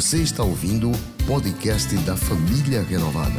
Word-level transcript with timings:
Você 0.00 0.22
está 0.22 0.42
ouvindo 0.42 0.90
o 0.90 1.26
podcast 1.26 1.94
da 2.06 2.16
Família 2.16 2.82
Renovada. 2.82 3.38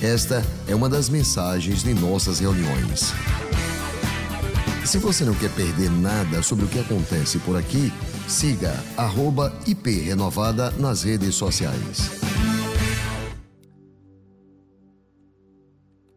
Esta 0.00 0.40
é 0.68 0.72
uma 0.72 0.88
das 0.88 1.08
mensagens 1.08 1.82
de 1.82 1.92
nossas 1.92 2.38
reuniões. 2.38 3.10
Se 4.86 4.98
você 4.98 5.24
não 5.24 5.34
quer 5.34 5.52
perder 5.52 5.90
nada 5.90 6.44
sobre 6.44 6.64
o 6.64 6.68
que 6.68 6.78
acontece 6.78 7.40
por 7.40 7.56
aqui, 7.56 7.90
siga 8.28 8.72
@iprenovada 9.66 10.70
nas 10.78 11.02
redes 11.02 11.34
sociais. 11.34 12.08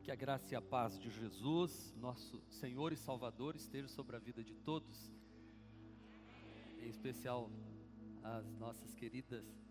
Que 0.03 0.11
a 0.11 0.15
graça 0.15 0.53
e 0.53 0.55
a 0.55 0.61
paz 0.61 0.99
de 0.99 1.09
Jesus, 1.09 1.95
nosso 1.99 2.43
Senhor 2.61 2.93
e 2.93 2.95
Salvador, 2.95 3.55
esteja 3.55 3.87
sobre 3.87 4.15
a 4.17 4.19
vida 4.19 4.43
de 4.43 4.53
todos, 4.53 5.11
em 6.79 6.89
especial 6.89 7.49
as 8.23 8.45
nossas 8.59 8.93
queridas 8.93 9.62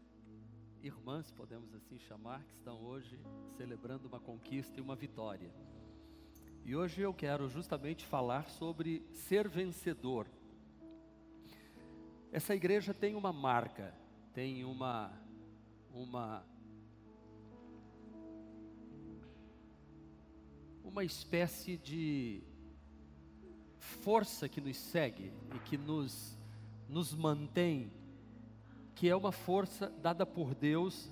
irmãs, 0.82 1.30
podemos 1.30 1.72
assim 1.74 1.96
chamar, 2.00 2.42
que 2.44 2.54
estão 2.54 2.82
hoje 2.82 3.16
celebrando 3.56 4.08
uma 4.08 4.18
conquista 4.18 4.78
e 4.78 4.82
uma 4.82 4.96
vitória. 4.96 5.48
E 6.64 6.74
hoje 6.74 7.00
eu 7.00 7.14
quero 7.14 7.48
justamente 7.48 8.04
falar 8.04 8.48
sobre 8.48 9.06
ser 9.12 9.48
vencedor. 9.48 10.26
Essa 12.32 12.54
igreja 12.54 12.92
tem 12.92 13.14
uma 13.14 13.32
marca, 13.32 13.94
tem 14.34 14.64
uma 14.64 15.12
uma 15.92 16.44
uma 20.82 21.04
espécie 21.04 21.76
de 21.76 22.42
força 23.78 24.48
que 24.48 24.60
nos 24.60 24.76
segue 24.76 25.32
e 25.54 25.58
que 25.60 25.76
nos 25.76 26.36
nos 26.88 27.14
mantém 27.14 27.90
que 28.94 29.08
é 29.08 29.16
uma 29.16 29.32
força 29.32 29.92
dada 30.02 30.24
por 30.24 30.54
Deus 30.54 31.10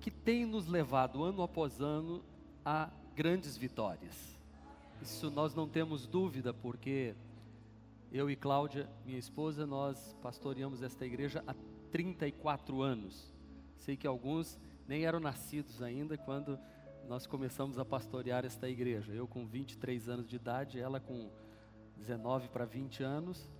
que 0.00 0.10
tem 0.10 0.46
nos 0.46 0.66
levado 0.66 1.22
ano 1.22 1.42
após 1.42 1.80
ano 1.80 2.22
a 2.64 2.90
grandes 3.14 3.56
vitórias. 3.56 4.38
Isso 5.02 5.30
nós 5.30 5.54
não 5.54 5.68
temos 5.68 6.06
dúvida, 6.06 6.52
porque 6.52 7.14
eu 8.12 8.30
e 8.30 8.36
Cláudia, 8.36 8.88
minha 9.04 9.18
esposa, 9.18 9.66
nós 9.66 10.16
pastoreamos 10.22 10.82
esta 10.82 11.06
igreja 11.06 11.44
há 11.46 11.54
34 11.90 12.82
anos. 12.82 13.32
Sei 13.76 13.96
que 13.96 14.06
alguns 14.06 14.58
nem 14.86 15.04
eram 15.04 15.20
nascidos 15.20 15.82
ainda 15.82 16.16
quando 16.18 16.58
nós 17.08 17.26
começamos 17.26 17.78
a 17.78 17.84
pastorear 17.84 18.44
esta 18.44 18.68
igreja. 18.68 19.12
Eu 19.12 19.26
com 19.26 19.46
23 19.46 20.08
anos 20.08 20.28
de 20.28 20.36
idade, 20.36 20.80
ela 20.80 21.00
com 21.00 21.30
19 21.96 22.48
para 22.48 22.64
20 22.64 23.02
anos, 23.02 23.50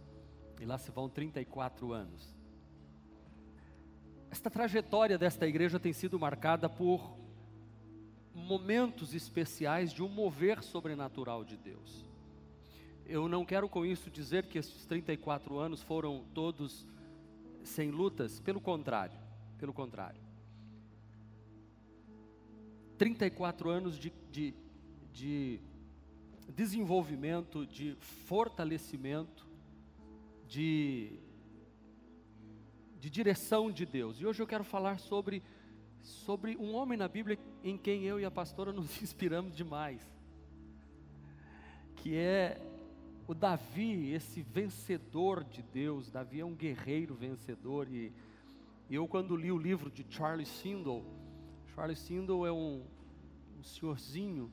e 0.61 0.65
lá 0.65 0.79
se 0.79 0.91
vão 0.91 1.09
34 1.09 1.93
anos. 1.93 2.40
Esta 4.41 4.49
trajetória 4.49 5.19
desta 5.19 5.47
igreja 5.47 5.79
tem 5.79 5.93
sido 5.93 6.19
marcada 6.19 6.67
por 6.67 7.15
momentos 8.35 9.13
especiais 9.13 9.93
de 9.93 10.03
um 10.03 10.09
mover 10.09 10.63
sobrenatural 10.63 11.45
de 11.45 11.59
Deus. 11.59 12.07
Eu 13.05 13.29
não 13.29 13.45
quero 13.45 13.69
com 13.69 13.85
isso 13.85 14.11
dizer 14.11 14.47
que 14.47 14.57
esses 14.57 14.87
34 14.87 15.59
anos 15.59 15.83
foram 15.83 16.25
todos 16.33 16.87
sem 17.63 17.91
lutas, 17.91 18.41
pelo 18.41 18.63
contrário, 18.63 19.19
pelo 19.59 19.75
contrário. 19.75 20.23
34 22.97 23.69
anos 23.69 23.99
de, 23.99 24.11
de, 24.33 24.55
de 25.13 25.61
desenvolvimento, 26.49 27.67
de 27.67 27.95
fortalecimento, 28.25 29.47
de 30.49 31.21
de 33.01 33.09
direção 33.09 33.73
de 33.73 33.87
Deus. 33.87 34.21
E 34.21 34.27
hoje 34.27 34.43
eu 34.43 34.47
quero 34.47 34.63
falar 34.63 34.99
sobre, 34.99 35.43
sobre 36.03 36.57
um 36.57 36.75
homem 36.75 36.99
na 36.99 37.09
Bíblia 37.09 37.39
em 37.65 37.77
quem 37.79 38.05
eu 38.05 38.21
e 38.21 38.25
a 38.25 38.31
pastora 38.31 38.73
nos 38.75 39.03
inspiramos 39.03 39.57
demais, 39.57 40.07
que 41.97 42.15
é 42.15 42.61
o 43.27 43.35
Davi, 43.35 44.13
esse 44.13 44.43
vencedor 44.43 45.45
de 45.45 45.63
Deus. 45.63 46.11
Davi 46.11 46.41
é 46.41 46.45
um 46.45 46.55
guerreiro 46.55 47.15
vencedor. 47.15 47.89
E 47.89 48.13
eu, 48.91 49.07
quando 49.09 49.37
li 49.37 49.51
o 49.51 49.59
livro 49.59 49.91
de 49.91 50.05
Charles 50.09 50.49
Sindel, 50.49 51.05
Charles 51.75 51.99
Sindel 52.01 52.45
é 52.45 52.53
um, 52.53 52.83
um 53.59 53.63
senhorzinho 53.63 54.51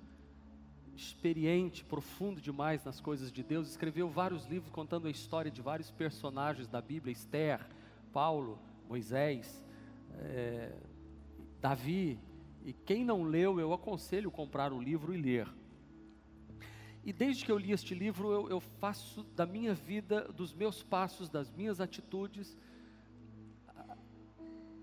experiente, 0.96 1.84
profundo 1.84 2.40
demais 2.40 2.84
nas 2.84 3.00
coisas 3.00 3.31
de 3.31 3.44
Deus, 3.44 3.68
escreveu 3.69 4.09
vários 4.09 4.46
livros 4.46 4.72
contando 4.72 5.08
a 5.08 5.12
história 5.12 5.52
de 5.52 5.62
vários 5.62 5.91
personagens 5.91 6.68
da 6.68 6.81
Bíblia, 6.81 7.12
Esther, 7.12 7.66
Paulo, 8.17 8.57
Moisés, 8.89 9.63
é, 10.17 10.73
Davi. 11.61 12.19
E 12.66 12.73
quem 12.73 13.05
não 13.05 13.22
leu, 13.22 13.59
eu 13.59 13.72
aconselho 13.73 14.31
comprar 14.31 14.73
o 14.73 14.81
livro 14.81 15.13
e 15.13 15.22
ler. 15.22 15.47
E 17.05 17.13
desde 17.13 17.45
que 17.45 17.51
eu 17.51 17.59
li 17.59 17.72
este 17.72 17.94
livro, 17.94 18.31
eu, 18.31 18.50
eu 18.50 18.59
faço 18.59 19.22
da 19.35 19.45
minha 19.45 19.75
vida, 19.75 20.22
dos 20.29 20.51
meus 20.51 20.81
passos, 20.81 21.29
das 21.29 21.51
minhas 21.51 21.79
atitudes, 21.79 22.57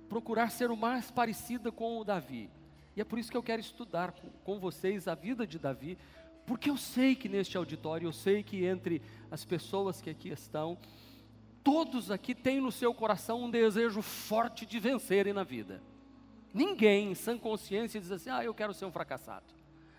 procurar 0.08 0.52
ser 0.52 0.70
o 0.70 0.76
mais 0.76 1.10
parecida 1.10 1.72
com 1.72 1.98
o 1.98 2.04
Davi. 2.04 2.48
E 2.94 3.00
é 3.00 3.04
por 3.04 3.18
isso 3.18 3.32
que 3.32 3.36
eu 3.36 3.42
quero 3.42 3.60
estudar 3.60 4.12
com, 4.12 4.28
com 4.44 4.60
vocês 4.60 5.08
a 5.08 5.16
vida 5.16 5.44
de 5.44 5.58
Davi, 5.58 5.98
porque 6.46 6.70
eu 6.70 6.76
sei 6.76 7.16
que 7.16 7.28
neste 7.28 7.56
auditório, 7.56 8.06
eu 8.06 8.12
sei 8.12 8.44
que 8.44 8.64
entre 8.64 9.02
as 9.28 9.44
pessoas 9.44 10.00
que 10.00 10.08
aqui 10.08 10.28
estão, 10.28 10.78
todos 11.64 12.10
aqui 12.10 12.34
têm 12.34 12.60
no 12.60 12.70
seu 12.70 12.92
coração 12.94 13.42
um 13.42 13.50
desejo 13.50 14.02
forte 14.02 14.66
de 14.66 14.78
vencerem 14.78 15.32
na 15.32 15.42
vida. 15.42 15.82
Ninguém, 16.52 17.10
em 17.10 17.14
sã 17.14 17.38
consciência, 17.38 17.98
diz 17.98 18.12
assim: 18.12 18.28
ah, 18.28 18.44
eu 18.44 18.54
quero 18.54 18.74
ser 18.74 18.84
um 18.84 18.92
fracassado. 18.92 19.46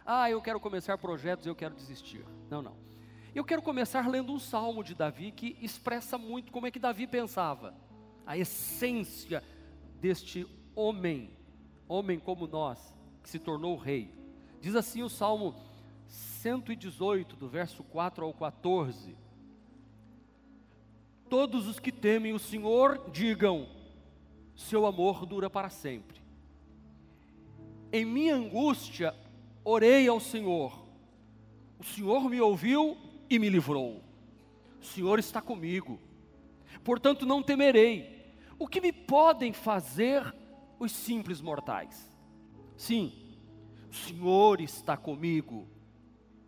Ah, 0.06 0.30
eu 0.30 0.40
quero 0.42 0.60
começar 0.60 0.98
projetos, 1.00 1.48
eu 1.48 1.56
quero 1.56 1.74
desistir. 1.74 2.24
Não, 2.50 2.62
não. 2.62 2.78
Eu 3.34 3.44
quero 3.44 3.62
começar 3.62 4.08
lendo 4.08 4.32
um 4.32 4.40
salmo 4.40 4.84
de 4.84 4.94
Davi 4.94 5.32
que 5.32 5.58
expressa 5.60 6.18
muito 6.18 6.52
como 6.52 6.68
é 6.68 6.72
que 6.72 6.80
Davi 6.80 7.08
pensava, 7.08 7.74
a 8.26 8.38
essência 8.38 9.44
deste 10.00 10.48
homem, 10.74 11.32
homem 11.88 12.20
como 12.20 12.48
nós, 12.48 12.96
que 13.22 13.30
se 13.30 13.40
tornou 13.40 13.76
rei. 13.76 14.14
Diz 14.62 14.76
assim 14.76 15.02
o 15.04 15.10
salmo 15.10 15.56
118, 16.08 17.36
do 17.36 17.50
verso 17.50 17.84
4 17.84 18.24
ao 18.24 18.34
14 18.34 19.25
Todos 21.30 21.68
os 21.68 21.80
que 21.80 21.92
temem 21.92 22.34
o 22.34 22.40
Senhor 22.40 23.10
digam: 23.12 23.68
seu 24.56 24.86
amor 24.86 25.26
dura 25.26 25.50
para 25.50 25.70
sempre. 25.70 26.22
Em 27.92 28.06
minha 28.06 28.36
angústia, 28.36 29.16
orei 29.64 30.08
ao 30.08 30.20
Senhor. 30.20 30.86
O 31.80 31.84
Senhor 31.84 32.30
me 32.30 32.40
ouviu 32.40 32.98
e 33.30 33.40
me 33.40 33.50
livrou. 33.50 34.04
O 34.82 34.86
Senhor 34.86 35.20
está 35.20 35.42
comigo. 35.42 36.00
Portanto, 36.84 37.26
não 37.26 37.42
temerei. 37.42 38.34
O 38.58 38.68
que 38.68 38.80
me 38.80 38.92
podem 38.92 39.52
fazer 39.52 40.34
os 40.80 40.92
simples 40.92 41.42
mortais? 41.42 42.16
Sim, 42.78 43.14
o 43.90 43.94
Senhor 43.94 44.62
está 44.62 44.96
comigo 44.96 45.68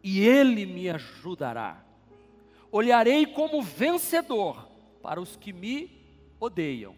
e 0.03 0.21
Ele 0.21 0.65
me 0.65 0.89
ajudará. 0.89 1.86
Olharei 2.71 3.25
como 3.25 3.61
vencedor 3.61 4.67
para 5.01 5.21
os 5.21 5.35
que 5.35 5.53
me 5.53 5.89
odeiam. 6.39 6.95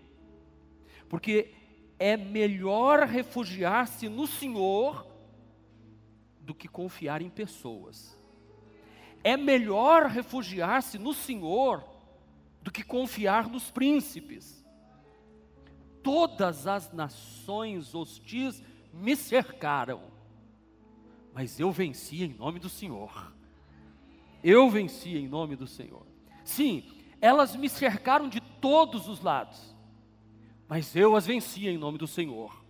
Porque 1.07 1.53
é 1.97 2.16
melhor 2.16 3.03
refugiar-se 3.03 4.07
no 4.07 4.25
Senhor 4.25 5.06
do 6.41 6.56
que 6.56 6.68
confiar 6.68 7.22
em 7.22 7.30
pessoas. 7.30 8.18
É 9.24 9.35
melhor 9.35 10.06
refugiar-se 10.06 10.97
no 10.97 11.13
Senhor 11.13 11.84
do 12.62 12.72
que 12.72 12.84
confiar 12.84 13.50
nos 13.50 13.69
príncipes. 13.69 14.66
Todas 16.01 16.66
as 16.66 16.92
nações 16.92 17.94
hostis 17.94 18.63
me 18.94 19.16
cercaram, 19.16 20.01
mas 21.33 21.60
eu 21.60 21.71
venci 21.71 22.24
em 22.24 22.33
nome 22.33 22.60
do 22.60 22.69
Senhor. 22.69 23.33
Eu 24.44 24.69
venci 24.69 25.18
em 25.18 25.27
nome 25.27 25.56
do 25.56 25.68
Senhor. 25.68 26.06
Sim, 26.44 26.83
elas 27.21 27.56
me 27.56 27.68
cercaram 27.68 28.30
de 28.30 28.39
todos 28.39 29.07
os 29.07 29.21
lados, 29.21 29.75
mas 30.68 30.95
eu 30.95 31.15
as 31.15 31.25
venci 31.25 31.68
em 31.68 31.77
nome 31.77 31.97
do 31.97 32.07
Senhor. 32.07 32.63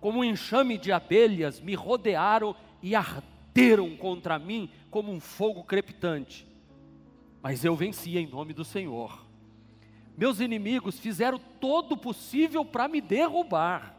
Como 0.00 0.20
um 0.20 0.24
enxame 0.24 0.78
de 0.78 0.92
abelhas 0.92 1.60
me 1.60 1.74
rodearam 1.74 2.54
e 2.82 2.94
arderam 2.94 3.96
contra 3.96 4.38
mim 4.38 4.70
como 4.90 5.10
um 5.10 5.18
fogo 5.18 5.64
crepitante, 5.64 6.46
mas 7.42 7.64
eu 7.64 7.74
venci 7.74 8.16
em 8.16 8.26
nome 8.26 8.52
do 8.52 8.64
Senhor. 8.64 9.26
Meus 10.16 10.40
inimigos 10.40 10.98
fizeram 10.98 11.38
todo 11.60 11.92
o 11.92 11.96
possível 11.96 12.64
para 12.64 12.88
me 12.88 13.00
derrubar, 13.00 13.96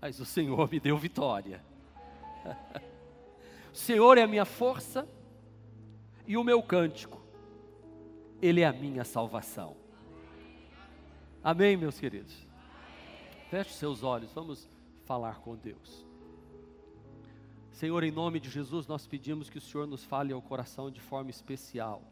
mas 0.00 0.20
o 0.20 0.24
Senhor 0.24 0.70
me 0.70 0.78
deu 0.78 0.96
vitória. 0.96 1.64
Senhor 3.76 4.16
é 4.16 4.22
a 4.22 4.26
minha 4.26 4.46
força 4.46 5.06
e 6.26 6.34
o 6.34 6.42
meu 6.42 6.62
cântico, 6.62 7.20
Ele 8.40 8.62
é 8.62 8.66
a 8.66 8.72
minha 8.72 9.04
salvação. 9.04 9.76
Amém, 11.44 11.76
meus 11.76 12.00
queridos? 12.00 12.34
Feche 13.50 13.74
seus 13.74 14.02
olhos, 14.02 14.32
vamos 14.32 14.66
falar 15.04 15.40
com 15.40 15.54
Deus. 15.54 16.06
Senhor, 17.70 18.02
em 18.02 18.10
nome 18.10 18.40
de 18.40 18.48
Jesus, 18.48 18.86
nós 18.86 19.06
pedimos 19.06 19.50
que 19.50 19.58
o 19.58 19.60
Senhor 19.60 19.86
nos 19.86 20.02
fale 20.02 20.32
ao 20.32 20.40
coração 20.40 20.90
de 20.90 21.00
forma 21.00 21.28
especial. 21.28 22.02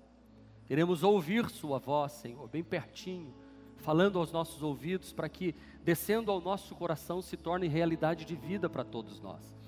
Queremos 0.67 1.03
ouvir 1.03 1.49
Sua 1.49 1.79
voz, 1.79 2.13
Senhor, 2.13 2.47
bem 2.47 2.63
pertinho, 2.63 3.35
falando 3.79 4.19
aos 4.19 4.31
nossos 4.31 4.63
ouvidos, 4.63 5.15
para 5.15 5.31
que, 5.31 5.55
descendo 5.83 6.31
ao 6.31 6.43
nosso 6.43 6.75
coração, 6.75 7.23
se 7.23 7.39
torne 7.39 7.69
realidade 7.69 8.27
de 8.27 8.37
vida 8.37 8.69
para 8.69 8.85
todos 8.85 9.19
nós. 9.19 9.64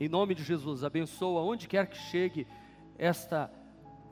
Em 0.00 0.08
nome 0.08 0.34
de 0.34 0.42
Jesus, 0.42 0.82
abençoa 0.82 1.42
onde 1.42 1.68
quer 1.68 1.86
que 1.86 1.98
chegue 1.98 2.46
esta, 2.96 3.52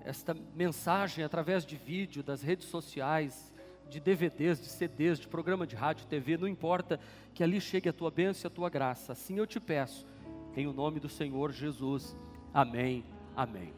esta 0.05 0.37
mensagem 0.55 1.25
através 1.25 1.64
de 1.64 1.76
vídeo, 1.76 2.23
das 2.23 2.43
redes 2.43 2.69
sociais, 2.69 3.50
de 3.88 3.99
DVDs, 3.99 4.61
de 4.61 4.67
CDs, 4.67 5.19
de 5.19 5.26
programa 5.26 5.67
de 5.67 5.75
rádio, 5.75 6.06
TV, 6.06 6.37
não 6.37 6.46
importa, 6.46 7.00
que 7.32 7.43
ali 7.43 7.58
chegue 7.58 7.88
a 7.88 7.93
tua 7.94 8.11
bênção 8.11 8.46
e 8.46 8.52
a 8.52 8.55
tua 8.55 8.69
graça. 8.69 9.12
Assim 9.12 9.38
eu 9.38 9.46
te 9.46 9.58
peço 9.58 10.06
em 10.55 10.67
o 10.67 10.75
nome 10.75 11.00
do 11.00 11.08
Senhor 11.08 11.52
Jesus. 11.52 12.14
Amém. 12.52 13.02
Amém. 13.35 13.73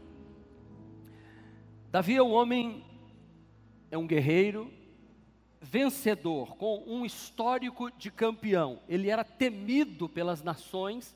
Davi 1.92 2.16
é 2.16 2.22
um 2.24 2.32
homem, 2.32 2.84
é 3.88 3.96
um 3.96 4.06
guerreiro, 4.08 4.68
vencedor, 5.60 6.56
com 6.56 6.82
um 6.88 7.06
histórico 7.06 7.88
de 7.92 8.10
campeão. 8.10 8.80
Ele 8.88 9.08
era 9.08 9.22
temido 9.22 10.08
pelas 10.08 10.42
nações 10.42 11.14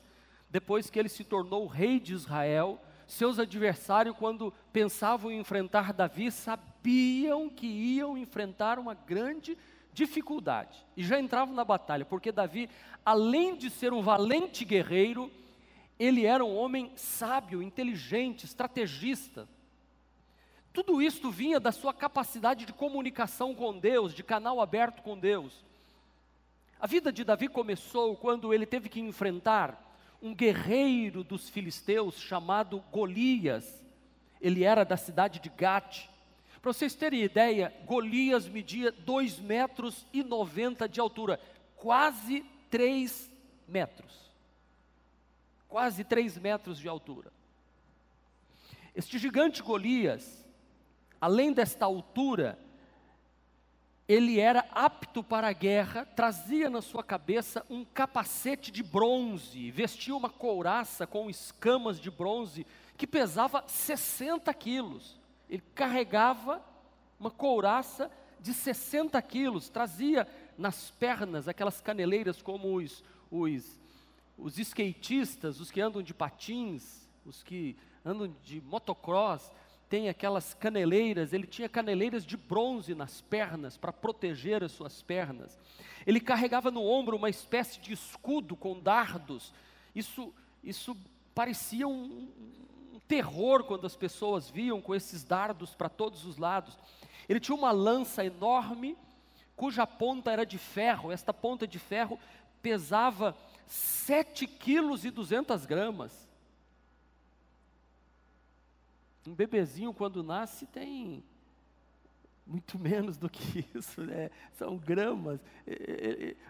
depois 0.49 0.89
que 0.89 0.99
ele 0.99 1.09
se 1.09 1.23
tornou 1.23 1.67
rei 1.67 1.99
de 1.99 2.13
Israel. 2.13 2.81
Seus 3.07 3.39
adversários, 3.39 4.15
quando 4.17 4.53
pensavam 4.71 5.31
em 5.31 5.39
enfrentar 5.39 5.93
Davi, 5.93 6.31
sabiam 6.31 7.49
que 7.49 7.67
iam 7.67 8.17
enfrentar 8.17 8.79
uma 8.79 8.93
grande 8.93 9.57
dificuldade 9.93 10.85
e 10.97 11.03
já 11.03 11.19
entravam 11.19 11.55
na 11.55 11.63
batalha, 11.63 12.03
porque 12.03 12.31
Davi, 12.31 12.69
além 13.05 13.55
de 13.55 13.69
ser 13.69 13.93
um 13.93 14.01
valente 14.01 14.65
guerreiro, 14.65 15.31
ele 15.97 16.25
era 16.25 16.43
um 16.43 16.55
homem 16.55 16.91
sábio, 16.95 17.61
inteligente, 17.61 18.43
estrategista. 18.45 19.47
Tudo 20.73 21.01
isto 21.01 21.31
vinha 21.31 21.57
da 21.59 21.71
sua 21.71 21.93
capacidade 21.93 22.65
de 22.65 22.73
comunicação 22.73 23.55
com 23.55 23.77
Deus, 23.79 24.13
de 24.13 24.21
canal 24.21 24.59
aberto 24.59 25.01
com 25.01 25.17
Deus. 25.17 25.63
A 26.77 26.85
vida 26.85 27.13
de 27.13 27.23
Davi 27.23 27.47
começou 27.47 28.17
quando 28.17 28.53
ele 28.53 28.65
teve 28.65 28.89
que 28.89 28.99
enfrentar 28.99 29.81
um 30.21 30.33
guerreiro 30.33 31.23
dos 31.23 31.49
filisteus 31.49 32.19
chamado 32.19 32.83
Golias. 32.91 33.83
Ele 34.41 34.63
era 34.63 34.83
da 34.83 34.97
cidade 34.97 35.39
de 35.39 35.49
Gate. 35.49 36.07
Para 36.61 36.73
vocês 36.73 36.95
terem 36.95 37.23
ideia, 37.23 37.73
Golias 37.85 38.47
media 38.47 38.91
2 38.91 39.39
metros 39.39 40.05
e 40.11 40.23
90 40.23 40.89
de 40.89 40.99
altura, 40.99 41.39
quase 41.75 42.43
3 42.69 43.31
metros 43.67 44.25
quase 45.75 46.05
3 46.05 46.37
metros 46.37 46.79
de 46.79 46.87
altura. 46.87 47.29
Este 48.95 49.17
gigante 49.17 49.61
Golias, 49.61 50.45
além 51.19 51.51
desta 51.51 51.83
altura, 51.83 52.57
ele 54.07 54.39
era 54.39 54.65
apto 54.71 55.23
para 55.23 55.47
a 55.47 55.53
guerra, 55.53 56.05
trazia 56.05 56.69
na 56.69 56.81
sua 56.81 57.03
cabeça 57.03 57.65
um 57.69 57.83
capacete 57.83 58.71
de 58.71 58.83
bronze, 58.83 59.71
vestia 59.71 60.15
uma 60.15 60.29
couraça 60.29 61.07
com 61.07 61.29
escamas 61.29 61.99
de 61.99 62.11
bronze 62.11 62.65
que 62.95 63.07
pesava 63.07 63.63
60 63.67 64.53
quilos. 64.53 65.19
Ele 65.49 65.63
carregava 65.73 66.61
uma 67.19 67.31
couraça 67.31 68.11
de 68.39 68.53
60 68.53 69.19
quilos, 69.21 69.69
trazia 69.69 70.27
nas 70.57 70.91
pernas 70.91 71.47
aquelas 71.47 71.81
caneleiras 71.81 72.41
como 72.41 72.75
os, 72.75 73.03
os 73.31 73.79
os 74.37 74.59
skatistas, 74.59 75.59
os 75.59 75.71
que 75.71 75.81
andam 75.81 76.01
de 76.01 76.13
patins, 76.13 77.07
os 77.25 77.41
que 77.41 77.75
andam 78.03 78.33
de 78.43 78.61
motocross, 78.61 79.51
tem 79.89 80.09
aquelas 80.09 80.53
caneleiras, 80.53 81.31
ele 81.31 81.45
tinha 81.45 81.69
caneleiras 81.69 82.25
de 82.25 82.35
bronze 82.35 82.95
nas 82.95 83.21
pernas 83.21 83.77
para 83.77 83.93
proteger 83.93 84.63
as 84.63 84.71
suas 84.71 85.01
pernas. 85.01 85.57
Ele 86.05 86.19
carregava 86.19 86.71
no 86.71 86.83
ombro 86.83 87.15
uma 87.15 87.29
espécie 87.29 87.79
de 87.79 87.93
escudo 87.93 88.55
com 88.55 88.79
dardos. 88.79 89.53
Isso, 89.95 90.33
isso 90.63 90.95
parecia 91.33 91.87
um, 91.87 92.27
um 92.93 92.99
terror 93.07 93.63
quando 93.63 93.85
as 93.85 93.95
pessoas 93.95 94.49
viam 94.49 94.81
com 94.81 94.95
esses 94.95 95.23
dardos 95.23 95.75
para 95.75 95.89
todos 95.89 96.25
os 96.25 96.37
lados. 96.37 96.77
Ele 97.27 97.39
tinha 97.39 97.55
uma 97.55 97.71
lança 97.71 98.25
enorme, 98.25 98.97
cuja 99.55 99.85
ponta 99.85 100.31
era 100.31 100.45
de 100.45 100.57
ferro. 100.57 101.11
Esta 101.11 101.33
ponta 101.33 101.67
de 101.67 101.79
ferro 101.79 102.19
pesava 102.61 103.35
7 103.67 104.47
quilos 104.47 105.05
e 105.05 105.11
200 105.11 105.65
gramas. 105.65 106.24
Um 109.27 109.33
bebezinho, 109.33 109.93
quando 109.93 110.23
nasce, 110.23 110.65
tem 110.67 111.23
muito 112.45 112.77
menos 112.79 113.17
do 113.17 113.29
que 113.29 113.65
isso, 113.73 114.01
né? 114.01 114.29
são 114.53 114.77
gramas. 114.77 115.39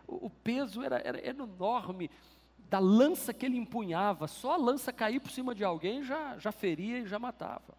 O 0.07 0.29
peso 0.29 0.83
era, 0.83 0.97
era, 0.97 1.25
enorme 1.27 2.09
da 2.69 2.79
lança 2.79 3.33
que 3.33 3.45
ele 3.45 3.57
empunhava. 3.57 4.27
Só 4.27 4.53
a 4.53 4.57
lança 4.57 4.91
cair 4.91 5.19
por 5.19 5.31
cima 5.31 5.55
de 5.55 5.63
alguém 5.63 6.03
já, 6.03 6.37
já 6.37 6.51
feria 6.51 6.99
e 6.99 7.07
já 7.07 7.17
matava. 7.17 7.75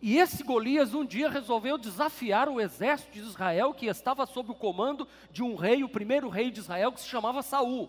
E 0.00 0.18
esse 0.18 0.44
Golias 0.44 0.92
um 0.92 1.04
dia 1.04 1.30
resolveu 1.30 1.78
desafiar 1.78 2.48
o 2.48 2.60
exército 2.60 3.12
de 3.12 3.20
Israel 3.20 3.72
que 3.72 3.86
estava 3.86 4.26
sob 4.26 4.50
o 4.50 4.54
comando 4.54 5.08
de 5.30 5.42
um 5.42 5.54
rei, 5.54 5.82
o 5.82 5.88
primeiro 5.88 6.28
rei 6.28 6.50
de 6.50 6.60
Israel, 6.60 6.92
que 6.92 7.00
se 7.00 7.08
chamava 7.08 7.42
Saul. 7.42 7.88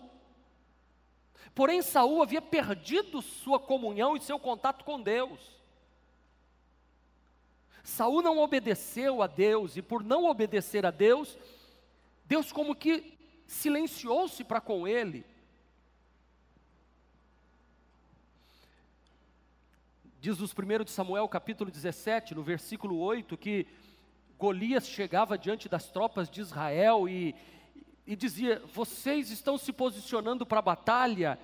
Porém, 1.54 1.82
Saul 1.82 2.22
havia 2.22 2.42
perdido 2.42 3.22
sua 3.22 3.58
comunhão 3.58 4.16
e 4.16 4.20
seu 4.20 4.38
contato 4.38 4.84
com 4.84 5.00
Deus. 5.00 5.40
Saul 7.82 8.20
não 8.20 8.38
obedeceu 8.38 9.22
a 9.22 9.26
Deus, 9.26 9.76
e 9.76 9.82
por 9.82 10.02
não 10.02 10.24
obedecer 10.24 10.84
a 10.84 10.90
Deus, 10.90 11.38
Deus 12.24 12.50
como 12.50 12.74
que 12.74 13.16
silenciou-se 13.46 14.42
para 14.42 14.60
com 14.60 14.88
ele. 14.88 15.24
Diz 20.20 20.38
nos 20.38 20.52
1 20.52 20.84
de 20.84 20.90
Samuel, 20.90 21.28
capítulo 21.28 21.70
17, 21.70 22.34
no 22.34 22.42
versículo 22.42 22.98
8, 22.98 23.36
que 23.36 23.68
Golias 24.36 24.88
chegava 24.88 25.38
diante 25.38 25.68
das 25.68 25.88
tropas 25.88 26.28
de 26.28 26.40
Israel 26.40 27.08
e, 27.08 27.32
e 28.06 28.14
dizia: 28.14 28.62
Vocês 28.72 29.30
estão 29.30 29.58
se 29.58 29.72
posicionando 29.72 30.46
para 30.46 30.60
a 30.60 30.62
batalha. 30.62 31.38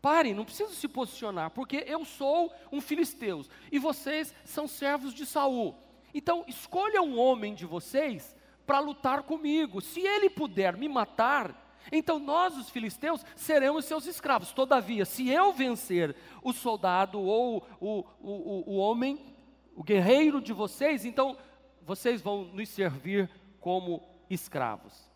Parem, 0.00 0.34
não 0.34 0.44
precisam 0.44 0.72
se 0.72 0.88
posicionar, 0.88 1.50
porque 1.50 1.84
eu 1.86 2.04
sou 2.04 2.52
um 2.72 2.80
filisteu 2.80 3.44
e 3.70 3.78
vocês 3.78 4.34
são 4.44 4.66
servos 4.66 5.14
de 5.14 5.24
Saul. 5.24 5.76
Então, 6.12 6.44
escolha 6.48 7.00
um 7.00 7.18
homem 7.18 7.54
de 7.54 7.64
vocês 7.64 8.34
para 8.66 8.80
lutar 8.80 9.22
comigo. 9.22 9.80
Se 9.80 10.00
ele 10.00 10.28
puder 10.28 10.76
me 10.76 10.88
matar, 10.88 11.76
então 11.90 12.18
nós, 12.18 12.56
os 12.56 12.68
filisteus, 12.68 13.24
seremos 13.36 13.84
seus 13.84 14.06
escravos. 14.06 14.52
Todavia, 14.52 15.04
se 15.04 15.28
eu 15.28 15.52
vencer 15.52 16.14
o 16.42 16.52
soldado 16.52 17.20
ou 17.20 17.66
o, 17.80 18.04
o, 18.20 18.72
o, 18.72 18.76
homem, 18.76 19.34
o 19.74 19.82
guerreiro 19.82 20.40
de 20.40 20.52
vocês, 20.52 21.04
então 21.04 21.36
vocês 21.82 22.20
vão 22.20 22.44
nos 22.44 22.68
servir 22.68 23.30
como 23.60 24.02
escravos. 24.28 25.11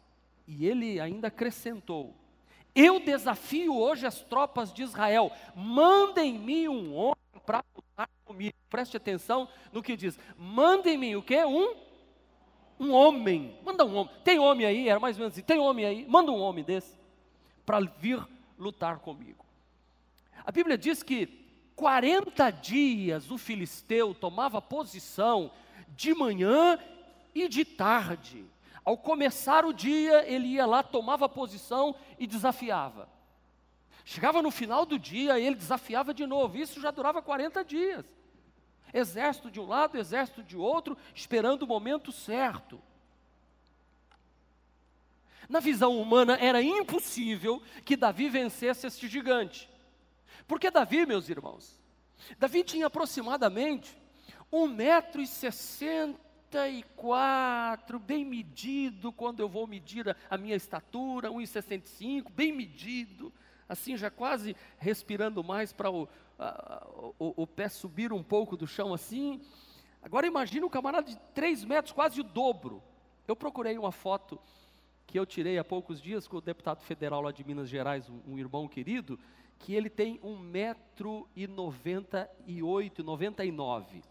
E 0.46 0.66
ele 0.66 1.00
ainda 1.00 1.28
acrescentou: 1.28 2.14
Eu 2.74 3.00
desafio 3.00 3.76
hoje 3.76 4.06
as 4.06 4.22
tropas 4.22 4.72
de 4.72 4.82
Israel, 4.82 5.32
mandem-me 5.54 6.68
um 6.68 6.94
homem 6.94 7.16
para 7.44 7.64
lutar 7.74 8.08
comigo. 8.24 8.56
Preste 8.68 8.96
atenção 8.96 9.48
no 9.72 9.82
que 9.82 9.96
diz: 9.96 10.18
mandem-me 10.36 11.16
o 11.16 11.22
que? 11.22 11.44
Um 11.44 11.86
um 12.78 12.92
homem, 12.92 13.58
manda 13.64 13.84
um 13.84 13.96
homem, 13.96 14.14
tem 14.22 14.38
homem 14.38 14.66
aí, 14.66 14.88
era 14.88 15.00
mais 15.00 15.16
ou 15.16 15.20
menos 15.20 15.32
assim, 15.32 15.42
tem 15.42 15.58
homem 15.58 15.84
aí, 15.84 16.06
manda 16.06 16.30
um 16.30 16.40
homem 16.40 16.62
desse, 16.62 16.94
para 17.64 17.80
vir 17.80 18.22
lutar 18.58 18.98
comigo. 18.98 19.44
A 20.44 20.52
Bíblia 20.52 20.76
diz 20.76 21.02
que 21.02 21.26
40 21.74 22.50
dias 22.50 23.30
o 23.30 23.38
filisteu 23.38 24.14
tomava 24.14 24.60
posição 24.60 25.50
de 25.88 26.14
manhã 26.14 26.78
e 27.34 27.48
de 27.48 27.64
tarde. 27.64 28.44
Ao 28.86 28.96
começar 28.96 29.64
o 29.64 29.72
dia, 29.72 30.24
ele 30.32 30.46
ia 30.46 30.64
lá, 30.64 30.80
tomava 30.80 31.28
posição 31.28 31.96
e 32.20 32.24
desafiava. 32.24 33.08
Chegava 34.04 34.40
no 34.40 34.52
final 34.52 34.86
do 34.86 34.96
dia, 34.96 35.40
ele 35.40 35.56
desafiava 35.56 36.14
de 36.14 36.24
novo. 36.24 36.56
Isso 36.56 36.80
já 36.80 36.92
durava 36.92 37.20
40 37.20 37.64
dias. 37.64 38.04
Exército 38.94 39.50
de 39.50 39.58
um 39.58 39.66
lado, 39.66 39.98
exército 39.98 40.40
de 40.40 40.56
outro, 40.56 40.96
esperando 41.12 41.64
o 41.64 41.66
momento 41.66 42.12
certo. 42.12 42.80
Na 45.48 45.58
visão 45.58 46.00
humana, 46.00 46.38
era 46.40 46.62
impossível 46.62 47.60
que 47.84 47.96
Davi 47.96 48.28
vencesse 48.28 48.86
este 48.86 49.08
gigante. 49.08 49.68
Porque 50.46 50.70
Davi, 50.70 51.04
meus 51.04 51.28
irmãos, 51.28 51.82
Davi 52.38 52.62
tinha 52.62 52.86
aproximadamente 52.86 53.98
um 54.52 54.68
metro 54.68 55.20
e 55.20 55.26
sessenta 55.26 56.25
1,64, 56.56 57.98
bem 57.98 58.24
medido 58.24 59.12
quando 59.12 59.40
eu 59.40 59.48
vou 59.48 59.66
medir 59.66 60.08
a, 60.08 60.16
a 60.30 60.38
minha 60.38 60.56
estatura, 60.56 61.28
1,65, 61.28 62.30
bem 62.30 62.52
medido, 62.52 63.32
assim 63.68 63.96
já 63.96 64.10
quase 64.10 64.56
respirando 64.78 65.44
mais 65.44 65.72
para 65.72 65.90
o, 65.90 66.08
o, 67.18 67.42
o, 67.42 67.46
pé 67.46 67.68
subir 67.68 68.12
um 68.12 68.22
pouco 68.22 68.56
do 68.56 68.66
chão 68.66 68.94
assim. 68.94 69.40
Agora 70.02 70.26
imagine 70.26 70.64
um 70.64 70.70
camarada 70.70 71.10
de 71.10 71.18
3 71.34 71.64
metros, 71.64 71.92
quase 71.92 72.20
o 72.20 72.24
dobro. 72.24 72.82
Eu 73.28 73.36
procurei 73.36 73.76
uma 73.76 73.92
foto 73.92 74.40
que 75.06 75.18
eu 75.18 75.26
tirei 75.26 75.58
há 75.58 75.64
poucos 75.64 76.00
dias 76.00 76.26
com 76.26 76.38
o 76.38 76.40
deputado 76.40 76.80
federal 76.82 77.20
lá 77.20 77.32
de 77.32 77.44
Minas 77.44 77.68
Gerais, 77.68 78.08
um, 78.08 78.20
um 78.26 78.38
irmão 78.38 78.66
querido, 78.66 79.18
que 79.58 79.74
ele 79.74 79.90
tem 79.90 80.18
1,98m, 80.20 83.02
99 83.02 84.02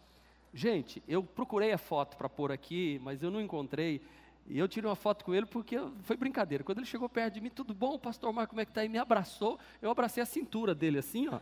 Gente, 0.58 1.04
eu 1.06 1.22
procurei 1.22 1.74
a 1.74 1.78
foto 1.78 2.16
para 2.16 2.30
pôr 2.30 2.50
aqui, 2.50 2.98
mas 3.04 3.22
eu 3.22 3.30
não 3.30 3.42
encontrei. 3.42 4.02
E 4.48 4.58
eu 4.58 4.70
tirei 4.70 4.90
uma 4.90 4.96
foto 4.96 5.26
com 5.26 5.36
ele 5.36 5.46
porque 5.46 5.78
foi 6.04 6.16
brincadeira. 6.16 6.64
Quando 6.64 6.78
ele 6.78 6.88
chegou 6.88 7.10
perto 7.10 7.34
de 7.34 7.42
mim, 7.42 7.50
tudo 7.50 7.74
bom, 7.74 8.00
pastor 8.00 8.32
Marco, 8.32 8.52
como 8.52 8.62
é 8.62 8.66
que 8.66 8.72
está? 8.72 8.86
E 8.86 8.88
me 8.88 8.98
abraçou, 8.98 9.60
eu 9.82 9.92
abracei 9.92 10.24
a 10.24 10.26
cintura 10.26 10.74
dele 10.74 11.00
assim, 11.00 11.28
ó. 11.28 11.42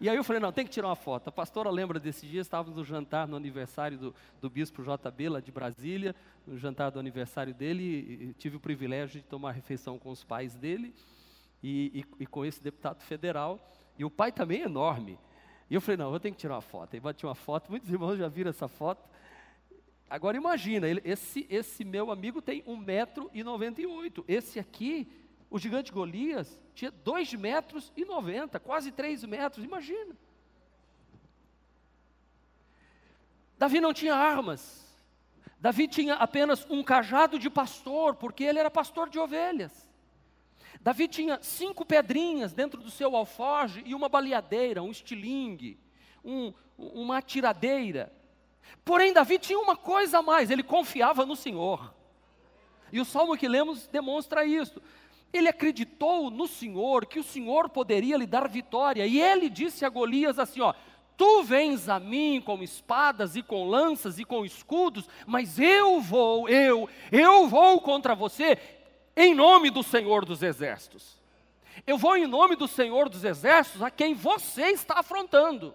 E 0.00 0.08
aí 0.08 0.16
eu 0.16 0.22
falei, 0.22 0.40
não, 0.40 0.52
tem 0.52 0.64
que 0.64 0.70
tirar 0.70 0.86
uma 0.86 0.94
foto. 0.94 1.26
A 1.26 1.32
pastora 1.32 1.70
lembra 1.70 1.98
desse 1.98 2.24
dia, 2.24 2.40
estávamos 2.40 2.76
no 2.76 2.84
jantar 2.84 3.26
no 3.26 3.36
aniversário 3.36 3.98
do, 3.98 4.14
do 4.40 4.48
bispo 4.48 4.80
JB, 4.84 5.28
lá 5.28 5.40
de 5.40 5.50
Brasília, 5.50 6.14
no 6.46 6.56
jantar 6.56 6.90
do 6.92 7.00
aniversário 7.00 7.52
dele, 7.52 8.32
tive 8.38 8.58
o 8.58 8.60
privilégio 8.60 9.20
de 9.20 9.26
tomar 9.26 9.50
refeição 9.50 9.98
com 9.98 10.10
os 10.10 10.22
pais 10.22 10.54
dele 10.54 10.94
e, 11.60 12.04
e, 12.18 12.22
e 12.22 12.26
com 12.26 12.44
esse 12.44 12.62
deputado 12.62 13.02
federal. 13.02 13.72
E 13.98 14.04
o 14.04 14.10
pai 14.10 14.30
também 14.30 14.62
é 14.62 14.66
enorme. 14.66 15.18
E 15.72 15.74
eu 15.74 15.80
falei, 15.80 15.96
não, 15.96 16.12
eu 16.12 16.20
tenho 16.20 16.34
que 16.34 16.40
tirar 16.42 16.56
uma 16.56 16.60
foto. 16.60 16.92
Aí 16.92 17.00
bati 17.00 17.24
uma 17.24 17.34
foto, 17.34 17.70
muitos 17.70 17.88
irmãos 17.88 18.18
já 18.18 18.28
viram 18.28 18.50
essa 18.50 18.68
foto. 18.68 19.08
Agora 20.10 20.36
imagina, 20.36 20.86
ele, 20.86 21.00
esse, 21.02 21.46
esse 21.48 21.82
meu 21.82 22.10
amigo 22.10 22.42
tem 22.42 22.62
1,98m. 22.64 24.22
Esse 24.28 24.58
aqui, 24.58 25.10
o 25.48 25.58
gigante 25.58 25.90
Golias, 25.90 26.60
tinha 26.74 26.90
2 26.90 27.32
metros 27.32 27.90
e 27.96 28.04
90, 28.04 28.60
quase 28.60 28.92
3 28.92 29.24
metros, 29.24 29.64
imagina. 29.64 30.14
Davi 33.56 33.80
não 33.80 33.94
tinha 33.94 34.14
armas. 34.14 34.86
Davi 35.58 35.88
tinha 35.88 36.16
apenas 36.16 36.66
um 36.68 36.84
cajado 36.84 37.38
de 37.38 37.48
pastor, 37.48 38.14
porque 38.16 38.44
ele 38.44 38.58
era 38.58 38.70
pastor 38.70 39.08
de 39.08 39.18
ovelhas. 39.18 39.90
Davi 40.82 41.06
tinha 41.06 41.38
cinco 41.40 41.84
pedrinhas 41.84 42.52
dentro 42.52 42.80
do 42.80 42.90
seu 42.90 43.14
alforge 43.14 43.82
e 43.86 43.94
uma 43.94 44.08
baleadeira, 44.08 44.82
um 44.82 44.90
estilingue, 44.90 45.78
um, 46.24 46.52
uma 46.76 47.18
atiradeira. 47.18 48.12
Porém, 48.84 49.12
Davi 49.12 49.38
tinha 49.38 49.58
uma 49.60 49.76
coisa 49.76 50.18
a 50.18 50.22
mais, 50.22 50.50
ele 50.50 50.64
confiava 50.64 51.24
no 51.24 51.36
Senhor. 51.36 51.94
E 52.90 53.00
o 53.00 53.04
salmo 53.04 53.36
que 53.36 53.46
lemos 53.46 53.86
demonstra 53.86 54.44
isso. 54.44 54.82
Ele 55.32 55.48
acreditou 55.48 56.30
no 56.30 56.48
Senhor, 56.48 57.06
que 57.06 57.20
o 57.20 57.24
Senhor 57.24 57.68
poderia 57.68 58.16
lhe 58.16 58.26
dar 58.26 58.48
vitória. 58.48 59.06
E 59.06 59.20
ele 59.20 59.48
disse 59.48 59.84
a 59.84 59.88
Golias 59.88 60.38
assim: 60.38 60.60
Ó, 60.60 60.74
tu 61.16 61.44
vens 61.44 61.88
a 61.88 62.00
mim 62.00 62.42
com 62.44 62.60
espadas 62.60 63.36
e 63.36 63.42
com 63.42 63.68
lanças 63.68 64.18
e 64.18 64.24
com 64.24 64.44
escudos, 64.44 65.08
mas 65.26 65.60
eu 65.60 66.00
vou, 66.00 66.48
eu, 66.48 66.88
eu 67.10 67.48
vou 67.48 67.80
contra 67.80 68.14
você 68.14 68.58
em 69.16 69.34
nome 69.34 69.70
do 69.70 69.82
Senhor 69.82 70.24
dos 70.24 70.42
Exércitos. 70.42 71.20
Eu 71.86 71.98
vou 71.98 72.16
em 72.16 72.26
nome 72.26 72.56
do 72.56 72.68
Senhor 72.68 73.08
dos 73.08 73.24
Exércitos 73.24 73.82
a 73.82 73.90
quem 73.90 74.14
você 74.14 74.66
está 74.66 75.00
afrontando. 75.00 75.74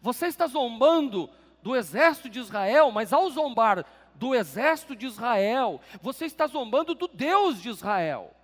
Você 0.00 0.26
está 0.26 0.46
zombando 0.46 1.28
do 1.62 1.76
exército 1.76 2.28
de 2.28 2.40
Israel, 2.40 2.90
mas 2.90 3.12
ao 3.12 3.28
zombar 3.30 3.84
do 4.14 4.34
exército 4.34 4.96
de 4.96 5.06
Israel, 5.06 5.80
você 6.00 6.24
está 6.24 6.46
zombando 6.46 6.94
do 6.94 7.08
Deus 7.08 7.60
de 7.60 7.68
Israel. 7.68 8.34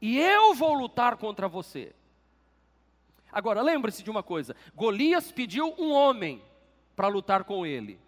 E 0.00 0.18
eu 0.18 0.54
vou 0.54 0.74
lutar 0.74 1.16
contra 1.16 1.48
você. 1.48 1.94
Agora, 3.30 3.62
lembre-se 3.62 4.02
de 4.02 4.10
uma 4.10 4.22
coisa: 4.22 4.56
Golias 4.74 5.30
pediu 5.32 5.74
um 5.78 5.92
homem 5.92 6.42
para 6.94 7.08
lutar 7.08 7.44
com 7.44 7.66
ele. 7.66 8.00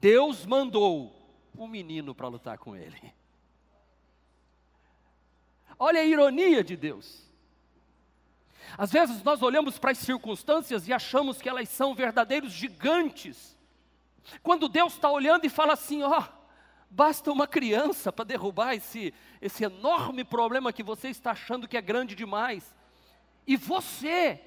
Deus 0.00 0.46
mandou 0.46 1.17
um 1.58 1.66
menino 1.66 2.14
para 2.14 2.28
lutar 2.28 2.56
com 2.56 2.76
ele. 2.76 3.12
Olha 5.78 6.00
a 6.00 6.04
ironia 6.04 6.62
de 6.62 6.76
Deus. 6.76 7.26
Às 8.76 8.92
vezes 8.92 9.22
nós 9.22 9.42
olhamos 9.42 9.78
para 9.78 9.90
as 9.90 9.98
circunstâncias 9.98 10.86
e 10.86 10.92
achamos 10.92 11.42
que 11.42 11.48
elas 11.48 11.68
são 11.68 11.94
verdadeiros 11.94 12.52
gigantes. 12.52 13.56
Quando 14.42 14.68
Deus 14.68 14.94
está 14.94 15.10
olhando 15.10 15.44
e 15.46 15.48
fala 15.48 15.72
assim: 15.72 16.02
ó, 16.02 16.22
basta 16.88 17.32
uma 17.32 17.46
criança 17.46 18.12
para 18.12 18.24
derrubar 18.24 18.74
esse, 18.74 19.12
esse 19.40 19.64
enorme 19.64 20.24
problema 20.24 20.72
que 20.72 20.82
você 20.82 21.08
está 21.08 21.32
achando 21.32 21.66
que 21.66 21.76
é 21.76 21.82
grande 21.82 22.14
demais. 22.14 22.74
E 23.46 23.56
você, 23.56 24.40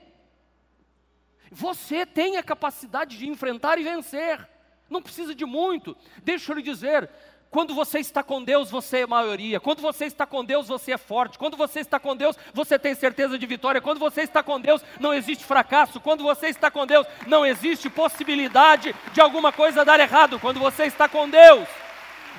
você 1.50 2.06
tem 2.06 2.38
a 2.38 2.44
capacidade 2.44 3.18
de 3.18 3.28
enfrentar 3.28 3.80
e 3.80 3.84
vencer 3.84 4.48
não 4.92 5.02
precisa 5.02 5.34
de 5.34 5.46
muito. 5.46 5.96
Deixa 6.24 6.52
eu 6.52 6.58
lhe 6.58 6.62
dizer, 6.62 7.10
quando 7.52 7.74
você 7.74 8.00
está 8.00 8.24
com 8.24 8.42
Deus, 8.42 8.72
você 8.72 9.00
é 9.00 9.08
maioria. 9.08 9.60
Quando 9.60 9.82
você 9.82 10.06
está 10.06 10.26
com 10.26 10.44
Deus, 10.44 10.68
você 10.68 10.94
é 10.94 10.98
forte. 10.98 11.38
Quando 11.38 11.58
você 11.58 11.82
está 11.82 12.00
com 12.00 12.16
Deus, 12.16 12.38
você 12.54 12.80
tem 12.80 12.96
certeza 12.96 13.38
de 13.38 13.46
vitória. 13.46 13.82
Quando 13.82 14.00
você 14.00 14.22
está 14.22 14.42
com 14.42 14.60
Deus, 14.60 14.82
não 15.00 15.14
existe 15.14 15.44
fracasso. 15.44 16.00
Quando 16.00 16.24
você 16.24 16.48
está 16.48 16.72
com 16.72 16.88
Deus, 16.88 17.06
não 17.28 17.46
existe 17.46 17.90
possibilidade 17.90 18.96
de 19.12 19.20
alguma 19.20 19.52
coisa 19.52 19.84
dar 19.84 20.00
errado. 20.00 20.40
Quando 20.40 20.62
você 20.62 20.86
está 20.86 21.10
com 21.10 21.30
Deus, 21.30 21.68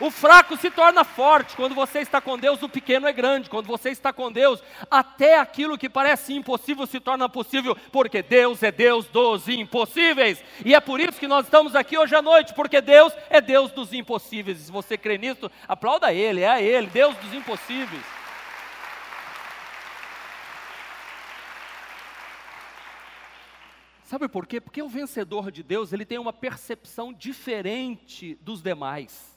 o 0.02 0.11
fraco 0.11 0.56
se 0.56 0.68
torna 0.68 1.04
forte. 1.04 1.54
Quando 1.54 1.76
você 1.76 2.00
está 2.00 2.21
com 2.21 2.37
Deus, 2.37 2.61
o 2.61 2.68
pequeno 2.68 3.06
é 3.06 3.12
grande. 3.12 3.49
Quando 3.49 3.68
você 3.68 3.90
está 3.90 4.12
com 4.12 4.32
Deus, 4.32 4.61
até 4.90 5.38
aquilo 5.38 5.78
que 5.78 5.88
parece 5.88 6.35
impossível 6.35 6.88
se 6.88 6.99
torna 6.99 7.28
possível, 7.28 7.76
porque 7.92 8.21
Deus 8.21 8.64
é 8.64 8.73
Deus 8.73 9.06
dos 9.06 9.47
impossíveis. 9.47 10.42
E 10.64 10.75
é 10.75 10.80
por 10.80 10.99
isso 10.99 11.21
que 11.21 11.28
nós 11.28 11.44
estamos 11.47 11.76
aqui 11.76 11.97
hoje 11.97 12.16
à 12.16 12.21
noite, 12.21 12.52
porque 12.52 12.80
Deus 12.80 13.12
é 13.30 13.40
Deus 13.40 13.71
dos 13.71 13.92
impossíveis. 13.92 14.59
Se 14.59 14.73
você 14.73 14.99
crê 14.99 15.16
nisso, 15.16 15.49
aplauda 15.68 16.12
Ele, 16.12 16.40
é 16.40 16.49
a 16.49 16.61
Ele, 16.61 16.88
Deus 16.88 17.14
dos 17.18 17.32
impossíveis. 17.32 18.02
Sabe 24.02 24.26
por 24.28 24.49
quê? 24.49 24.61
Porque 24.61 24.82
o 24.82 24.88
vencedor 24.88 25.52
de 25.52 25.62
Deus, 25.62 25.92
ele 25.92 26.04
tem 26.04 26.18
uma 26.18 26.32
percepção 26.32 27.12
diferente 27.12 28.35
dos 28.42 28.61
demais. 28.61 29.31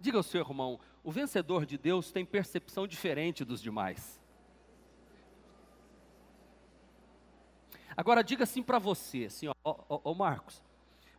Diga 0.00 0.16
ao 0.16 0.22
seu 0.22 0.40
irmão: 0.40 0.80
o 1.04 1.12
vencedor 1.12 1.66
de 1.66 1.76
Deus 1.76 2.10
tem 2.10 2.24
percepção 2.24 2.86
diferente 2.86 3.44
dos 3.44 3.60
demais. 3.60 4.18
Agora 7.96 8.24
diga 8.24 8.44
assim 8.44 8.62
para 8.62 8.78
você, 8.78 9.26
assim, 9.26 9.48
ó, 9.48 9.54
ó, 9.62 10.00
ó, 10.04 10.14
Marcos, 10.14 10.62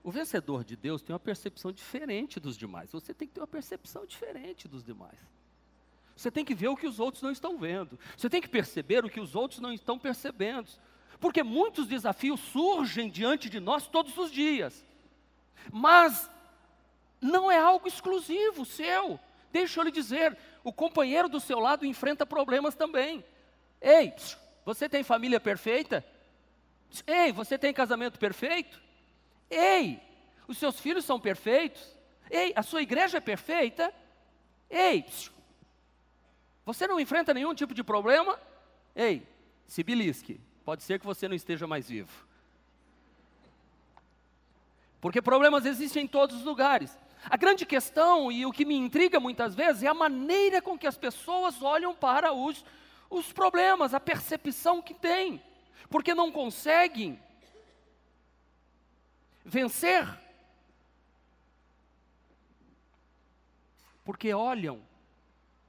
o 0.01 0.09
vencedor 0.09 0.63
de 0.63 0.75
Deus 0.75 1.03
tem 1.03 1.13
uma 1.13 1.19
percepção 1.19 1.71
diferente 1.71 2.39
dos 2.39 2.57
demais. 2.57 2.91
Você 2.91 3.13
tem 3.13 3.27
que 3.27 3.35
ter 3.35 3.39
uma 3.39 3.47
percepção 3.47 4.03
diferente 4.05 4.67
dos 4.67 4.83
demais. 4.83 5.19
Você 6.15 6.31
tem 6.31 6.43
que 6.43 6.55
ver 6.55 6.69
o 6.69 6.75
que 6.75 6.87
os 6.87 6.99
outros 6.99 7.21
não 7.21 7.31
estão 7.31 7.57
vendo. 7.57 7.99
Você 8.17 8.29
tem 8.29 8.41
que 8.41 8.49
perceber 8.49 9.05
o 9.05 9.09
que 9.09 9.19
os 9.19 9.35
outros 9.35 9.59
não 9.59 9.71
estão 9.71 9.99
percebendo. 9.99 10.69
Porque 11.19 11.43
muitos 11.43 11.87
desafios 11.87 12.39
surgem 12.39 13.09
diante 13.09 13.47
de 13.47 13.59
nós 13.59 13.87
todos 13.87 14.17
os 14.17 14.31
dias. 14.31 14.83
Mas 15.71 16.29
não 17.21 17.51
é 17.51 17.59
algo 17.59 17.87
exclusivo 17.87 18.65
seu. 18.65 19.19
Deixa 19.51 19.79
eu 19.79 19.83
lhe 19.83 19.91
dizer, 19.91 20.37
o 20.63 20.73
companheiro 20.73 21.29
do 21.29 21.39
seu 21.39 21.59
lado 21.59 21.85
enfrenta 21.85 22.25
problemas 22.25 22.75
também. 22.75 23.23
Ei, 23.79 24.13
você 24.65 24.89
tem 24.89 25.03
família 25.03 25.39
perfeita? 25.39 26.03
Ei, 27.05 27.31
você 27.31 27.57
tem 27.57 27.73
casamento 27.73 28.17
perfeito? 28.17 28.81
Ei, 29.49 30.01
os 30.47 30.57
seus 30.57 30.79
filhos 30.79 31.05
são 31.05 31.19
perfeitos? 31.19 31.95
Ei, 32.29 32.53
a 32.55 32.63
sua 32.63 32.81
igreja 32.81 33.17
é 33.17 33.21
perfeita? 33.21 33.93
Ei, 34.69 35.05
você 36.65 36.87
não 36.87 36.99
enfrenta 36.99 37.33
nenhum 37.33 37.53
tipo 37.53 37.73
de 37.73 37.83
problema? 37.83 38.39
Ei, 38.95 39.27
se 39.67 39.83
belisque, 39.83 40.39
pode 40.63 40.83
ser 40.83 40.99
que 40.99 41.05
você 41.05 41.27
não 41.27 41.35
esteja 41.35 41.67
mais 41.67 41.89
vivo. 41.89 42.25
Porque 45.01 45.21
problemas 45.21 45.65
existem 45.65 46.03
em 46.03 46.07
todos 46.07 46.37
os 46.37 46.43
lugares. 46.43 46.95
A 47.29 47.37
grande 47.37 47.65
questão 47.65 48.31
e 48.31 48.45
o 48.45 48.51
que 48.51 48.65
me 48.65 48.75
intriga 48.75 49.19
muitas 49.19 49.53
vezes 49.53 49.83
é 49.83 49.87
a 49.87 49.93
maneira 49.93 50.61
com 50.61 50.77
que 50.77 50.87
as 50.87 50.97
pessoas 50.97 51.61
olham 51.61 51.93
para 51.93 52.33
os, 52.33 52.65
os 53.09 53.31
problemas, 53.31 53.93
a 53.93 53.99
percepção 53.99 54.81
que 54.81 54.93
têm, 54.93 55.41
porque 55.89 56.15
não 56.15 56.31
conseguem 56.31 57.21
vencer, 59.45 60.07
porque 64.03 64.33
olham 64.33 64.81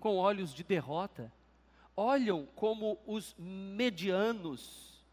com 0.01 0.17
olhos 0.17 0.55
de 0.55 0.65
derrota, 0.65 1.33
olham 1.97 2.47
como 2.57 2.99
os 3.07 3.35
medianos, 3.39 5.05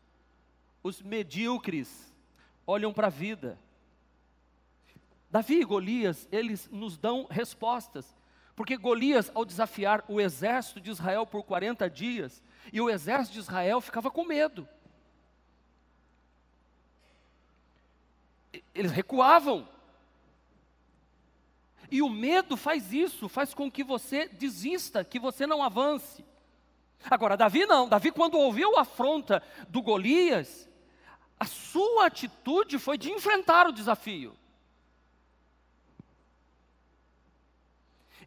os 0.81 1.01
medíocres, 1.01 2.13
olham 2.65 2.93
para 2.93 3.07
a 3.07 3.11
vida. 3.11 3.59
Davi 5.31 5.61
e 5.61 5.65
Golias, 5.65 6.27
eles 6.31 6.67
nos 6.71 6.97
dão 6.97 7.27
respostas. 7.29 8.15
Porque 8.55 8.75
Golias, 8.75 9.31
ao 9.33 9.45
desafiar 9.45 10.03
o 10.07 10.19
exército 10.19 10.81
de 10.81 10.89
Israel 10.89 11.25
por 11.25 11.43
40 11.43 11.89
dias, 11.89 12.43
e 12.73 12.81
o 12.81 12.89
exército 12.89 13.33
de 13.33 13.39
Israel 13.39 13.79
ficava 13.79 14.11
com 14.11 14.25
medo. 14.25 14.67
Eles 18.73 18.91
recuavam. 18.91 19.67
E 21.91 22.01
o 22.01 22.09
medo 22.09 22.57
faz 22.57 22.91
isso, 22.91 23.29
faz 23.29 23.53
com 23.53 23.71
que 23.71 23.83
você 23.83 24.27
desista, 24.27 25.03
que 25.03 25.19
você 25.19 25.47
não 25.47 25.63
avance. 25.63 26.23
Agora, 27.09 27.37
Davi 27.37 27.65
não. 27.65 27.87
Davi, 27.87 28.11
quando 28.11 28.37
ouviu 28.37 28.77
a 28.77 28.81
afronta 28.81 29.41
do 29.69 29.81
Golias, 29.81 30.67
a 31.39 31.45
sua 31.45 32.07
atitude 32.07 32.77
foi 32.77 32.97
de 32.97 33.11
enfrentar 33.11 33.67
o 33.67 33.71
desafio. 33.71 34.35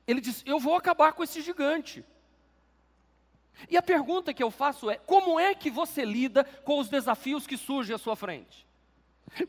Ele 0.07 0.21
diz: 0.21 0.43
Eu 0.45 0.59
vou 0.59 0.77
acabar 0.77 1.13
com 1.13 1.23
esse 1.23 1.41
gigante. 1.41 2.05
E 3.69 3.77
a 3.77 3.83
pergunta 3.83 4.35
que 4.35 4.43
eu 4.43 4.51
faço 4.51 4.91
é: 4.91 4.97
como 4.97 5.39
é 5.39 5.55
que 5.55 5.71
você 5.71 6.05
lida 6.05 6.45
com 6.45 6.79
os 6.79 6.89
desafios 6.89 7.47
que 7.47 7.57
surgem 7.57 7.95
à 7.95 7.99
sua 7.99 8.17
frente? 8.17 8.67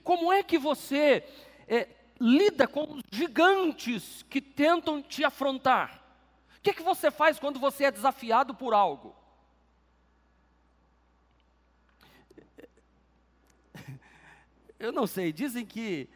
Como 0.04 0.32
é 0.32 0.44
que 0.44 0.58
você 0.58 1.28
é, 1.68 1.90
lida 2.20 2.68
com 2.68 2.84
os 2.94 3.02
gigantes 3.12 4.24
que 4.30 4.40
tentam 4.40 5.02
te 5.02 5.24
afrontar? 5.24 6.02
O 6.58 6.62
que, 6.62 6.70
é 6.70 6.74
que 6.74 6.84
você 6.84 7.12
faz 7.12 7.40
quando 7.40 7.60
você 7.60 7.84
é 7.86 7.92
desafiado 7.92 8.56
por 8.56 8.74
algo? 8.74 9.14
Eu 14.80 14.94
não 14.94 15.06
sei, 15.06 15.34
dizem 15.34 15.66
que 15.66 16.08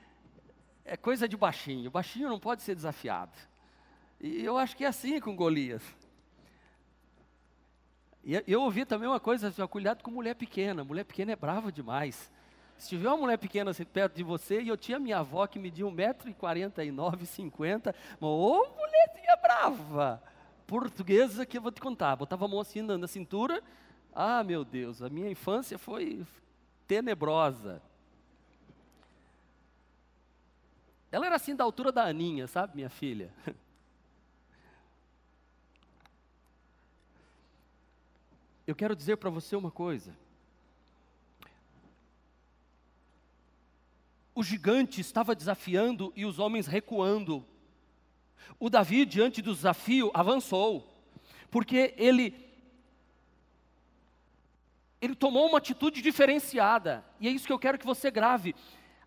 é 0.85 0.95
coisa 0.95 1.27
de 1.27 1.35
baixinho. 1.35 1.91
Baixinho 1.91 2.29
não 2.29 2.39
pode 2.39 2.61
ser 2.61 2.75
desafiado. 2.75 3.37
E 4.19 4.43
eu 4.43 4.57
acho 4.57 4.75
que 4.75 4.83
é 4.83 4.87
assim 4.87 5.19
com 5.19 5.35
Golias. 5.35 5.83
E 8.23 8.43
eu 8.45 8.61
ouvi 8.61 8.83
também 8.83 9.07
uma 9.07 9.19
coisa, 9.19 9.47
assim, 9.47 9.65
cuidado 9.67 10.03
com 10.03 10.11
mulher 10.11 10.35
pequena. 10.35 10.83
Mulher 10.83 11.05
pequena 11.05 11.31
é 11.31 11.35
brava 11.35 11.71
demais. 11.71 12.29
Se 12.77 12.89
tiver 12.89 13.07
uma 13.07 13.17
mulher 13.17 13.37
pequena 13.37 13.71
assim, 13.71 13.85
perto 13.85 14.15
de 14.15 14.23
você, 14.23 14.61
e 14.61 14.67
eu 14.67 14.77
tinha 14.77 14.99
minha 14.99 15.19
avó 15.19 15.47
que 15.47 15.57
media 15.57 15.85
1,49m, 15.85 17.25
50 17.25 17.95
mas 18.19 18.29
ô 18.29 18.67
mulherzinha 18.75 19.35
brava. 19.41 20.21
Portuguesa 20.67 21.45
que 21.45 21.57
eu 21.57 21.61
vou 21.61 21.71
te 21.71 21.81
contar, 21.81 22.15
botava 22.15 22.45
a 22.45 22.47
mão 22.47 22.59
assim 22.59 22.81
na, 22.81 22.97
na 22.97 23.07
cintura. 23.07 23.63
Ah, 24.13 24.43
meu 24.43 24.63
Deus, 24.63 25.01
a 25.01 25.09
minha 25.09 25.29
infância 25.29 25.77
foi 25.77 26.25
tenebrosa. 26.87 27.81
Ela 31.11 31.25
era 31.25 31.35
assim 31.35 31.55
da 31.55 31.63
altura 31.63 31.91
da 31.91 32.03
Aninha, 32.03 32.45
sabe, 32.47 32.75
minha 32.75 32.89
filha? 32.89 33.31
Eu 38.67 38.75
quero 38.75 38.93
dizer 38.93 39.15
para 39.15 39.29
você 39.29 39.55
uma 39.55 39.71
coisa. 39.71 40.13
O 44.35 44.43
gigante 44.43 44.99
estava 44.99 45.33
desafiando 45.33 46.11
e 46.17 46.25
os 46.25 46.37
homens 46.37 46.67
recuando. 46.67 47.45
O 48.59 48.69
Davi, 48.69 49.05
diante 49.05 49.41
do 49.41 49.55
desafio, 49.55 50.11
avançou, 50.13 50.93
porque 51.49 51.93
ele 51.97 52.45
ele 54.99 55.15
tomou 55.15 55.47
uma 55.47 55.59
atitude 55.59 56.01
diferenciada, 56.01 57.05
e 57.19 57.27
é 57.27 57.31
isso 57.31 57.45
que 57.45 57.53
eu 57.53 57.59
quero 57.59 57.77
que 57.77 57.85
você 57.85 58.09
grave. 58.09 58.55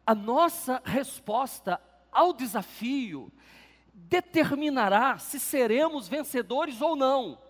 A 0.07 0.15
nossa 0.15 0.81
resposta 0.85 1.81
ao 2.13 2.33
desafio 2.33 3.31
determinará 3.93 5.19
se 5.19 5.39
seremos 5.39 6.09
vencedores 6.09 6.81
ou 6.81 6.95
não. 6.97 7.50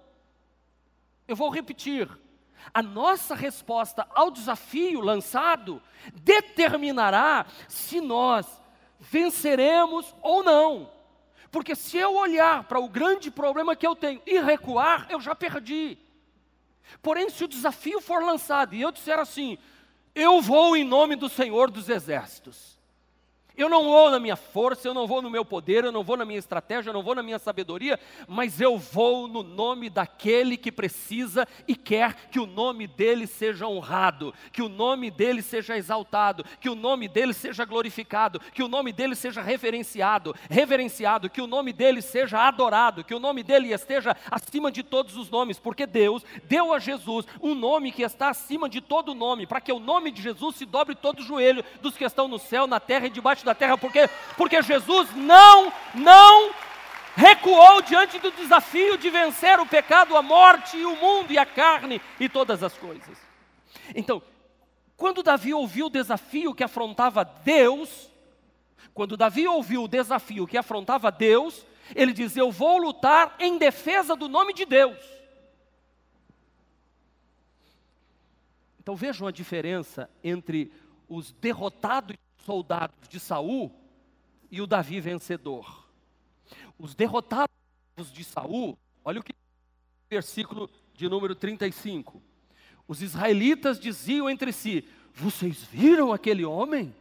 Eu 1.31 1.37
vou 1.37 1.49
repetir. 1.49 2.09
A 2.75 2.83
nossa 2.83 3.37
resposta 3.37 4.05
ao 4.17 4.33
desafio 4.33 5.01
lançado 5.01 5.81
determinará 6.13 7.47
se 7.69 8.01
nós 8.01 8.61
venceremos 8.99 10.13
ou 10.23 10.43
não. 10.43 10.91
Porque 11.53 11.77
se 11.77 11.97
eu 11.97 12.17
olhar 12.17 12.65
para 12.65 12.81
o 12.81 12.89
grande 12.89 13.31
problema 13.31 13.77
que 13.77 13.87
eu 13.87 13.95
tenho 13.95 14.21
e 14.27 14.41
recuar, 14.41 15.07
eu 15.09 15.21
já 15.21 15.33
perdi. 15.33 15.97
Porém, 17.01 17.31
se 17.31 17.45
o 17.45 17.49
desafio 17.49 18.01
for 18.01 18.25
lançado 18.25 18.75
e 18.75 18.83
eu 18.83 18.91
disser 18.91 19.21
assim: 19.21 19.57
eu 20.13 20.41
vou 20.41 20.77
em 20.77 20.83
nome 20.83 21.15
do 21.15 21.29
Senhor 21.29 21.71
dos 21.71 21.89
Exércitos, 21.89 22.77
eu 23.63 23.69
não 23.69 23.85
vou 23.85 24.11
na 24.11 24.19
minha 24.19 24.37
força, 24.37 24.89
eu 24.89 24.95
não 24.95 25.07
vou 25.07 25.21
no 25.21 25.31
meu 25.31 25.45
poder, 25.45 25.85
eu 25.85 25.93
não 25.93 26.03
vou 26.03 26.17
na 26.17 26.25
minha 26.25 26.39
estratégia, 26.39 26.91
eu 26.91 26.95
não 26.95 27.03
vou 27.03 27.15
na 27.15 27.23
minha 27.23 27.39
sabedoria, 27.39 27.99
mas 28.27 28.61
eu 28.61 28.79
vou 28.79 29.29
no 29.29 29.43
nome 29.43 29.91
daquele 29.91 30.57
que 30.57 30.73
precisa 30.73 31.47
e 31.67 31.77
quer 31.77 32.29
que 32.31 32.41
o 32.41 32.47
nome 32.47 32.87
dele 32.87 33.27
seja 33.27 33.67
honrado, 33.67 34.35
que 34.53 34.63
o 34.63 34.69
nome 34.69 35.11
dele 35.11 35.43
seja 35.43 35.77
exaltado, 35.77 36.45
que 36.61 36.69
o 36.69 36.75
nome 36.75 37.09
dele 37.09 37.33
seja 37.33 37.65
glorificado, 37.65 38.41
que 38.53 38.63
o 38.63 38.69
nome 38.69 38.93
dele 38.93 39.15
seja 39.15 39.43
reverenciado, 39.43 40.35
reverenciado, 40.49 41.29
que 41.29 41.43
o 41.43 41.47
nome 41.47 41.73
dele 41.73 42.03
seja 42.03 42.39
adorado, 42.47 43.05
que 43.05 43.15
o 43.15 43.21
nome 43.21 43.43
dele 43.43 43.73
esteja 43.73 44.17
acima 44.31 44.73
de 44.73 44.83
todos 44.83 45.17
os 45.17 45.31
nomes, 45.31 45.59
porque 45.59 45.87
Deus 45.87 46.25
deu 46.45 46.73
a 46.73 46.79
Jesus 46.79 47.27
um 47.43 47.55
nome 47.55 47.93
que 47.93 48.03
está 48.03 48.31
acima 48.31 48.69
de 48.69 48.81
todo 48.81 49.15
nome, 49.15 49.47
para 49.47 49.61
que 49.61 49.73
o 49.73 49.79
nome 49.79 50.11
de 50.11 50.23
Jesus 50.23 50.57
se 50.57 50.65
dobre 50.65 50.95
todo 50.95 51.21
o 51.21 51.25
joelho 51.25 51.65
dos 51.81 51.97
que 51.97 52.05
estão 52.05 52.29
no 52.29 52.39
céu, 52.39 52.67
na 52.67 52.81
terra 52.81 53.07
e 53.07 53.11
debaixo 53.11 53.45
da 53.45 53.50
da 53.51 53.55
terra, 53.55 53.77
porque, 53.77 54.09
porque 54.37 54.63
Jesus 54.63 55.09
não, 55.15 55.73
não 55.95 56.55
recuou 57.17 57.83
diante 57.83 58.19
do 58.19 58.31
desafio 58.31 58.97
de 58.97 59.11
vencer 59.11 59.59
o 59.59 59.67
pecado, 59.67 60.17
a 60.17 60.23
morte 60.23 60.77
e 60.77 60.87
o 60.87 60.97
mundo 60.97 61.33
e 61.33 61.39
a 61.39 61.45
carne 61.45 62.01
e 62.19 62.29
todas 62.29 62.63
as 62.63 62.77
coisas. 62.77 63.19
Então, 63.95 64.23
quando 64.97 65.23
Davi 65.23 65.53
ouviu 65.53 65.87
o 65.87 65.91
desafio 65.91 66.55
que 66.55 66.63
afrontava 66.63 67.25
Deus, 67.25 68.11
quando 68.95 69.17
Davi 69.17 69.47
ouviu 69.47 69.85
o 69.85 69.89
desafio 69.89 70.47
que 70.47 70.57
afrontava 70.57 71.11
Deus, 71.11 71.67
ele 71.95 72.13
diz: 72.13 72.37
Eu 72.37 72.53
vou 72.53 72.79
lutar 72.79 73.35
em 73.39 73.59
defesa 73.59 74.15
do 74.15 74.29
nome 74.29 74.53
de 74.53 74.65
Deus. 74.65 74.99
Então 78.79 78.95
vejam 78.95 79.27
a 79.27 79.33
diferença 79.33 80.09
entre 80.23 80.73
os 81.09 81.33
derrotados 81.33 82.17
soldados 82.45 83.09
de 83.09 83.19
Saul 83.21 83.73
e 84.51 84.61
o 84.61 84.67
Davi 84.67 85.01
vencedor. 85.01 85.89
Os 86.79 86.95
derrotados 86.95 87.51
de 88.13 88.25
Saul, 88.25 88.79
olha 89.05 89.21
o 89.21 89.23
que 89.23 89.33
versículo 90.11 90.69
de 90.95 91.09
número 91.09 91.35
35. 91.35 92.21
Os 92.89 93.01
israelitas 93.01 93.79
diziam 93.79 94.29
entre 94.29 94.53
si: 94.53 94.89
Vocês 95.15 95.63
viram 95.63 96.13
aquele 96.13 96.45
homem? 96.45 96.95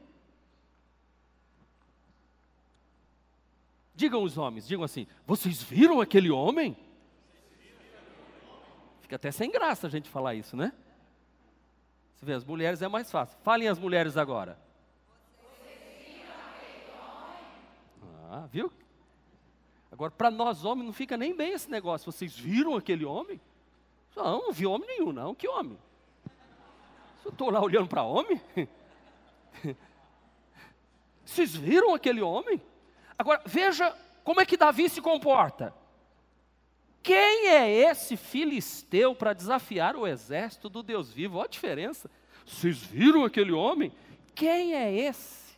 Digam 3.95 4.21
os 4.23 4.37
homens, 4.37 4.67
digam 4.67 4.83
assim: 4.83 5.07
Vocês 5.25 5.63
viram 5.63 5.99
aquele 5.99 6.29
homem? 6.29 6.77
Fica 9.01 9.15
até 9.15 9.31
sem 9.31 9.49
graça 9.49 9.87
a 9.87 9.89
gente 9.89 10.07
falar 10.07 10.35
isso, 10.35 10.55
né? 10.55 10.71
Você 12.15 12.25
vê, 12.25 12.33
as 12.33 12.45
mulheres 12.45 12.81
é 12.81 12.87
mais 12.87 13.09
fácil. 13.09 13.37
Falem 13.41 13.67
as 13.67 13.79
mulheres 13.79 14.17
agora. 14.17 14.68
Ah, 18.39 18.47
viu? 18.47 18.71
Agora, 19.91 20.11
para 20.11 20.31
nós 20.31 20.63
homens, 20.63 20.85
não 20.85 20.93
fica 20.93 21.17
nem 21.17 21.35
bem 21.35 21.51
esse 21.51 21.69
negócio. 21.69 22.09
Vocês 22.09 22.37
viram 22.37 22.75
aquele 22.75 23.03
homem? 23.03 23.41
Não, 24.15 24.43
não 24.43 24.53
vi 24.53 24.65
homem 24.65 24.87
nenhum, 24.87 25.11
não. 25.11 25.35
Que 25.35 25.45
homem? 25.47 25.77
Eu 27.25 27.31
estou 27.31 27.49
lá 27.49 27.61
olhando 27.61 27.87
para 27.87 28.03
homem. 28.03 28.41
Vocês 31.25 31.53
viram 31.53 31.93
aquele 31.93 32.21
homem? 32.21 32.61
Agora, 33.17 33.41
veja 33.45 33.93
como 34.23 34.39
é 34.39 34.45
que 34.45 34.55
Davi 34.55 34.89
se 34.89 35.01
comporta. 35.01 35.73
Quem 37.03 37.47
é 37.47 37.69
esse 37.69 38.15
filisteu 38.15 39.13
para 39.13 39.33
desafiar 39.33 39.97
o 39.97 40.07
exército 40.07 40.69
do 40.69 40.81
Deus 40.81 41.11
vivo? 41.11 41.39
Olha 41.39 41.45
a 41.45 41.49
diferença. 41.49 42.09
Vocês 42.45 42.77
viram 42.77 43.25
aquele 43.25 43.51
homem? 43.51 43.91
Quem 44.33 44.75
é 44.75 44.93
esse? 44.93 45.48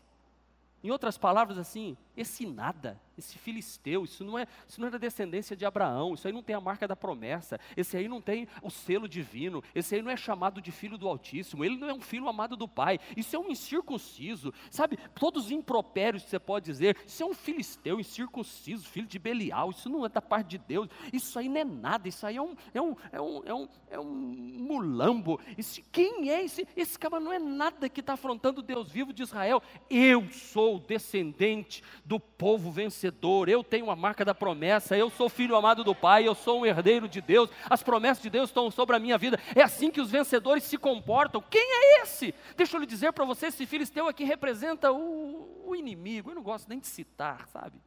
Em 0.83 0.89
outras 0.89 1.17
palavras, 1.17 1.57
assim, 1.57 1.95
esse 2.17 2.45
nada, 2.45 2.99
esse 3.21 3.37
filisteu, 3.37 4.03
isso 4.03 4.23
não 4.23 4.37
é, 4.37 4.45
isso 4.67 4.81
não 4.81 4.87
é 4.87 4.91
da 4.91 4.97
descendência 4.97 5.55
de 5.55 5.65
Abraão, 5.65 6.13
isso 6.13 6.27
aí 6.27 6.33
não 6.33 6.43
tem 6.43 6.55
a 6.55 6.59
marca 6.59 6.87
da 6.87 6.95
promessa, 6.95 7.59
esse 7.77 7.95
aí 7.95 8.07
não 8.07 8.19
tem 8.19 8.47
o 8.61 8.69
selo 8.69 9.07
divino, 9.07 9.63
esse 9.73 9.95
aí 9.95 10.01
não 10.01 10.11
é 10.11 10.17
chamado 10.17 10.61
de 10.61 10.71
filho 10.71 10.97
do 10.97 11.07
Altíssimo, 11.07 11.63
ele 11.63 11.77
não 11.77 11.89
é 11.89 11.93
um 11.93 12.01
filho 12.01 12.27
amado 12.27 12.57
do 12.57 12.67
Pai, 12.67 12.99
isso 13.15 13.35
é 13.35 13.39
um 13.39 13.49
incircunciso, 13.49 14.53
sabe? 14.69 14.97
Todos 15.15 15.45
os 15.45 15.51
impropérios 15.51 16.23
que 16.23 16.29
você 16.29 16.39
pode 16.39 16.65
dizer, 16.65 16.97
isso 17.05 17.23
é 17.23 17.25
um 17.25 17.33
filisteu 17.33 17.99
incircunciso, 17.99 18.87
filho 18.87 19.07
de 19.07 19.19
Belial, 19.19 19.69
isso 19.69 19.89
não 19.89 20.05
é 20.05 20.09
da 20.09 20.21
parte 20.21 20.49
de 20.49 20.57
Deus, 20.57 20.89
isso 21.13 21.37
aí 21.37 21.47
não 21.47 21.61
é 21.61 21.63
nada, 21.63 22.07
isso 22.07 22.25
aí 22.25 22.35
é 22.35 22.41
um, 22.41 22.55
é 22.73 22.81
um, 22.81 22.95
é 23.11 23.21
um, 23.21 23.43
é 23.45 23.53
um, 23.53 23.69
é 23.91 23.99
um 23.99 24.11
mulambo, 24.11 25.39
isso, 25.57 25.81
quem 25.91 26.29
é 26.29 26.43
esse? 26.43 26.67
Esse 26.75 26.97
cara 26.97 27.19
não 27.19 27.31
é 27.31 27.39
nada 27.39 27.87
que 27.87 27.99
está 27.99 28.13
afrontando 28.13 28.61
Deus 28.61 28.91
vivo 28.91 29.13
de 29.13 29.21
Israel, 29.21 29.61
eu 29.89 30.27
sou 30.31 30.79
descendente 30.79 31.83
do 32.03 32.19
povo 32.19 32.71
vencedor, 32.71 33.10
eu 33.47 33.63
tenho 33.63 33.89
a 33.89 33.95
marca 33.95 34.25
da 34.25 34.33
promessa, 34.33 34.97
eu 34.97 35.09
sou 35.09 35.29
filho 35.29 35.55
amado 35.55 35.83
do 35.83 35.93
Pai, 35.95 36.27
eu 36.27 36.35
sou 36.35 36.61
um 36.61 36.65
herdeiro 36.65 37.07
de 37.07 37.21
Deus, 37.21 37.49
as 37.69 37.83
promessas 37.83 38.21
de 38.21 38.29
Deus 38.29 38.49
estão 38.49 38.69
sobre 38.71 38.95
a 38.95 38.99
minha 38.99 39.17
vida, 39.17 39.39
é 39.55 39.61
assim 39.61 39.91
que 39.91 40.01
os 40.01 40.11
vencedores 40.11 40.63
se 40.63 40.77
comportam. 40.77 41.43
Quem 41.49 41.61
é 41.61 42.01
esse? 42.01 42.33
Deixa 42.55 42.75
eu 42.75 42.81
lhe 42.81 42.87
dizer 42.87 43.13
para 43.13 43.25
você: 43.25 43.47
esse 43.47 43.65
filisteu 43.65 44.07
aqui 44.07 44.23
representa 44.23 44.91
o, 44.91 45.67
o 45.67 45.75
inimigo, 45.75 46.31
eu 46.31 46.35
não 46.35 46.43
gosto 46.43 46.67
nem 46.67 46.79
de 46.79 46.87
citar, 46.87 47.47
sabe? 47.47 47.79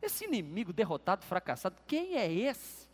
Esse 0.00 0.24
inimigo 0.24 0.72
derrotado, 0.72 1.24
fracassado, 1.24 1.76
quem 1.86 2.16
é 2.16 2.30
esse? 2.32 2.88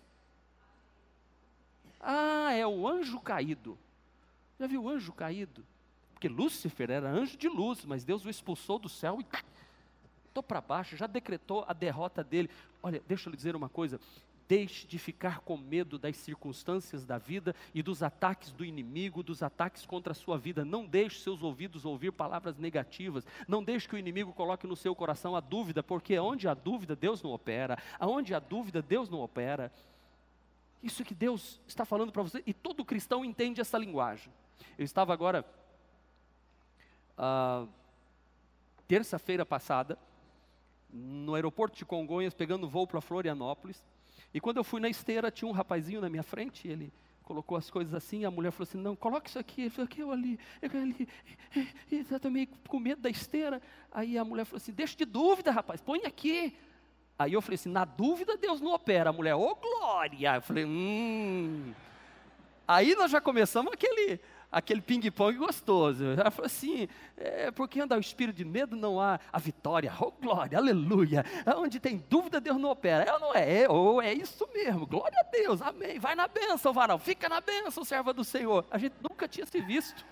Ah, 2.01 2.53
é 2.53 2.67
o 2.67 2.87
anjo 2.87 3.19
caído. 3.21 3.79
Já 4.59 4.67
viu 4.67 4.83
o 4.83 4.89
anjo 4.89 5.13
caído? 5.13 5.65
Porque 6.13 6.29
Lúcifer 6.29 6.91
era 6.91 7.09
anjo 7.09 7.37
de 7.37 7.49
luz, 7.49 7.85
mas 7.85 8.05
Deus 8.05 8.25
o 8.25 8.31
expulsou 8.31 8.79
do 8.79 8.89
céu 8.89 9.21
e 9.21 9.25
botou 10.39 10.43
para 10.43 10.61
baixo, 10.61 10.97
já 10.97 11.07
decretou 11.07 11.65
a 11.67 11.73
derrota 11.73 12.23
dele. 12.23 12.49
Olha, 12.83 13.03
deixa 13.07 13.29
eu 13.29 13.31
lhe 13.31 13.37
dizer 13.37 13.57
uma 13.57 13.69
coisa: 13.69 14.01
deixe 14.49 14.87
de 14.87 14.99
ficar 14.99 15.41
com 15.41 15.57
medo 15.57 15.99
das 15.99 16.17
circunstâncias 16.17 17.05
da 17.05 17.19
vida 17.19 17.55
e 17.75 17.83
dos 17.83 18.03
ataques 18.03 18.53
do 18.53 18.65
inimigo, 18.65 19.23
dos 19.23 19.43
ataques 19.43 19.85
contra 19.85 20.13
a 20.13 20.15
sua 20.15 20.39
vida. 20.39 20.65
Não 20.65 20.87
deixe 20.87 21.21
seus 21.21 21.43
ouvidos 21.43 21.85
ouvir 21.85 22.13
palavras 22.13 22.57
negativas. 22.57 23.27
Não 23.47 23.63
deixe 23.63 23.89
que 23.89 23.95
o 23.95 23.99
inimigo 23.99 24.33
coloque 24.33 24.67
no 24.67 24.77
seu 24.77 24.95
coração 24.95 25.35
a 25.35 25.41
dúvida, 25.41 25.83
porque 25.83 26.19
onde 26.19 26.47
há 26.47 26.55
dúvida, 26.55 26.95
Deus 26.95 27.23
não 27.23 27.33
opera. 27.33 27.79
Aonde 27.99 28.35
há 28.35 28.39
dúvida, 28.39 28.81
Deus 28.81 29.09
não 29.09 29.21
opera. 29.21 29.73
Isso 30.81 31.03
é 31.03 31.05
que 31.05 31.15
Deus 31.15 31.61
está 31.67 31.85
falando 31.85 32.13
para 32.13 32.23
você, 32.23 32.41
e 32.47 32.55
todo 32.55 32.85
cristão 32.85 33.25
entende 33.25 33.61
essa 33.61 33.77
linguagem. 33.77 34.33
Eu 34.79 34.85
estava 34.85 35.13
agora, 35.13 35.45
ah, 37.17 37.67
terça-feira 38.89 39.45
passada, 39.45 39.99
no 40.91 41.35
aeroporto 41.35 41.77
de 41.77 41.85
Congonhas, 41.85 42.35
pegando 42.35 42.69
voo 42.69 42.87
para 42.87 43.01
Florianópolis. 43.01 43.85
E 44.33 44.41
quando 44.41 44.59
eu 44.59 44.65
fui 44.65 44.81
na 44.81 44.89
esteira, 44.89 45.31
tinha 45.31 45.49
um 45.49 45.53
rapazinho 45.53 46.01
na 46.01 46.09
minha 46.09 46.23
frente, 46.23 46.69
ele 46.69 46.93
colocou 47.29 47.59
as 47.59 47.71
coisas 47.71 47.93
assim, 47.93 48.25
a 48.25 48.31
mulher 48.31 48.51
falou 48.51 48.67
assim, 48.67 48.79
não, 48.79 48.97
coloque 48.97 49.29
isso 49.29 49.39
aqui, 49.39 49.63
ele 49.63 49.71
falou, 49.71 49.85
aqui, 49.85 50.01
eu 50.01 50.11
ali, 50.11 50.41
eu 50.63 50.71
ali, 50.81 51.09
eu 52.11 52.21
também 52.21 52.49
com 52.67 52.81
medo 52.81 53.03
da 53.03 53.11
esteira, 53.11 53.61
aí 53.93 54.17
a 54.17 54.25
mulher 54.25 54.47
falou 54.47 54.57
assim, 54.57 54.73
deixa 54.73 54.97
de 54.97 55.05
dúvida, 55.05 55.51
rapaz, 55.51 55.83
põe 55.83 56.01
aqui, 56.07 56.57
aí 57.19 57.35
eu 57.35 57.43
falei 57.43 57.57
assim, 57.57 57.69
na 57.69 57.85
dúvida 57.85 58.35
Deus 58.39 58.63
não 58.63 58.73
opera, 58.73 59.11
a 59.11 59.13
mulher, 59.13 59.35
ô 59.35 59.43
oh, 59.43 59.55
glória, 59.57 60.37
eu 60.37 60.41
falei, 60.41 60.65
hum, 60.65 61.75
aí 62.67 62.95
nós 62.95 63.11
já 63.11 63.21
começamos 63.21 63.75
aquele, 63.75 64.19
aquele 64.51 64.81
ping-pong 64.81 65.37
gostoso. 65.37 66.05
Ela 66.05 66.31
falou 66.31 66.47
assim: 66.47 66.89
é, 67.17 67.51
porque 67.51 67.81
andar 67.81 67.97
o 67.97 68.01
espírito 68.01 68.37
de 68.37 68.45
medo 68.45 68.77
não 68.77 69.01
há 69.01 69.21
a 69.33 69.39
vitória, 69.39 69.93
oh 70.01 70.11
glória, 70.11 70.59
aleluia. 70.59 71.25
Onde 71.57 71.79
tem 71.79 72.05
dúvida, 72.09 72.41
Deus 72.41 72.59
não 72.59 72.71
opera. 72.71 73.05
Ela 73.05 73.19
não 73.19 73.35
é, 73.35 73.63
é, 73.63 73.69
ou 73.69 74.01
é 74.01 74.13
isso 74.13 74.49
mesmo, 74.53 74.87
glória 74.87 75.19
a 75.21 75.31
Deus, 75.31 75.63
amém. 75.63 75.99
Vai 75.99 76.15
na 76.15 76.29
bênção, 76.29 76.73
varal, 76.73 76.99
fica 76.99 77.29
na 77.29 77.41
bênção, 77.41 77.85
serva 77.85 78.13
do 78.13 78.25
Senhor. 78.25 78.65
A 78.71 78.79
gente 78.79 78.95
nunca 79.03 79.29
tinha 79.29 79.47
se 79.47 79.61
visto. 79.61 80.05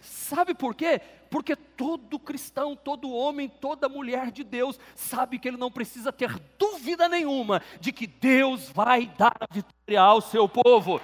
Sabe 0.00 0.54
por 0.54 0.74
quê? 0.74 1.00
Porque 1.30 1.56
todo 1.56 2.18
cristão, 2.18 2.76
todo 2.76 3.10
homem, 3.10 3.48
toda 3.48 3.88
mulher 3.88 4.30
de 4.30 4.44
Deus 4.44 4.78
sabe 4.94 5.38
que 5.38 5.48
ele 5.48 5.56
não 5.56 5.70
precisa 5.70 6.12
ter 6.12 6.38
dúvida 6.58 7.08
nenhuma 7.08 7.62
de 7.80 7.90
que 7.90 8.06
Deus 8.06 8.68
vai 8.68 9.06
dar 9.16 9.34
a 9.40 9.52
vitória 9.52 10.00
ao 10.00 10.20
seu 10.20 10.46
povo. 10.46 11.00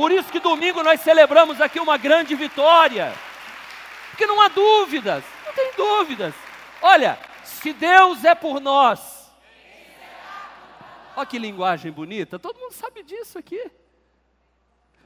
Por 0.00 0.10
isso 0.10 0.32
que 0.32 0.40
domingo 0.40 0.82
nós 0.82 1.02
celebramos 1.02 1.60
aqui 1.60 1.78
uma 1.78 1.98
grande 1.98 2.34
vitória. 2.34 3.12
Porque 4.08 4.24
não 4.24 4.40
há 4.40 4.48
dúvidas, 4.48 5.22
não 5.44 5.52
tem 5.52 5.72
dúvidas. 5.76 6.32
Olha, 6.80 7.18
se 7.44 7.74
Deus 7.74 8.24
é 8.24 8.34
por 8.34 8.62
nós. 8.62 9.30
Olha 11.14 11.26
que 11.26 11.38
linguagem 11.38 11.92
bonita, 11.92 12.38
todo 12.38 12.58
mundo 12.58 12.72
sabe 12.72 13.02
disso 13.02 13.38
aqui. 13.38 13.70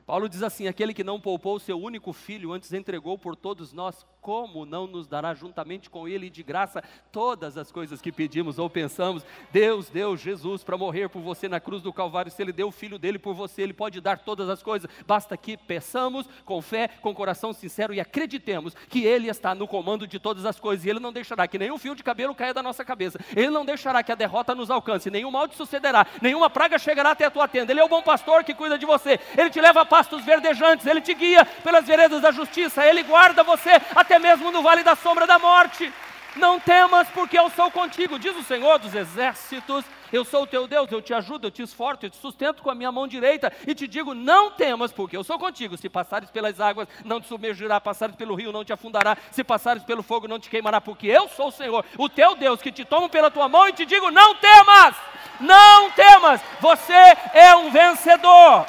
Paulo 0.07 0.29
diz 0.29 0.43
assim: 0.43 0.69
aquele 0.69 0.93
que 0.93 1.03
não 1.03 1.21
poupou 1.21 1.59
seu 1.59 1.81
único 1.81 2.13
filho, 2.13 2.53
antes 2.53 2.73
entregou 2.73 3.17
por 3.17 3.35
todos 3.35 3.73
nós, 3.73 4.07
como 4.21 4.67
não 4.67 4.87
nos 4.87 5.07
dará 5.07 5.35
juntamente 5.35 5.89
com 5.89 6.07
Ele 6.07 6.29
de 6.29 6.43
graça 6.43 6.83
todas 7.11 7.57
as 7.57 7.73
coisas 7.73 8.01
que 8.01 8.13
pedimos 8.13 8.59
ou 8.59 8.69
pensamos? 8.69 9.25
Deus 9.51 9.89
deu 9.89 10.17
Jesus 10.17 10.63
para 10.63 10.77
morrer 10.77 11.09
por 11.09 11.21
você 11.21 11.49
na 11.49 11.61
cruz 11.61 11.83
do 11.83 11.93
Calvário. 11.93 12.31
Se 12.31 12.43
Ele 12.43 12.53
deu 12.53 12.69
o 12.69 12.73
Filho 12.73 12.99
dele 12.99 13.19
por 13.19 13.35
você, 13.35 13.63
Ele 13.63 13.73
pode 13.73 14.01
dar 14.01 14.19
todas 14.19 14.49
as 14.49 14.63
coisas. 14.63 14.91
Basta 15.07 15.37
que 15.37 15.57
peçamos 15.57 16.29
com 16.45 16.61
fé, 16.61 16.89
com 17.01 17.15
coração 17.15 17.53
sincero 17.53 17.95
e 17.95 18.01
acreditemos 18.01 18.75
que 18.89 19.05
Ele 19.05 19.29
está 19.29 19.55
no 19.55 19.67
comando 19.67 20.07
de 20.07 20.19
todas 20.19 20.45
as 20.45 20.61
coisas. 20.61 20.85
E 20.85 20.91
Ele 20.91 21.01
não 21.01 21.13
deixará 21.13 21.49
que 21.49 21.59
nenhum 21.59 21.79
fio 21.79 21.95
de 21.95 22.03
cabelo 22.03 22.35
caia 22.35 22.53
da 22.53 22.63
nossa 22.63 22.85
cabeça. 22.85 23.19
Ele 23.35 23.51
não 23.51 23.65
deixará 23.65 24.03
que 24.03 24.13
a 24.13 24.15
derrota 24.15 24.55
nos 24.55 24.71
alcance. 24.71 25.11
Nenhum 25.11 25.31
mal 25.31 25.49
te 25.49 25.57
sucederá. 25.57 26.07
Nenhuma 26.21 26.51
praga 26.51 26.79
chegará 26.79 27.13
até 27.13 27.25
a 27.25 27.31
tua 27.31 27.49
tenda. 27.49 27.73
Ele 27.73 27.81
é 27.81 27.85
o 27.85 27.89
bom 27.89 28.03
pastor 28.03 28.45
que 28.45 28.55
cuida 28.55 28.79
de 28.79 28.87
você. 28.87 29.19
Ele 29.37 29.51
te 29.51 29.61
leva 29.61 29.83
a 29.83 29.87
pastos 29.95 30.25
verdejantes. 30.25 30.87
Ele 30.87 31.01
te 31.01 31.15
guia 31.15 31.45
pelas 31.63 31.87
veredas 31.87 32.21
da 32.21 32.33
justiça. 32.33 32.85
Ele 32.85 33.05
guarda 33.05 33.45
você 33.45 33.71
até 33.95 34.19
mesmo 34.19 34.51
no 34.51 34.61
vale 34.61 34.83
da 34.83 34.97
sombra 34.97 35.25
da 35.25 35.39
morte. 35.39 35.93
Não 36.35 36.59
temas, 36.59 37.07
porque 37.11 37.39
eu 37.39 37.49
sou 37.51 37.71
contigo, 37.71 38.19
diz 38.19 38.37
o 38.37 38.43
Senhor 38.43 38.77
dos 38.81 38.93
exércitos. 38.93 39.85
Eu 40.13 40.25
sou 40.25 40.43
o 40.43 40.47
teu 40.49 40.67
Deus, 40.67 40.91
eu 40.91 41.01
te 41.01 41.15
ajudo, 41.15 41.47
eu 41.47 41.51
te 41.51 41.63
esforço, 41.63 42.07
eu 42.07 42.11
te 42.11 42.17
sustento 42.17 42.61
com 42.61 42.71
a 42.71 42.75
minha 42.75 42.91
mão 42.91 43.07
direita 43.07 43.53
e 43.65 43.73
te 43.73 43.87
digo: 43.87 44.15
não 44.15 44.51
temas, 44.51 44.91
porque 44.91 45.17
eu 45.17 45.23
sou 45.23 45.39
contigo. 45.39 45.77
Se 45.77 45.89
passares 45.89 46.29
pelas 46.29 46.61
águas, 46.61 46.89
não 47.05 47.21
te 47.21 47.29
submergirá, 47.29 47.81
passares 47.81 48.17
pelo 48.17 48.35
rio, 48.35 48.51
não 48.51 48.65
te 48.65 48.73
afundará, 48.73 49.17
se 49.31 49.45
passares 49.45 49.85
pelo 49.85 50.03
fogo, 50.03 50.27
não 50.27 50.41
te 50.41 50.51
queimará, 50.51 50.81
porque 50.81 51.07
eu 51.07 51.29
sou 51.29 51.49
o 51.49 51.53
Senhor, 51.53 51.85
o 51.97 52.09
teu 52.09 52.35
Deus, 52.35 52.61
que 52.61 52.73
te 52.73 52.85
tomo 52.85 53.09
pela 53.09 53.31
tua 53.31 53.49
mão 53.49 53.69
e 53.69 53.73
te 53.73 53.87
digo: 53.87 54.11
não 54.11 54.35
temas, 54.35 54.97
não 55.39 55.93
temas, 55.93 56.41
você 56.61 57.17
é 57.33 57.55
um 57.55 57.71
vencedor. 57.71 58.67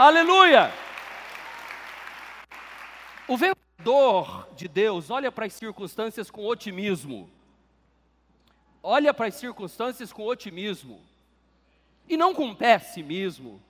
Aleluia. 0.00 0.72
O 3.28 3.36
vencedor 3.36 3.60
dor 3.84 4.48
de 4.56 4.66
Deus 4.66 5.10
olha 5.10 5.30
para 5.30 5.44
as 5.44 5.52
circunstâncias 5.52 6.30
com 6.30 6.46
otimismo. 6.46 7.30
Olha 8.82 9.12
para 9.12 9.26
as 9.26 9.34
circunstâncias 9.34 10.10
com 10.10 10.24
otimismo. 10.26 11.02
E 12.08 12.16
não 12.16 12.34
com 12.34 12.54
pessimismo. 12.54 13.62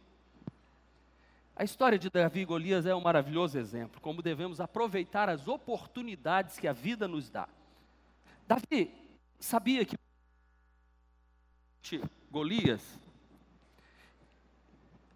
A 1.56 1.64
história 1.64 1.98
de 1.98 2.08
Davi 2.08 2.42
e 2.42 2.44
Golias 2.44 2.86
é 2.86 2.94
um 2.94 3.00
maravilhoso 3.00 3.58
exemplo, 3.58 4.00
como 4.00 4.22
devemos 4.22 4.60
aproveitar 4.60 5.28
as 5.28 5.48
oportunidades 5.48 6.60
que 6.60 6.68
a 6.68 6.72
vida 6.72 7.08
nos 7.08 7.28
dá. 7.28 7.48
Davi 8.46 8.94
sabia 9.40 9.84
que 9.84 9.96
Golias, 12.30 13.00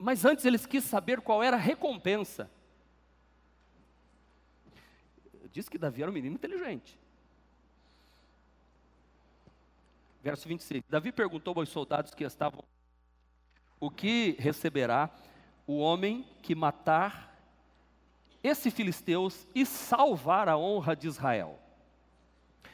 mas 0.05 0.25
antes 0.25 0.45
ele 0.45 0.59
quis 0.59 0.85
saber 0.85 1.21
qual 1.21 1.43
era 1.43 1.57
a 1.57 1.61
recompensa 1.61 2.51
diz 5.55 5.69
que 5.69 5.79
Davi 5.79 6.03
era 6.03 6.11
um 6.11 6.15
menino 6.15 6.35
inteligente. 6.35 6.99
Verso 10.21 10.49
26. 10.49 10.83
Davi 10.89 11.13
perguntou 11.13 11.55
aos 11.57 11.69
soldados 11.69 12.13
que 12.13 12.25
estavam: 12.25 12.65
O 13.79 13.89
que 13.89 14.35
receberá 14.37 15.09
o 15.65 15.79
homem 15.79 16.27
que 16.43 16.57
matar 16.57 17.33
esse 18.43 18.69
filisteus 18.69 19.47
e 19.55 19.65
salvar 19.65 20.49
a 20.49 20.59
honra 20.59 20.97
de 20.97 21.07
Israel? 21.07 21.57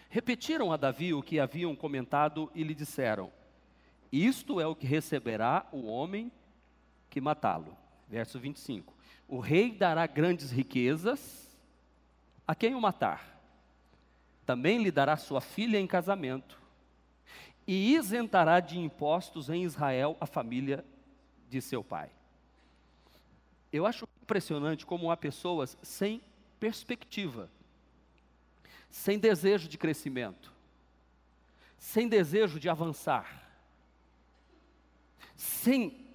Repetiram 0.08 0.72
a 0.72 0.78
Davi 0.78 1.12
o 1.12 1.22
que 1.22 1.38
haviam 1.38 1.76
comentado 1.76 2.50
e 2.54 2.64
lhe 2.64 2.74
disseram: 2.74 3.30
Isto 4.10 4.58
é 4.58 4.66
o 4.66 4.74
que 4.74 4.86
receberá 4.86 5.68
o 5.70 5.84
homem 5.84 6.32
que 7.10 7.20
matá-lo. 7.20 7.76
Verso 8.08 8.38
25. 8.38 8.94
O 9.28 9.38
rei 9.38 9.72
dará 9.72 10.06
grandes 10.06 10.50
riquezas 10.50 11.50
a 12.46 12.54
quem 12.54 12.74
o 12.74 12.80
matar, 12.80 13.40
também 14.44 14.82
lhe 14.82 14.90
dará 14.90 15.16
sua 15.16 15.40
filha 15.40 15.78
em 15.78 15.86
casamento, 15.86 16.58
e 17.64 17.94
isentará 17.94 18.58
de 18.58 18.76
impostos 18.76 19.48
em 19.48 19.62
Israel 19.62 20.16
a 20.20 20.26
família 20.26 20.84
de 21.48 21.60
seu 21.60 21.84
pai. 21.84 22.10
Eu 23.72 23.86
acho 23.86 24.08
impressionante 24.20 24.84
como 24.84 25.12
há 25.12 25.16
pessoas 25.16 25.78
sem 25.80 26.20
perspectiva, 26.58 27.48
sem 28.90 29.16
desejo 29.16 29.68
de 29.68 29.78
crescimento, 29.78 30.52
sem 31.78 32.08
desejo 32.08 32.58
de 32.58 32.68
avançar, 32.68 33.48
sem 35.36 36.09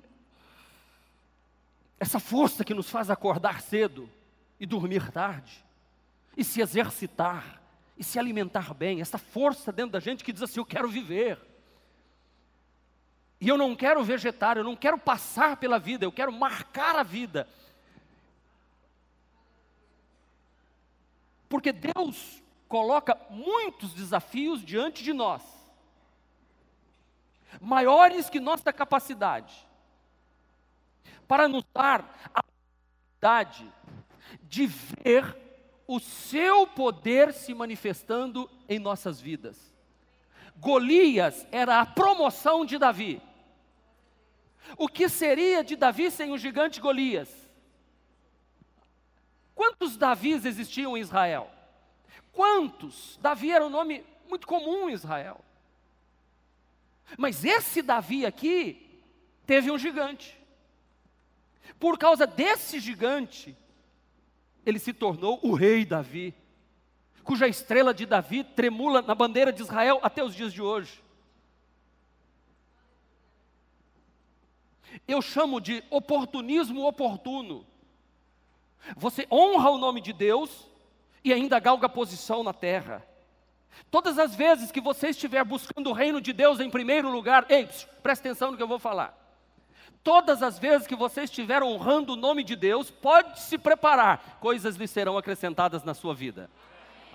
essa 2.00 2.20
força 2.20 2.64
que 2.64 2.74
nos 2.74 2.90
faz 2.90 3.10
acordar 3.10 3.62
cedo 3.62 4.10
e 4.60 4.66
dormir 4.66 5.12
tarde, 5.12 5.64
e 6.36 6.44
se 6.44 6.62
exercitar, 6.62 7.62
e 7.98 8.04
se 8.04 8.20
alimentar 8.20 8.74
bem, 8.74 9.00
essa 9.00 9.18
força 9.18 9.72
dentro 9.72 9.94
da 9.94 10.00
gente 10.00 10.24
que 10.24 10.34
diz 10.34 10.42
assim: 10.42 10.60
eu 10.60 10.66
quero 10.66 10.90
viver. 10.90 11.40
E 13.40 13.48
eu 13.48 13.58
não 13.58 13.76
quero 13.76 14.04
vegetar, 14.04 14.58
eu 14.58 14.64
não 14.64 14.76
quero 14.76 14.98
passar 14.98 15.58
pela 15.58 15.78
vida, 15.78 16.06
eu 16.06 16.12
quero 16.12 16.32
marcar 16.32 16.96
a 16.96 17.04
vida. 17.04 17.48
Porque 21.48 21.72
Deus 21.72 22.42
coloca 22.68 23.18
muitos 23.30 23.94
desafios 23.94 24.64
diante 24.64 25.04
de 25.04 25.14
nós, 25.14 25.42
maiores 27.62 28.30
que 28.30 28.40
nossa 28.40 28.74
capacidade, 28.74 29.54
para 31.28 31.48
nos 31.48 31.64
dar 31.74 32.02
a 32.34 32.40
oportunidade 32.40 33.72
de 34.44 34.68
ver 34.68 35.36
o 35.88 36.00
seu 36.00 36.66
poder 36.68 37.34
se 37.34 37.54
manifestando 37.54 38.50
em 38.68 38.80
nossas 38.80 39.20
vidas. 39.22 39.74
Golias 40.58 41.46
era 41.52 41.80
a 41.80 41.86
promoção 41.86 42.66
de 42.66 42.78
Davi. 42.78 43.22
O 44.78 44.88
que 44.88 45.08
seria 45.08 45.64
de 45.64 45.76
Davi 45.76 46.10
sem 46.10 46.32
o 46.32 46.38
gigante 46.38 46.82
Golias? 46.82 47.30
Quantos 49.54 49.96
Davis 49.96 50.44
existiam 50.44 50.98
em 50.98 51.02
Israel? 51.02 51.50
Quantos? 52.32 53.18
Davi 53.22 53.52
era 53.52 53.66
um 53.66 53.70
nome 53.70 54.04
muito 54.28 54.48
comum 54.48 54.90
em 54.90 54.94
Israel. 54.94 55.40
Mas 57.18 57.46
esse 57.46 57.82
Davi 57.82 58.26
aqui 58.26 59.02
teve 59.46 59.72
um 59.72 59.78
gigante. 59.78 60.38
Por 61.80 61.98
causa 61.98 62.26
desse 62.26 62.80
gigante, 62.80 63.56
ele 64.66 64.80
se 64.80 64.94
tornou 64.94 65.40
o 65.44 65.54
rei 65.54 65.86
Davi, 65.86 66.34
cuja 67.24 67.48
estrela 67.48 67.94
de 67.94 68.06
Davi 68.06 68.44
tremula 68.44 69.02
na 69.02 69.16
bandeira 69.16 69.52
de 69.52 69.62
Israel 69.62 70.00
até 70.02 70.24
os 70.24 70.34
dias 70.36 70.54
de 70.54 70.62
hoje. 70.62 71.04
Eu 75.08 75.22
chamo 75.22 75.60
de 75.60 75.84
oportunismo 75.90 76.86
oportuno. 76.86 77.66
Você 78.96 79.28
honra 79.32 79.72
o 79.72 79.78
nome 79.78 80.02
de 80.02 80.14
Deus 80.14 80.68
e 81.24 81.34
ainda 81.34 81.60
galga 81.60 81.90
posição 81.90 82.44
na 82.44 82.54
terra. 82.54 83.06
Todas 83.92 84.18
as 84.18 84.36
vezes 84.36 84.72
que 84.72 84.80
você 84.80 85.10
estiver 85.10 85.44
buscando 85.44 85.90
o 85.90 85.94
reino 85.94 86.22
de 86.22 86.32
Deus 86.32 86.60
em 86.60 86.70
primeiro 86.70 87.10
lugar, 87.10 87.46
ei, 87.50 87.68
presta 88.02 88.28
atenção 88.28 88.52
no 88.52 88.58
que 88.58 88.64
eu 88.64 88.68
vou 88.68 88.80
falar. 88.80 89.25
Todas 90.04 90.44
as 90.44 90.60
vezes 90.60 90.88
que 90.88 90.96
você 90.96 91.24
estiver 91.24 91.64
honrando 91.64 92.14
o 92.14 92.16
nome 92.16 92.44
de 92.44 92.56
Deus, 92.56 92.92
pode 92.92 93.40
se 93.40 93.58
preparar, 93.58 94.38
coisas 94.40 94.76
lhe 94.76 94.88
serão 94.88 95.18
acrescentadas 95.18 95.84
na 95.84 95.94
sua 95.94 96.14
vida. 96.14 96.50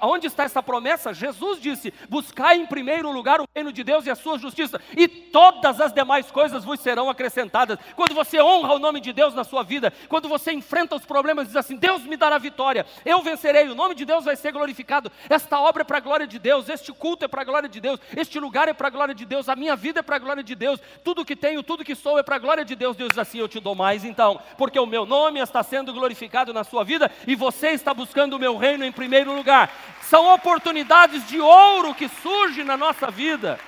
Aonde 0.00 0.26
está 0.26 0.44
essa 0.44 0.62
promessa? 0.62 1.12
Jesus 1.12 1.60
disse: 1.60 1.92
Buscai 2.08 2.56
em 2.56 2.66
primeiro 2.66 3.10
lugar 3.10 3.40
o 3.40 3.48
reino 3.54 3.72
de 3.72 3.84
Deus 3.84 4.06
e 4.06 4.10
a 4.10 4.14
sua 4.14 4.38
justiça, 4.38 4.80
e 4.96 5.06
todas 5.06 5.80
as 5.80 5.92
demais 5.92 6.30
coisas 6.30 6.64
vos 6.64 6.80
serão 6.80 7.10
acrescentadas. 7.10 7.78
Quando 7.94 8.14
você 8.14 8.40
honra 8.40 8.74
o 8.74 8.78
nome 8.78 9.00
de 9.00 9.12
Deus 9.12 9.34
na 9.34 9.44
sua 9.44 9.62
vida, 9.62 9.92
quando 10.08 10.28
você 10.28 10.52
enfrenta 10.52 10.96
os 10.96 11.04
problemas 11.04 11.44
e 11.44 11.48
diz 11.48 11.56
assim: 11.56 11.76
Deus 11.76 12.02
me 12.02 12.16
dará 12.16 12.38
vitória, 12.38 12.86
eu 13.04 13.22
vencerei, 13.22 13.68
o 13.68 13.74
nome 13.74 13.94
de 13.94 14.04
Deus 14.04 14.24
vai 14.24 14.36
ser 14.36 14.52
glorificado. 14.52 15.10
Esta 15.28 15.60
obra 15.60 15.82
é 15.82 15.84
para 15.84 15.98
a 15.98 16.00
glória 16.00 16.26
de 16.26 16.38
Deus, 16.38 16.68
este 16.68 16.92
culto 16.92 17.24
é 17.24 17.28
para 17.28 17.42
a 17.42 17.44
glória 17.44 17.68
de 17.68 17.80
Deus, 17.80 18.00
este 18.16 18.38
lugar 18.38 18.68
é 18.68 18.72
para 18.72 18.88
a 18.88 18.90
glória 18.90 19.14
de 19.14 19.24
Deus, 19.24 19.48
a 19.48 19.56
minha 19.56 19.76
vida 19.76 20.00
é 20.00 20.02
para 20.02 20.16
a 20.16 20.18
glória 20.18 20.42
de 20.42 20.54
Deus, 20.54 20.80
tudo 21.04 21.24
que 21.24 21.36
tenho, 21.36 21.62
tudo 21.62 21.84
que 21.84 21.94
sou 21.94 22.18
é 22.18 22.22
para 22.22 22.36
a 22.36 22.38
glória 22.38 22.64
de 22.64 22.74
Deus. 22.74 22.96
Deus 22.96 23.10
diz 23.10 23.18
assim: 23.18 23.38
Eu 23.38 23.48
te 23.48 23.60
dou 23.60 23.74
mais 23.74 24.04
então, 24.04 24.40
porque 24.56 24.78
o 24.78 24.86
meu 24.86 25.04
nome 25.04 25.40
está 25.40 25.62
sendo 25.62 25.92
glorificado 25.92 26.52
na 26.52 26.64
sua 26.64 26.84
vida 26.84 27.10
e 27.26 27.34
você 27.34 27.68
está 27.68 27.92
buscando 27.92 28.34
o 28.34 28.38
meu 28.38 28.56
reino 28.56 28.84
em 28.84 28.92
primeiro 28.92 29.34
lugar. 29.34 29.70
São 30.02 30.32
oportunidades 30.34 31.26
de 31.26 31.40
ouro 31.40 31.94
que 31.94 32.08
surgem 32.08 32.64
na 32.64 32.76
nossa 32.76 33.10
vida. 33.10 33.58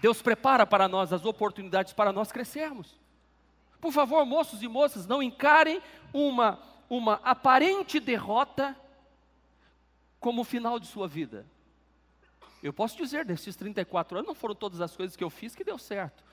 Deus 0.00 0.22
prepara 0.22 0.66
para 0.66 0.86
nós 0.86 1.12
as 1.12 1.24
oportunidades 1.24 1.92
para 1.92 2.12
nós 2.12 2.30
crescermos. 2.30 2.98
Por 3.80 3.92
favor, 3.92 4.24
moços 4.24 4.62
e 4.62 4.68
moças, 4.68 5.06
não 5.06 5.22
encarem 5.22 5.82
uma, 6.12 6.58
uma 6.88 7.20
aparente 7.24 7.98
derrota 7.98 8.76
como 10.20 10.42
o 10.42 10.44
final 10.44 10.78
de 10.78 10.86
sua 10.86 11.06
vida. 11.06 11.46
Eu 12.62 12.72
posso 12.72 12.96
dizer, 12.96 13.24
desses 13.24 13.54
34 13.56 14.18
anos, 14.18 14.28
não 14.28 14.34
foram 14.34 14.54
todas 14.54 14.80
as 14.80 14.96
coisas 14.96 15.16
que 15.16 15.22
eu 15.22 15.30
fiz 15.30 15.54
que 15.54 15.64
deu 15.64 15.78
certo. 15.78 16.24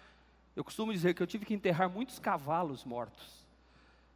Eu 0.55 0.63
costumo 0.63 0.93
dizer 0.93 1.13
que 1.13 1.21
eu 1.21 1.27
tive 1.27 1.45
que 1.45 1.53
enterrar 1.53 1.89
muitos 1.89 2.19
cavalos 2.19 2.83
mortos 2.83 3.42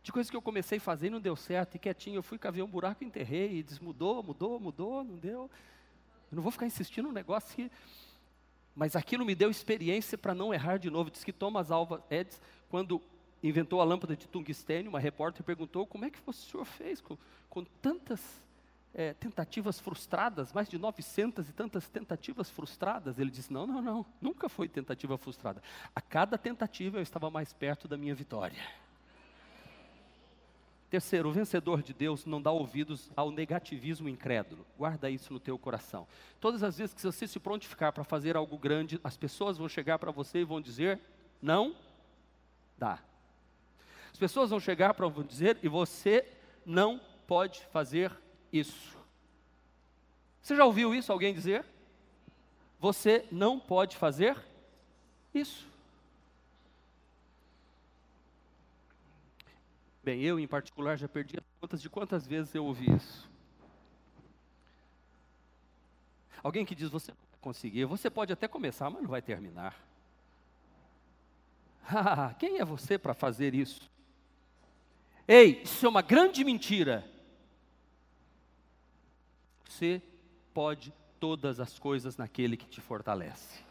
de 0.07 0.11
coisas 0.13 0.31
que 0.31 0.37
eu 0.37 0.41
comecei 0.41 0.77
a 0.77 0.81
fazer 0.81 1.07
e 1.07 1.09
não 1.09 1.19
deu 1.19 1.35
certo, 1.35 1.75
e 1.75 1.79
quietinho, 1.79 2.15
eu 2.15 2.23
fui 2.23 2.37
cavar 2.37 2.61
um 2.61 2.67
buraco, 2.67 3.03
enterrei, 3.03 3.57
e 3.57 3.63
desmudou, 3.63 4.23
mudou, 4.23 4.57
mudou, 4.57 5.03
não 5.03 5.17
deu. 5.17 5.51
Eu 6.31 6.35
não 6.37 6.41
vou 6.41 6.51
ficar 6.51 6.65
insistindo 6.65 7.07
no 7.07 7.13
negócio 7.13 7.53
que... 7.53 7.69
Mas 8.73 8.95
aquilo 8.95 9.25
me 9.25 9.35
deu 9.35 9.51
experiência 9.51 10.17
para 10.17 10.33
não 10.33 10.53
errar 10.53 10.77
de 10.77 10.89
novo. 10.89 11.11
Diz 11.11 11.25
que 11.25 11.33
Thomas 11.33 11.71
Alva 11.71 12.01
Edison, 12.09 12.39
quando 12.69 13.01
inventou 13.43 13.81
a 13.81 13.83
lâmpada 13.83 14.15
de 14.15 14.29
tungstênio, 14.29 14.89
uma 14.89 14.99
repórter 14.99 15.43
perguntou, 15.43 15.85
como 15.85 16.05
é 16.05 16.09
que 16.09 16.19
o 16.25 16.31
senhor 16.31 16.63
fez 16.63 17.01
com, 17.01 17.17
com 17.49 17.65
tantas 17.65 18.21
é, 18.93 19.13
tentativas 19.13 19.77
frustradas, 19.77 20.53
mais 20.53 20.69
de 20.69 20.77
900 20.77 21.49
e 21.49 21.51
tantas 21.51 21.89
tentativas 21.89 22.49
frustradas? 22.49 23.19
Ele 23.19 23.29
disse, 23.29 23.51
não, 23.51 23.67
não, 23.67 23.81
não, 23.81 24.05
nunca 24.21 24.47
foi 24.47 24.69
tentativa 24.69 25.17
frustrada. 25.17 25.61
A 25.93 25.99
cada 25.99 26.37
tentativa 26.37 26.97
eu 26.97 27.03
estava 27.03 27.29
mais 27.29 27.51
perto 27.51 27.89
da 27.89 27.97
minha 27.97 28.15
vitória. 28.15 28.57
Terceiro, 30.89 31.27
o 31.27 31.33
vencedor 31.33 31.83
de 31.83 31.93
Deus 31.93 32.25
não 32.25 32.41
dá 32.41 32.49
ouvidos 32.49 33.11
ao 33.15 33.29
negativismo 33.29 34.07
incrédulo. 34.07 34.65
Guarda 34.77 35.09
isso 35.09 35.33
no 35.33 35.39
teu 35.39 35.57
coração. 35.59 36.07
Todas 36.39 36.63
as 36.63 36.77
vezes 36.77 36.93
que 36.93 37.01
você 37.01 37.27
se 37.27 37.39
prontificar 37.39 37.91
para 37.91 38.05
fazer 38.05 38.37
algo 38.37 38.57
grande, 38.57 38.99
as 39.03 39.17
pessoas 39.17 39.57
vão 39.57 39.67
chegar 39.67 39.99
para 39.99 40.11
você 40.11 40.39
e 40.39 40.45
vão 40.45 40.61
dizer: 40.61 40.99
não 41.41 41.75
dá. 42.77 42.99
As 44.11 44.17
pessoas 44.17 44.49
vão 44.49 44.59
chegar 44.59 44.93
para 44.93 45.07
você 45.09 45.27
dizer 45.27 45.59
e 45.61 45.67
você 45.67 46.25
não 46.65 47.01
pode 47.27 47.59
fazer 47.65 48.11
isso. 48.51 48.97
Você 50.41 50.55
já 50.55 50.63
ouviu 50.63 50.95
isso 50.95 51.11
alguém 51.11 51.33
dizer? 51.33 51.65
Você 52.79 53.25
não 53.29 53.59
pode 53.59 53.97
fazer 53.97 54.37
isso. 55.33 55.67
Bem, 60.07 60.21
eu 60.21 60.39
em 60.39 60.47
particular 60.47 60.95
já 60.95 61.05
perdi 61.05 61.35
as 61.37 61.43
contas 61.59 61.81
de 61.81 61.89
quantas 61.89 62.25
vezes 62.25 62.55
eu 62.55 62.63
ouvi 62.63 62.95
isso. 62.95 63.29
Alguém 66.41 66.65
que 66.65 66.73
diz, 66.73 66.89
você 66.89 67.11
não 67.11 67.17
vai 67.29 67.39
conseguir, 67.41 67.83
você 67.83 68.09
pode 68.09 68.31
até 68.31 68.47
começar, 68.47 68.89
mas 68.89 69.01
não 69.01 69.09
vai 69.09 69.21
terminar. 69.21 69.75
Quem 72.39 72.57
é 72.57 72.63
você 72.63 72.97
para 72.97 73.13
fazer 73.13 73.53
isso? 73.53 73.91
Ei, 75.27 75.61
isso 75.63 75.85
é 75.85 75.89
uma 75.89 76.01
grande 76.01 76.41
mentira. 76.45 77.05
Você 79.67 80.01
pode 80.53 80.93
todas 81.19 81.59
as 81.59 81.77
coisas 81.77 82.15
naquele 82.15 82.55
que 82.55 82.69
te 82.69 82.79
fortalece. 82.79 83.66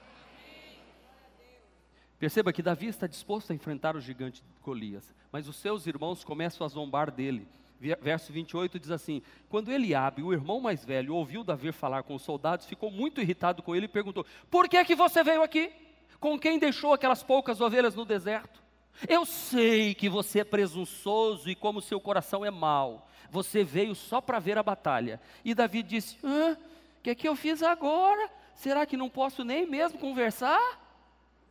Perceba 2.18 2.52
que 2.52 2.62
Davi 2.62 2.86
está 2.86 3.06
disposto 3.06 3.52
a 3.52 3.54
enfrentar 3.54 3.94
o 3.94 4.00
gigante 4.00 4.42
Golias, 4.62 5.14
mas 5.30 5.46
os 5.48 5.56
seus 5.56 5.86
irmãos 5.86 6.24
começam 6.24 6.64
a 6.64 6.68
zombar 6.68 7.10
dele. 7.10 7.46
Verso 7.78 8.32
28 8.32 8.78
diz 8.78 8.90
assim: 8.90 9.22
Quando 9.50 9.70
Eliabe, 9.70 10.22
o 10.22 10.32
irmão 10.32 10.58
mais 10.60 10.82
velho, 10.82 11.14
ouviu 11.14 11.44
Davi 11.44 11.72
falar 11.72 12.02
com 12.04 12.14
os 12.14 12.22
soldados, 12.22 12.64
ficou 12.64 12.90
muito 12.90 13.20
irritado 13.20 13.62
com 13.62 13.76
ele 13.76 13.84
e 13.84 13.88
perguntou: 13.88 14.24
Por 14.50 14.66
que 14.66 14.78
é 14.78 14.84
que 14.84 14.94
você 14.94 15.22
veio 15.22 15.42
aqui? 15.42 15.70
Com 16.18 16.38
quem 16.38 16.58
deixou 16.58 16.94
aquelas 16.94 17.22
poucas 17.22 17.60
ovelhas 17.60 17.94
no 17.94 18.06
deserto? 18.06 18.62
Eu 19.06 19.26
sei 19.26 19.94
que 19.94 20.08
você 20.08 20.40
é 20.40 20.44
presunçoso 20.44 21.50
e 21.50 21.54
como 21.54 21.82
seu 21.82 22.00
coração 22.00 22.42
é 22.42 22.50
mau. 22.50 23.06
Você 23.30 23.62
veio 23.62 23.94
só 23.94 24.22
para 24.22 24.38
ver 24.38 24.56
a 24.56 24.62
batalha. 24.62 25.20
E 25.44 25.54
Davi 25.54 25.82
disse: 25.82 26.16
O 26.22 26.56
que 27.02 27.10
é 27.10 27.14
que 27.14 27.28
eu 27.28 27.36
fiz 27.36 27.62
agora? 27.62 28.30
Será 28.54 28.86
que 28.86 28.96
não 28.96 29.10
posso 29.10 29.44
nem 29.44 29.66
mesmo 29.66 29.98
conversar? 29.98 30.85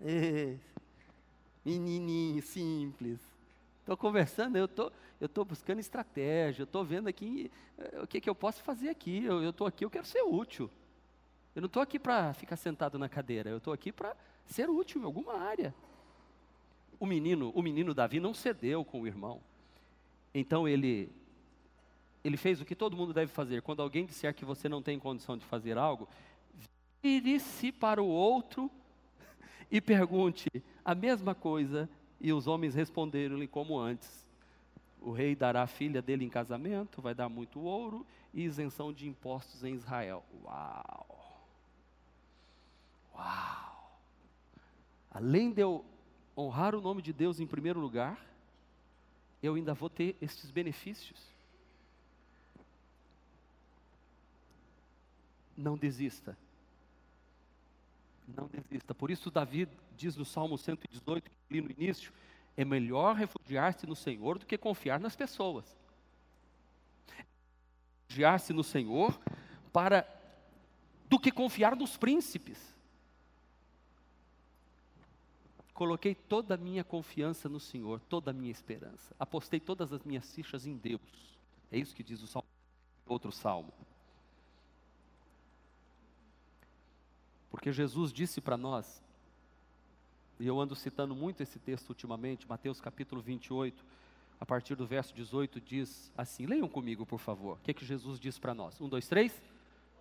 É, 0.01 0.55
menininho 1.63 2.41
simples. 2.41 3.19
Estou 3.79 3.95
conversando, 3.95 4.57
eu 4.57 4.67
tô, 4.67 4.91
estou 5.21 5.45
buscando 5.45 5.79
estratégia, 5.79 6.63
eu 6.63 6.65
estou 6.65 6.83
vendo 6.83 7.07
aqui 7.07 7.51
uh, 7.77 8.03
o 8.03 8.07
que, 8.07 8.19
que 8.19 8.29
eu 8.29 8.35
posso 8.35 8.63
fazer 8.63 8.89
aqui. 8.89 9.23
Eu 9.23 9.49
estou 9.49 9.67
aqui, 9.67 9.85
eu 9.85 9.89
quero 9.89 10.05
ser 10.05 10.21
útil. 10.23 10.69
Eu 11.55 11.61
não 11.61 11.67
estou 11.67 11.81
aqui 11.81 11.97
para 11.97 12.33
ficar 12.33 12.57
sentado 12.57 12.99
na 12.99 13.07
cadeira, 13.07 13.49
eu 13.49 13.57
estou 13.57 13.71
aqui 13.71 13.91
para 13.91 14.15
ser 14.45 14.69
útil 14.69 15.01
em 15.01 15.05
alguma 15.05 15.33
área. 15.33 15.73
O 16.99 17.05
menino, 17.05 17.51
o 17.55 17.61
menino 17.61 17.93
Davi 17.93 18.19
não 18.19 18.33
cedeu 18.33 18.83
com 18.83 19.01
o 19.01 19.07
irmão. 19.07 19.41
Então 20.33 20.67
ele 20.67 21.09
ele 22.23 22.37
fez 22.37 22.59
o 22.59 22.65
que 22.65 22.75
todo 22.75 22.97
mundo 22.97 23.13
deve 23.13 23.31
fazer. 23.31 23.61
Quando 23.61 23.83
alguém 23.83 24.03
disser 24.03 24.33
que 24.33 24.43
você 24.43 24.67
não 24.67 24.81
tem 24.81 24.97
condição 24.97 25.37
de 25.37 25.45
fazer 25.45 25.77
algo, 25.77 26.09
vire-se 27.03 27.71
para 27.71 28.01
o 28.01 28.07
outro 28.07 28.71
e 29.75 29.81
pergunte 29.81 30.47
a 30.83 30.95
mesma 30.95 31.35
coisa. 31.35 31.89
E 32.19 32.31
os 32.31 32.47
homens 32.47 32.73
responderam-lhe 32.73 33.47
como 33.47 33.77
antes: 33.77 34.25
O 35.01 35.11
rei 35.11 35.35
dará 35.35 35.63
a 35.63 35.67
filha 35.67 36.01
dele 36.01 36.23
em 36.23 36.29
casamento, 36.29 37.01
vai 37.01 37.13
dar 37.13 37.27
muito 37.27 37.59
ouro 37.59 38.05
e 38.33 38.43
isenção 38.43 38.93
de 38.93 39.07
impostos 39.07 39.63
em 39.63 39.75
Israel. 39.75 40.23
Uau! 40.43 41.43
Uau! 43.13 43.99
Além 45.11 45.51
de 45.51 45.61
eu 45.61 45.83
honrar 46.37 46.73
o 46.73 46.81
nome 46.81 47.01
de 47.01 47.11
Deus 47.11 47.39
em 47.39 47.47
primeiro 47.47 47.79
lugar, 47.79 48.19
eu 49.43 49.55
ainda 49.55 49.73
vou 49.73 49.89
ter 49.89 50.15
estes 50.21 50.51
benefícios. 50.51 51.35
não 55.57 55.77
desista. 55.77 56.37
Não 58.27 58.47
desista. 58.47 58.93
Por 58.93 59.11
isso, 59.11 59.29
Davi 59.29 59.67
diz 59.95 60.15
no 60.15 60.25
Salmo 60.25 60.57
118, 60.57 61.29
que 61.29 61.35
li 61.49 61.61
no 61.61 61.71
início: 61.71 62.11
é 62.57 62.63
melhor 62.63 63.15
refugiar-se 63.15 63.85
no 63.85 63.95
Senhor 63.95 64.39
do 64.39 64.45
que 64.45 64.57
confiar 64.57 64.99
nas 64.99 65.15
pessoas. 65.15 65.77
Refugiar-se 68.07 68.53
no 68.53 68.63
Senhor 68.63 69.19
para 69.71 70.07
do 71.07 71.19
que 71.19 71.31
confiar 71.31 71.75
nos 71.75 71.97
príncipes. 71.97 72.75
Coloquei 75.73 76.15
toda 76.15 76.55
a 76.55 76.57
minha 76.57 76.85
confiança 76.85 77.49
no 77.49 77.59
Senhor, 77.59 77.99
toda 77.99 78.31
a 78.31 78.33
minha 78.33 78.51
esperança. 78.51 79.13
Apostei 79.19 79.59
todas 79.59 79.91
as 79.91 80.03
minhas 80.03 80.33
fichas 80.33 80.65
em 80.65 80.77
Deus. 80.77 81.01
É 81.69 81.77
isso 81.77 81.93
que 81.93 82.01
diz 82.01 82.21
o 82.21 82.27
salmo, 82.27 82.47
outro 83.05 83.31
salmo. 83.31 83.73
Porque 87.55 87.71
Jesus 87.71 88.11
disse 88.11 88.41
para 88.41 88.57
nós, 88.57 89.01
e 90.37 90.45
eu 90.45 90.59
ando 90.59 90.75
citando 90.75 91.15
muito 91.15 91.41
esse 91.41 91.57
texto 91.57 91.87
ultimamente, 91.87 92.45
Mateus 92.49 92.81
capítulo 92.81 93.21
28, 93.21 93.81
a 94.37 94.45
partir 94.45 94.75
do 94.75 94.85
verso 94.85 95.15
18, 95.15 95.61
diz 95.61 96.11
assim: 96.17 96.45
leiam 96.45 96.67
comigo, 96.67 97.05
por 97.05 97.17
favor. 97.17 97.53
O 97.53 97.59
que, 97.63 97.71
é 97.71 97.73
que 97.73 97.85
Jesus 97.85 98.19
diz 98.19 98.37
para 98.37 98.53
nós? 98.53 98.81
Um, 98.81 98.89
dois, 98.89 99.07
três. 99.07 99.41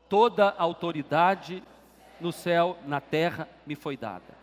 Toda 0.08 0.50
autoridade 0.50 1.62
no 2.20 2.32
céu, 2.32 2.76
na 2.88 3.00
terra, 3.00 3.48
me 3.64 3.76
foi 3.76 3.96
dada. 3.96 4.36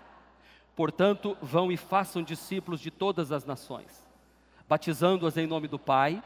Portanto, 0.73 1.37
vão 1.41 1.69
e 1.69 1.75
façam 1.75 2.23
discípulos 2.23 2.79
de 2.79 2.89
todas 2.89 3.29
as 3.29 3.43
nações, 3.43 4.07
batizando-as 4.69 5.35
em 5.35 5.45
nome 5.45 5.67
do 5.67 5.77
Pai, 5.77 6.23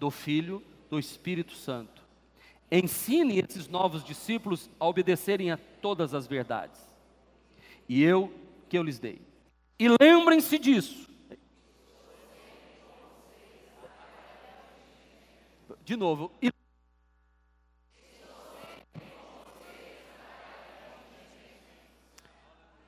do 0.00 0.10
Filho, 0.10 0.62
do 0.88 0.98
Espírito 0.98 1.52
Santo 1.52 2.03
Ensine 2.70 3.38
esses 3.38 3.68
novos 3.68 4.02
discípulos 4.02 4.70
a 4.80 4.86
obedecerem 4.86 5.50
a 5.50 5.58
todas 5.80 6.14
as 6.14 6.26
verdades. 6.26 6.80
E 7.88 8.02
eu 8.02 8.32
que 8.68 8.76
eu 8.76 8.82
lhes 8.82 8.98
dei. 8.98 9.20
E 9.78 9.86
lembrem-se 10.00 10.58
disso. 10.58 11.08
De 15.84 15.96
novo. 15.96 16.32
E... 16.40 16.50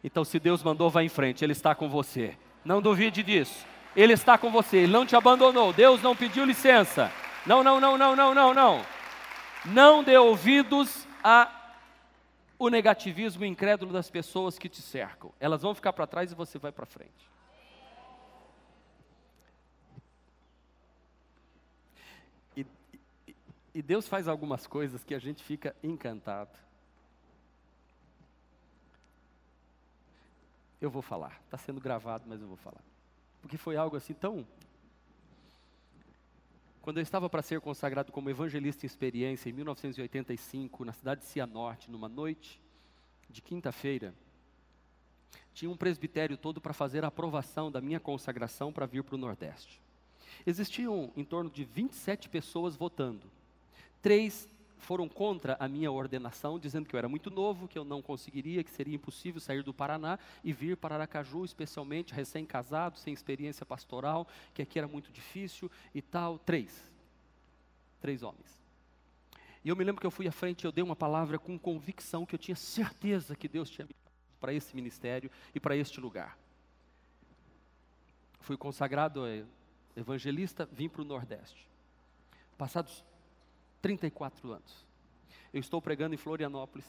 Então, 0.02 0.24
se 0.24 0.38
Deus 0.38 0.62
mandou, 0.62 0.88
vá 0.88 1.02
em 1.02 1.08
frente, 1.08 1.44
Ele 1.44 1.52
está 1.52 1.74
com 1.74 1.88
você. 1.88 2.36
Não 2.64 2.80
duvide 2.80 3.22
disso. 3.22 3.66
Ele 3.94 4.12
está 4.12 4.38
com 4.38 4.50
você, 4.50 4.78
Ele 4.78 4.92
não 4.92 5.04
te 5.04 5.16
abandonou. 5.16 5.72
Deus 5.72 6.00
não 6.00 6.16
pediu 6.16 6.44
licença. 6.44 7.12
Não, 7.44 7.62
não, 7.62 7.80
não, 7.80 7.98
não, 7.98 8.16
não, 8.16 8.34
não, 8.34 8.54
não. 8.54 8.95
Não 9.66 10.04
dê 10.04 10.16
ouvidos 10.16 11.06
a 11.22 11.52
o 12.58 12.70
negativismo 12.70 13.44
incrédulo 13.44 13.92
das 13.92 14.08
pessoas 14.08 14.58
que 14.58 14.68
te 14.68 14.80
cercam. 14.80 15.32
Elas 15.38 15.62
vão 15.62 15.74
ficar 15.74 15.92
para 15.92 16.06
trás 16.06 16.32
e 16.32 16.34
você 16.34 16.58
vai 16.58 16.72
para 16.72 16.86
frente. 16.86 17.30
E, 22.56 22.66
e, 23.74 23.82
Deus 23.82 24.08
faz 24.08 24.26
algumas 24.26 24.66
coisas 24.66 25.04
que 25.04 25.14
a 25.14 25.18
gente 25.18 25.42
fica 25.44 25.76
encantado. 25.82 26.58
Eu 30.80 30.90
vou 30.90 31.02
falar, 31.02 31.38
está 31.44 31.58
sendo 31.58 31.80
gravado, 31.80 32.24
mas 32.26 32.40
eu 32.40 32.48
vou 32.48 32.56
falar. 32.56 32.80
Porque 33.42 33.58
foi 33.58 33.76
algo 33.76 33.96
assim 33.96 34.14
tão 34.14 34.46
quando 36.86 36.98
eu 36.98 37.02
estava 37.02 37.28
para 37.28 37.42
ser 37.42 37.60
consagrado 37.60 38.12
como 38.12 38.30
evangelista 38.30 38.86
em 38.86 38.88
experiência, 38.88 39.50
em 39.50 39.52
1985, 39.52 40.84
na 40.84 40.92
cidade 40.92 41.22
de 41.22 41.26
Cianorte, 41.26 41.90
numa 41.90 42.08
noite 42.08 42.62
de 43.28 43.42
quinta-feira, 43.42 44.14
tinha 45.52 45.68
um 45.68 45.76
presbitério 45.76 46.36
todo 46.36 46.60
para 46.60 46.72
fazer 46.72 47.04
a 47.04 47.08
aprovação 47.08 47.72
da 47.72 47.80
minha 47.80 47.98
consagração 47.98 48.72
para 48.72 48.86
vir 48.86 49.02
para 49.02 49.16
o 49.16 49.18
Nordeste. 49.18 49.82
Existiam 50.46 51.10
em 51.16 51.24
torno 51.24 51.50
de 51.50 51.64
27 51.64 52.28
pessoas 52.28 52.76
votando. 52.76 53.26
Três 54.00 54.48
foram 54.86 55.08
contra 55.08 55.56
a 55.58 55.66
minha 55.66 55.90
ordenação, 55.90 56.60
dizendo 56.60 56.88
que 56.88 56.94
eu 56.94 56.98
era 56.98 57.08
muito 57.08 57.28
novo, 57.28 57.66
que 57.66 57.76
eu 57.76 57.84
não 57.84 58.00
conseguiria, 58.00 58.62
que 58.62 58.70
seria 58.70 58.94
impossível 58.94 59.40
sair 59.40 59.62
do 59.64 59.74
Paraná 59.74 60.16
e 60.44 60.52
vir 60.52 60.76
para 60.76 60.94
Aracaju, 60.94 61.44
especialmente 61.44 62.14
recém-casado, 62.14 62.96
sem 62.96 63.12
experiência 63.12 63.66
pastoral, 63.66 64.28
que 64.54 64.62
aqui 64.62 64.78
era 64.78 64.86
muito 64.86 65.10
difícil 65.10 65.68
e 65.92 66.00
tal. 66.00 66.38
Três. 66.38 66.92
Três 68.00 68.22
homens. 68.22 68.62
E 69.64 69.68
eu 69.68 69.74
me 69.74 69.82
lembro 69.82 70.00
que 70.00 70.06
eu 70.06 70.10
fui 70.12 70.28
à 70.28 70.32
frente 70.32 70.62
e 70.62 70.66
eu 70.66 70.72
dei 70.72 70.84
uma 70.84 70.94
palavra 70.94 71.36
com 71.36 71.58
convicção 71.58 72.24
que 72.24 72.36
eu 72.36 72.38
tinha 72.38 72.54
certeza 72.54 73.34
que 73.34 73.48
Deus 73.48 73.68
tinha 73.68 73.84
me 73.84 73.94
para 74.40 74.52
esse 74.52 74.76
ministério 74.76 75.28
e 75.52 75.58
para 75.58 75.76
este 75.76 76.00
lugar. 76.00 76.38
Fui 78.38 78.56
consagrado 78.56 79.22
evangelista, 79.96 80.68
vim 80.70 80.88
para 80.88 81.02
o 81.02 81.04
Nordeste. 81.04 81.66
Passados 82.56 83.04
34 83.80 84.52
anos. 84.52 84.86
Eu 85.52 85.60
estou 85.60 85.80
pregando 85.80 86.14
em 86.14 86.18
Florianópolis 86.18 86.84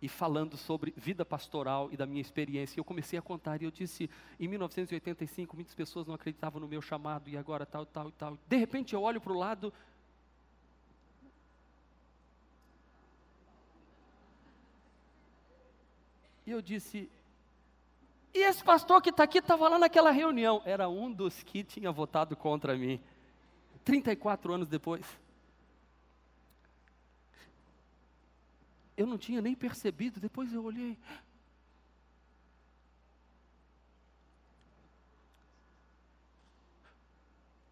e 0.00 0.08
falando 0.08 0.56
sobre 0.56 0.94
vida 0.96 1.24
pastoral 1.24 1.88
e 1.90 1.96
da 1.96 2.06
minha 2.06 2.20
experiência. 2.20 2.78
Eu 2.78 2.84
comecei 2.84 3.18
a 3.18 3.22
contar 3.22 3.60
e 3.60 3.64
eu 3.64 3.70
disse, 3.70 4.08
em 4.38 4.46
1985, 4.46 5.56
muitas 5.56 5.74
pessoas 5.74 6.06
não 6.06 6.14
acreditavam 6.14 6.60
no 6.60 6.68
meu 6.68 6.80
chamado 6.80 7.28
e 7.28 7.36
agora 7.36 7.66
tal, 7.66 7.84
tal 7.84 8.08
e 8.08 8.12
tal. 8.12 8.38
De 8.46 8.56
repente 8.56 8.94
eu 8.94 9.02
olho 9.02 9.20
para 9.20 9.32
o 9.32 9.38
lado. 9.38 9.72
E 16.46 16.50
eu 16.50 16.62
disse, 16.62 17.10
e 18.32 18.42
esse 18.42 18.62
pastor 18.62 19.02
que 19.02 19.10
está 19.10 19.24
aqui 19.24 19.38
estava 19.38 19.68
lá 19.68 19.78
naquela 19.78 20.10
reunião. 20.10 20.62
Era 20.64 20.88
um 20.88 21.12
dos 21.12 21.42
que 21.42 21.64
tinha 21.64 21.90
votado 21.90 22.36
contra 22.36 22.76
mim. 22.76 23.00
34 23.84 24.52
anos 24.52 24.68
depois. 24.68 25.04
Eu 28.98 29.06
não 29.06 29.16
tinha 29.16 29.40
nem 29.40 29.54
percebido, 29.54 30.18
depois 30.18 30.52
eu 30.52 30.64
olhei. 30.64 30.98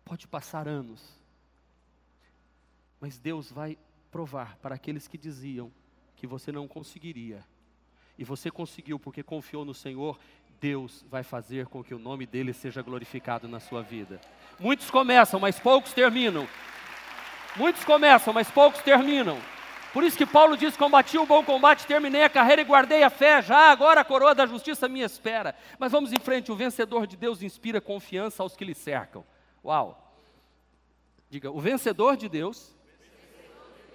Pode 0.04 0.28
passar 0.28 0.68
anos, 0.68 1.02
mas 3.00 3.18
Deus 3.18 3.50
vai 3.50 3.76
provar 4.08 4.56
para 4.58 4.76
aqueles 4.76 5.08
que 5.08 5.18
diziam 5.18 5.72
que 6.14 6.28
você 6.28 6.52
não 6.52 6.68
conseguiria, 6.68 7.44
e 8.16 8.22
você 8.22 8.48
conseguiu 8.48 9.00
porque 9.00 9.20
confiou 9.24 9.64
no 9.64 9.74
Senhor, 9.74 10.16
Deus 10.60 11.04
vai 11.10 11.24
fazer 11.24 11.66
com 11.66 11.82
que 11.82 11.92
o 11.92 11.98
nome 11.98 12.24
dele 12.24 12.52
seja 12.52 12.82
glorificado 12.82 13.48
na 13.48 13.58
sua 13.58 13.82
vida. 13.82 14.20
Muitos 14.60 14.90
começam, 14.92 15.40
mas 15.40 15.58
poucos 15.58 15.92
terminam. 15.92 16.48
Muitos 17.56 17.84
começam, 17.84 18.32
mas 18.32 18.48
poucos 18.48 18.80
terminam. 18.80 19.38
Por 19.96 20.04
isso 20.04 20.18
que 20.18 20.26
Paulo 20.26 20.58
diz: 20.58 20.76
Combati 20.76 21.16
o 21.16 21.24
bom 21.24 21.42
combate, 21.42 21.86
terminei 21.86 22.22
a 22.22 22.28
carreira 22.28 22.60
e 22.60 22.66
guardei 22.66 23.02
a 23.02 23.08
fé. 23.08 23.40
Já 23.40 23.70
agora 23.70 24.02
a 24.02 24.04
coroa 24.04 24.34
da 24.34 24.44
justiça 24.44 24.86
me 24.86 25.00
espera. 25.00 25.56
Mas 25.78 25.90
vamos 25.90 26.12
em 26.12 26.20
frente: 26.20 26.52
o 26.52 26.54
vencedor 26.54 27.06
de 27.06 27.16
Deus 27.16 27.40
inspira 27.40 27.80
confiança 27.80 28.42
aos 28.42 28.54
que 28.54 28.62
lhe 28.62 28.74
cercam. 28.74 29.24
Uau! 29.64 30.14
Diga: 31.30 31.50
o 31.50 31.58
vencedor 31.58 32.14
de 32.14 32.28
Deus 32.28 32.76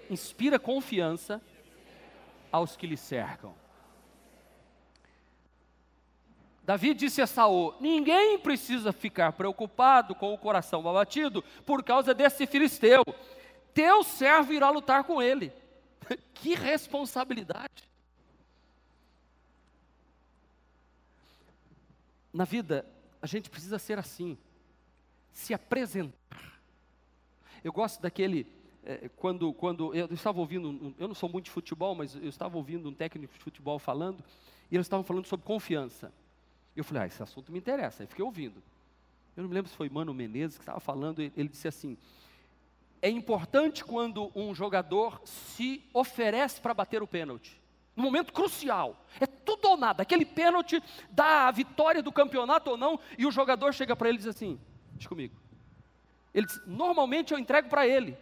inspira 0.10 0.58
confiança 0.58 1.40
aos 2.52 2.76
que 2.76 2.88
lhe 2.88 2.98
cercam. 2.98 3.54
Davi 6.64 6.96
disse 6.96 7.22
a 7.22 7.28
Saul: 7.28 7.76
Ninguém 7.80 8.40
precisa 8.40 8.92
ficar 8.92 9.34
preocupado 9.34 10.16
com 10.16 10.34
o 10.34 10.38
coração 10.40 10.80
abatido 10.90 11.44
por 11.64 11.84
causa 11.84 12.12
desse 12.12 12.48
filisteu. 12.48 13.04
Teu 13.72 14.04
servo 14.04 14.52
irá 14.52 14.72
lutar 14.72 15.04
com 15.04 15.22
ele. 15.22 15.61
que 16.36 16.56
responsabilidade! 16.56 17.90
Na 22.34 22.46
vida, 22.46 22.86
a 23.22 23.28
gente 23.28 23.50
precisa 23.50 23.78
ser 23.78 24.00
assim, 24.00 24.38
se 25.34 25.54
apresentar. 25.54 26.60
Eu 27.64 27.72
gosto 27.74 28.02
daquele 28.02 28.48
é, 28.84 29.10
quando, 29.16 29.54
quando 29.54 29.94
eu 29.94 30.08
estava 30.12 30.40
ouvindo, 30.40 30.96
eu 30.98 31.08
não 31.08 31.16
sou 31.16 31.30
muito 31.30 31.46
de 31.46 31.52
futebol, 31.52 31.94
mas 31.94 32.16
eu 32.16 32.30
estava 32.30 32.58
ouvindo 32.58 32.90
um 32.90 32.94
técnico 32.94 33.34
de 33.34 33.40
futebol 33.40 33.78
falando, 33.78 34.24
e 34.72 34.76
eles 34.76 34.86
estavam 34.86 35.04
falando 35.04 35.26
sobre 35.28 35.46
confiança. 35.46 36.12
Eu 36.76 36.84
falei, 36.84 37.04
ah, 37.04 37.06
esse 37.06 37.22
assunto 37.22 37.52
me 37.52 37.60
interessa, 37.60 38.02
aí 38.02 38.08
fiquei 38.08 38.24
ouvindo. 38.24 38.62
Eu 39.36 39.44
não 39.44 39.50
me 39.50 39.56
lembro 39.56 39.70
se 39.70 39.78
foi 39.78 39.90
Mano 39.90 40.14
Menezes 40.14 40.58
que 40.58 40.64
estava 40.64 40.80
falando, 40.80 41.22
ele 41.22 41.48
disse 41.48 41.68
assim: 41.68 41.98
é 43.02 43.10
importante 43.10 43.84
quando 43.84 44.32
um 44.36 44.54
jogador 44.54 45.22
se 45.26 45.84
oferece 45.94 46.62
para 46.62 46.74
bater 46.74 47.02
o 47.02 47.08
pênalti. 47.08 47.60
No 47.96 48.04
momento 48.04 48.32
crucial. 48.32 49.06
É 49.20 49.26
tudo 49.26 49.70
ou 49.70 49.78
nada. 49.78 50.04
Aquele 50.04 50.26
pênalti 50.26 50.82
dá 51.10 51.48
a 51.48 51.52
vitória 51.52 52.02
do 52.02 52.12
campeonato 52.12 52.72
ou 52.72 52.78
não, 52.78 53.00
e 53.18 53.26
o 53.26 53.32
jogador 53.32 53.74
chega 53.74 53.96
para 53.96 54.08
ele 54.08 54.18
e 54.18 54.20
diz 54.20 54.28
assim: 54.28 54.60
Deixa 54.94 55.10
comigo. 55.10 55.36
Ele 56.34 56.46
diz, 56.46 56.62
normalmente 56.66 57.34
eu 57.34 57.40
entrego 57.40 57.68
para 57.68 57.86
ele. 57.88 58.18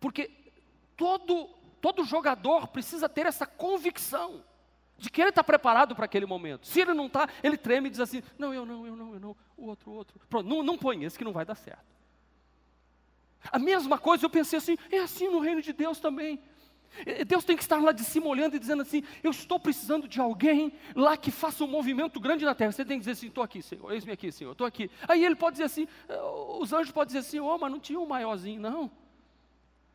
Porque 0.00 0.30
todo, 0.96 1.50
todo 1.80 2.04
jogador 2.04 2.68
precisa 2.68 3.08
ter 3.08 3.26
essa 3.26 3.46
convicção 3.46 4.42
de 4.96 5.10
que 5.10 5.20
ele 5.20 5.30
está 5.30 5.44
preparado 5.44 5.94
para 5.94 6.06
aquele 6.06 6.24
momento. 6.24 6.66
Se 6.66 6.80
ele 6.80 6.94
não 6.94 7.06
está, 7.06 7.28
ele 7.42 7.56
treme 7.56 7.88
e 7.88 7.90
diz 7.90 8.00
assim: 8.00 8.22
Não, 8.38 8.54
eu 8.54 8.64
não, 8.64 8.86
eu 8.86 8.96
não, 8.96 9.14
eu 9.14 9.20
não, 9.20 9.36
o 9.56 9.66
outro, 9.66 9.90
o 9.90 9.94
outro. 9.94 10.20
Pronto, 10.28 10.48
não, 10.48 10.62
não 10.62 10.78
põe 10.78 11.04
esse 11.04 11.18
que 11.18 11.24
não 11.24 11.32
vai 11.32 11.44
dar 11.44 11.54
certo. 11.56 11.95
A 13.52 13.58
mesma 13.58 13.98
coisa 13.98 14.24
eu 14.24 14.30
pensei 14.30 14.58
assim: 14.58 14.76
é 14.90 14.98
assim 14.98 15.28
no 15.28 15.40
reino 15.40 15.62
de 15.62 15.72
Deus 15.72 15.98
também. 15.98 16.40
Deus 17.26 17.44
tem 17.44 17.56
que 17.56 17.62
estar 17.62 17.76
lá 17.76 17.92
de 17.92 18.02
cima 18.04 18.26
olhando 18.26 18.56
e 18.56 18.58
dizendo 18.58 18.82
assim: 18.82 19.02
Eu 19.22 19.30
estou 19.30 19.58
precisando 19.58 20.08
de 20.08 20.20
alguém 20.20 20.72
lá 20.94 21.16
que 21.16 21.30
faça 21.30 21.64
um 21.64 21.66
movimento 21.66 22.18
grande 22.18 22.44
na 22.44 22.54
terra. 22.54 22.72
Você 22.72 22.84
tem 22.84 22.96
que 22.98 23.00
dizer 23.00 23.12
assim: 23.12 23.26
Estou 23.26 23.44
aqui, 23.44 23.60
Senhor, 23.60 23.92
eis-me 23.92 24.12
aqui, 24.12 24.32
Senhor, 24.32 24.52
estou 24.52 24.66
aqui. 24.66 24.90
Aí 25.06 25.24
ele 25.24 25.36
pode 25.36 25.54
dizer 25.54 25.64
assim: 25.64 25.86
Os 26.58 26.72
anjos 26.72 26.92
podem 26.92 27.08
dizer 27.08 27.18
assim: 27.18 27.40
Oh, 27.40 27.58
mas 27.58 27.70
não 27.70 27.80
tinha 27.80 28.00
um 28.00 28.06
maiorzinho, 28.06 28.60
não. 28.60 28.90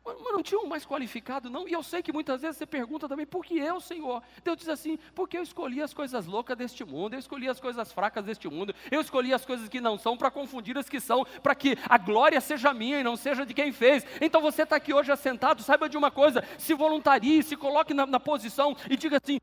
Mas 0.04 0.32
não 0.32 0.42
tinha 0.42 0.60
um 0.60 0.66
mais 0.66 0.84
qualificado, 0.84 1.48
não. 1.48 1.68
E 1.68 1.72
eu 1.72 1.82
sei 1.82 2.02
que 2.02 2.12
muitas 2.12 2.42
vezes 2.42 2.56
você 2.56 2.66
pergunta 2.66 3.08
também, 3.08 3.24
por 3.24 3.44
que 3.44 3.56
eu, 3.58 3.80
Senhor? 3.80 4.22
Deus 4.42 4.56
diz 4.56 4.68
assim, 4.68 4.98
porque 5.14 5.38
eu 5.38 5.42
escolhi 5.42 5.80
as 5.80 5.94
coisas 5.94 6.26
loucas 6.26 6.56
deste 6.56 6.84
mundo, 6.84 7.14
eu 7.14 7.20
escolhi 7.20 7.48
as 7.48 7.60
coisas 7.60 7.92
fracas 7.92 8.24
deste 8.24 8.48
mundo, 8.48 8.74
eu 8.90 9.00
escolhi 9.00 9.32
as 9.32 9.44
coisas 9.44 9.68
que 9.68 9.80
não 9.80 9.96
são 9.96 10.16
para 10.16 10.30
confundir 10.30 10.76
as 10.76 10.88
que 10.88 10.98
são, 10.98 11.24
para 11.42 11.54
que 11.54 11.78
a 11.88 11.98
glória 11.98 12.40
seja 12.40 12.74
minha 12.74 12.98
e 12.98 13.04
não 13.04 13.16
seja 13.16 13.46
de 13.46 13.54
quem 13.54 13.72
fez. 13.72 14.04
Então 14.20 14.40
você 14.40 14.62
está 14.62 14.76
aqui 14.76 14.92
hoje 14.92 15.12
assentado, 15.12 15.62
saiba 15.62 15.88
de 15.88 15.96
uma 15.96 16.10
coisa, 16.10 16.42
se 16.58 16.74
voluntarie, 16.74 17.42
se 17.42 17.56
coloque 17.56 17.94
na, 17.94 18.04
na 18.04 18.18
posição 18.18 18.76
e 18.90 18.96
diga 18.96 19.18
assim: 19.22 19.38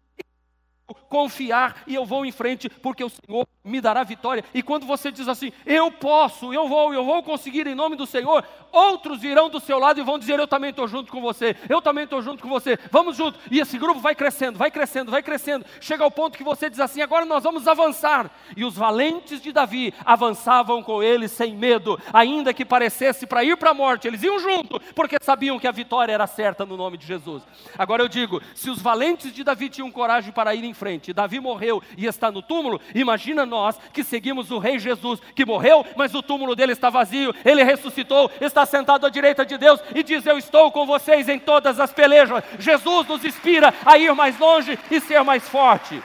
confiar 1.09 1.83
e 1.87 1.95
eu 1.95 2.05
vou 2.05 2.25
em 2.25 2.31
frente, 2.31 2.69
porque 2.69 3.03
o 3.03 3.09
Senhor 3.09 3.47
me 3.63 3.81
dará 3.81 4.03
vitória. 4.03 4.43
E 4.53 4.63
quando 4.63 4.85
você 4.85 5.11
diz 5.11 5.27
assim, 5.27 5.51
eu 5.65 5.91
posso, 5.91 6.53
eu 6.53 6.67
vou, 6.67 6.93
eu 6.93 7.05
vou 7.05 7.21
conseguir 7.23 7.67
em 7.67 7.75
nome 7.75 7.95
do 7.95 8.05
Senhor, 8.05 8.43
outros 8.71 9.19
virão 9.19 9.49
do 9.49 9.59
seu 9.59 9.77
lado 9.79 9.99
e 9.99 10.03
vão 10.03 10.17
dizer, 10.17 10.39
eu 10.39 10.47
também 10.47 10.69
estou 10.71 10.87
junto 10.87 11.11
com 11.11 11.21
você, 11.21 11.55
eu 11.67 11.81
também 11.81 12.05
estou 12.05 12.21
junto 12.21 12.41
com 12.41 12.49
você, 12.49 12.77
vamos 12.91 13.15
junto. 13.15 13.39
E 13.51 13.59
esse 13.59 13.77
grupo 13.77 13.99
vai 13.99 14.15
crescendo, 14.15 14.57
vai 14.57 14.71
crescendo, 14.71 15.11
vai 15.11 15.21
crescendo. 15.21 15.65
Chega 15.79 16.03
ao 16.03 16.11
ponto 16.11 16.37
que 16.37 16.43
você 16.43 16.69
diz 16.69 16.79
assim, 16.79 17.01
agora 17.01 17.25
nós 17.25 17.43
vamos 17.43 17.67
avançar. 17.67 18.31
E 18.55 18.63
os 18.63 18.75
valentes 18.75 19.41
de 19.41 19.51
Davi 19.51 19.93
avançavam 20.05 20.81
com 20.81 21.03
ele 21.03 21.27
sem 21.27 21.55
medo, 21.55 21.99
ainda 22.13 22.53
que 22.53 22.65
parecesse 22.65 23.27
para 23.27 23.43
ir 23.43 23.57
para 23.57 23.71
a 23.71 23.73
morte, 23.73 24.07
eles 24.07 24.23
iam 24.23 24.39
junto, 24.39 24.79
porque 24.95 25.17
sabiam 25.21 25.59
que 25.59 25.67
a 25.67 25.71
vitória 25.71 26.13
era 26.13 26.27
certa 26.27 26.65
no 26.65 26.77
nome 26.77 26.97
de 26.97 27.05
Jesus. 27.05 27.43
Agora 27.77 28.03
eu 28.03 28.07
digo, 28.07 28.41
se 28.55 28.69
os 28.69 28.81
valentes 28.81 29.33
de 29.33 29.43
Davi 29.43 29.69
tinham 29.69 29.91
coragem 29.91 30.31
para 30.31 30.55
ir 30.55 30.63
em 30.63 30.73
frente, 30.79 31.13
Davi 31.13 31.39
morreu 31.39 31.83
e 31.97 32.05
está 32.05 32.31
no 32.31 32.41
túmulo, 32.41 32.79
imagina 32.95 33.45
nós 33.45 33.77
que 33.91 34.03
seguimos 34.03 34.49
o 34.49 34.57
Rei 34.57 34.79
Jesus, 34.79 35.19
que 35.35 35.45
morreu, 35.45 35.85
mas 35.95 36.15
o 36.15 36.23
túmulo 36.23 36.55
dele 36.55 36.71
está 36.71 36.89
vazio, 36.89 37.35
ele 37.43 37.63
ressuscitou, 37.63 38.31
está 38.39 38.65
sentado 38.65 39.05
à 39.05 39.09
direita 39.09 39.45
de 39.45 39.57
Deus 39.57 39.81
e 39.93 40.01
diz: 40.01 40.25
Eu 40.25 40.37
estou 40.37 40.71
com 40.71 40.85
vocês 40.85 41.27
em 41.27 41.37
todas 41.37 41.79
as 41.79 41.91
pelejas. 41.91 42.43
Jesus 42.57 43.07
nos 43.07 43.25
inspira 43.25 43.73
a 43.85 43.97
ir 43.97 44.13
mais 44.15 44.39
longe 44.39 44.79
e 44.89 45.01
ser 45.01 45.21
mais 45.23 45.47
forte. 45.47 46.01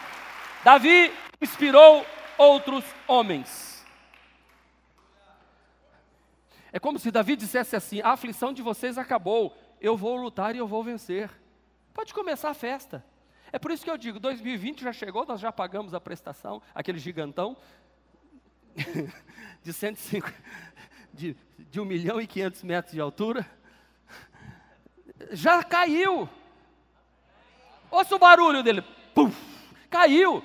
Davi 0.64 1.12
inspirou 1.40 2.04
outros 2.36 2.84
homens. 3.06 3.84
É 6.72 6.80
como 6.80 6.98
se 6.98 7.12
Davi 7.12 7.36
dissesse 7.36 7.76
assim: 7.76 8.00
a 8.02 8.10
aflição 8.10 8.52
de 8.52 8.60
vocês 8.60 8.98
acabou, 8.98 9.56
eu 9.80 9.96
vou 9.96 10.16
lutar 10.16 10.56
e 10.56 10.58
eu 10.58 10.66
vou 10.66 10.82
vencer. 10.82 11.30
Pode 11.92 12.12
começar 12.12 12.50
a 12.50 12.54
festa. 12.54 13.04
É 13.54 13.58
por 13.60 13.70
isso 13.70 13.84
que 13.84 13.90
eu 13.90 13.96
digo, 13.96 14.18
2020 14.18 14.82
já 14.82 14.92
chegou, 14.92 15.24
nós 15.24 15.40
já 15.40 15.52
pagamos 15.52 15.94
a 15.94 16.00
prestação, 16.00 16.60
aquele 16.74 16.98
gigantão 16.98 17.56
de 19.62 19.72
105, 19.72 20.28
de, 21.12 21.36
de 21.70 21.80
1 21.80 21.84
milhão 21.84 22.20
e 22.20 22.26
500 22.26 22.64
metros 22.64 22.92
de 22.92 23.00
altura. 23.00 23.48
Já 25.30 25.62
caiu. 25.62 26.28
Ouça 27.92 28.16
o 28.16 28.18
barulho 28.18 28.60
dele. 28.60 28.82
Puf, 29.14 29.40
caiu. 29.88 30.44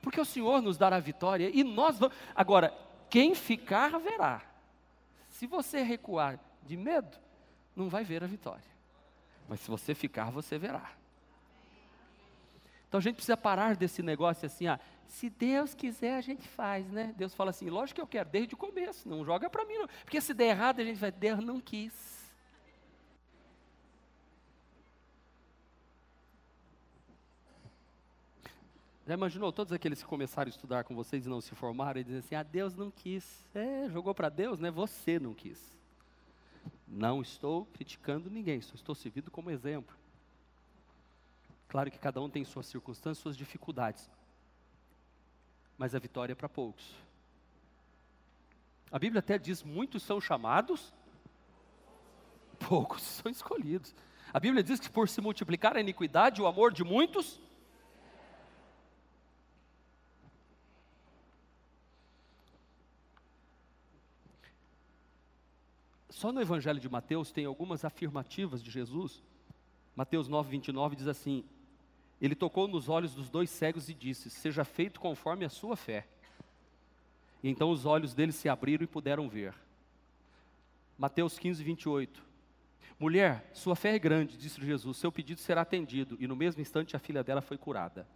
Porque 0.00 0.18
o 0.18 0.24
Senhor 0.24 0.62
nos 0.62 0.78
dará 0.78 0.98
vitória 1.00 1.50
e 1.52 1.62
nós 1.62 1.98
vamos. 1.98 2.16
Agora, 2.34 2.72
quem 3.10 3.34
ficar 3.34 3.98
verá. 3.98 4.40
Se 5.28 5.46
você 5.46 5.82
recuar 5.82 6.40
de 6.62 6.74
medo, 6.74 7.18
não 7.76 7.90
vai 7.90 8.02
ver 8.02 8.24
a 8.24 8.26
vitória. 8.26 8.64
Mas 9.46 9.60
se 9.60 9.70
você 9.70 9.94
ficar, 9.94 10.30
você 10.30 10.56
verá. 10.56 11.03
Então 12.94 13.00
a 13.00 13.02
gente 13.02 13.16
precisa 13.16 13.36
parar 13.36 13.74
desse 13.74 14.04
negócio 14.04 14.46
assim, 14.46 14.68
ah, 14.68 14.78
se 15.08 15.28
Deus 15.28 15.74
quiser 15.74 16.16
a 16.16 16.20
gente 16.20 16.46
faz, 16.46 16.88
né? 16.92 17.12
Deus 17.16 17.34
fala 17.34 17.50
assim, 17.50 17.68
lógico 17.68 17.96
que 17.96 18.00
eu 18.00 18.06
quero, 18.06 18.28
desde 18.28 18.54
o 18.54 18.56
começo, 18.56 19.08
não 19.08 19.24
joga 19.24 19.50
para 19.50 19.64
mim 19.64 19.74
não. 19.78 19.88
Porque 20.04 20.20
se 20.20 20.32
der 20.32 20.50
errado 20.50 20.78
a 20.78 20.84
gente 20.84 21.00
vai, 21.00 21.10
Deus 21.10 21.40
não 21.40 21.60
quis. 21.60 21.92
Já 29.04 29.14
imaginou 29.14 29.50
todos 29.50 29.72
aqueles 29.72 30.00
que 30.00 30.08
começaram 30.08 30.46
a 30.46 30.50
estudar 30.50 30.84
com 30.84 30.94
vocês 30.94 31.26
e 31.26 31.28
não 31.28 31.40
se 31.40 31.52
formaram 31.56 32.00
e 32.00 32.04
dizem 32.04 32.20
assim: 32.20 32.36
ah, 32.36 32.44
Deus 32.44 32.76
não 32.76 32.92
quis. 32.92 33.44
É, 33.52 33.90
jogou 33.90 34.14
para 34.14 34.28
Deus, 34.28 34.60
né? 34.60 34.70
Você 34.70 35.18
não 35.18 35.34
quis. 35.34 35.60
Não 36.86 37.20
estou 37.20 37.66
criticando 37.74 38.30
ninguém, 38.30 38.60
só 38.60 38.76
estou 38.76 38.94
servindo 38.94 39.32
como 39.32 39.50
exemplo. 39.50 39.96
Claro 41.74 41.90
que 41.90 41.98
cada 41.98 42.20
um 42.20 42.30
tem 42.30 42.44
suas 42.44 42.66
circunstâncias, 42.66 43.18
suas 43.18 43.36
dificuldades. 43.36 44.08
Mas 45.76 45.92
a 45.92 45.98
vitória 45.98 46.30
é 46.30 46.34
para 46.36 46.48
poucos. 46.48 46.88
A 48.92 48.96
Bíblia 48.96 49.18
até 49.18 49.36
diz: 49.36 49.60
muitos 49.64 50.04
são 50.04 50.20
chamados, 50.20 50.94
poucos 52.60 53.02
são 53.02 53.28
escolhidos. 53.28 53.92
A 54.32 54.38
Bíblia 54.38 54.62
diz 54.62 54.78
que 54.78 54.88
por 54.88 55.08
se 55.08 55.20
multiplicar 55.20 55.76
a 55.76 55.80
iniquidade, 55.80 56.40
o 56.40 56.46
amor 56.46 56.72
de 56.72 56.84
muitos. 56.84 57.40
Só 66.08 66.30
no 66.30 66.40
Evangelho 66.40 66.78
de 66.78 66.88
Mateus 66.88 67.32
tem 67.32 67.46
algumas 67.46 67.84
afirmativas 67.84 68.62
de 68.62 68.70
Jesus. 68.70 69.20
Mateus 69.96 70.28
9, 70.28 70.50
29 70.50 70.94
diz 70.94 71.08
assim: 71.08 71.44
ele 72.24 72.34
tocou 72.34 72.66
nos 72.66 72.88
olhos 72.88 73.14
dos 73.14 73.28
dois 73.28 73.50
cegos 73.50 73.88
e 73.88 73.94
disse: 73.94 74.30
Seja 74.30 74.64
feito 74.64 74.98
conforme 74.98 75.44
a 75.44 75.50
sua 75.50 75.76
fé. 75.76 76.06
E 77.42 77.50
então 77.50 77.70
os 77.70 77.84
olhos 77.84 78.14
deles 78.14 78.34
se 78.36 78.48
abriram 78.48 78.82
e 78.82 78.86
puderam 78.86 79.28
ver. 79.28 79.54
Mateus 80.96 81.38
15, 81.38 81.62
28. 81.62 82.22
Mulher, 82.98 83.50
sua 83.52 83.76
fé 83.76 83.94
é 83.94 83.98
grande, 83.98 84.38
disse 84.38 84.64
Jesus, 84.64 84.96
seu 84.96 85.12
pedido 85.12 85.40
será 85.40 85.60
atendido. 85.62 86.16
E 86.20 86.26
no 86.26 86.36
mesmo 86.36 86.62
instante 86.62 86.96
a 86.96 86.98
filha 86.98 87.22
dela 87.22 87.42
foi 87.42 87.58
curada. 87.58 88.08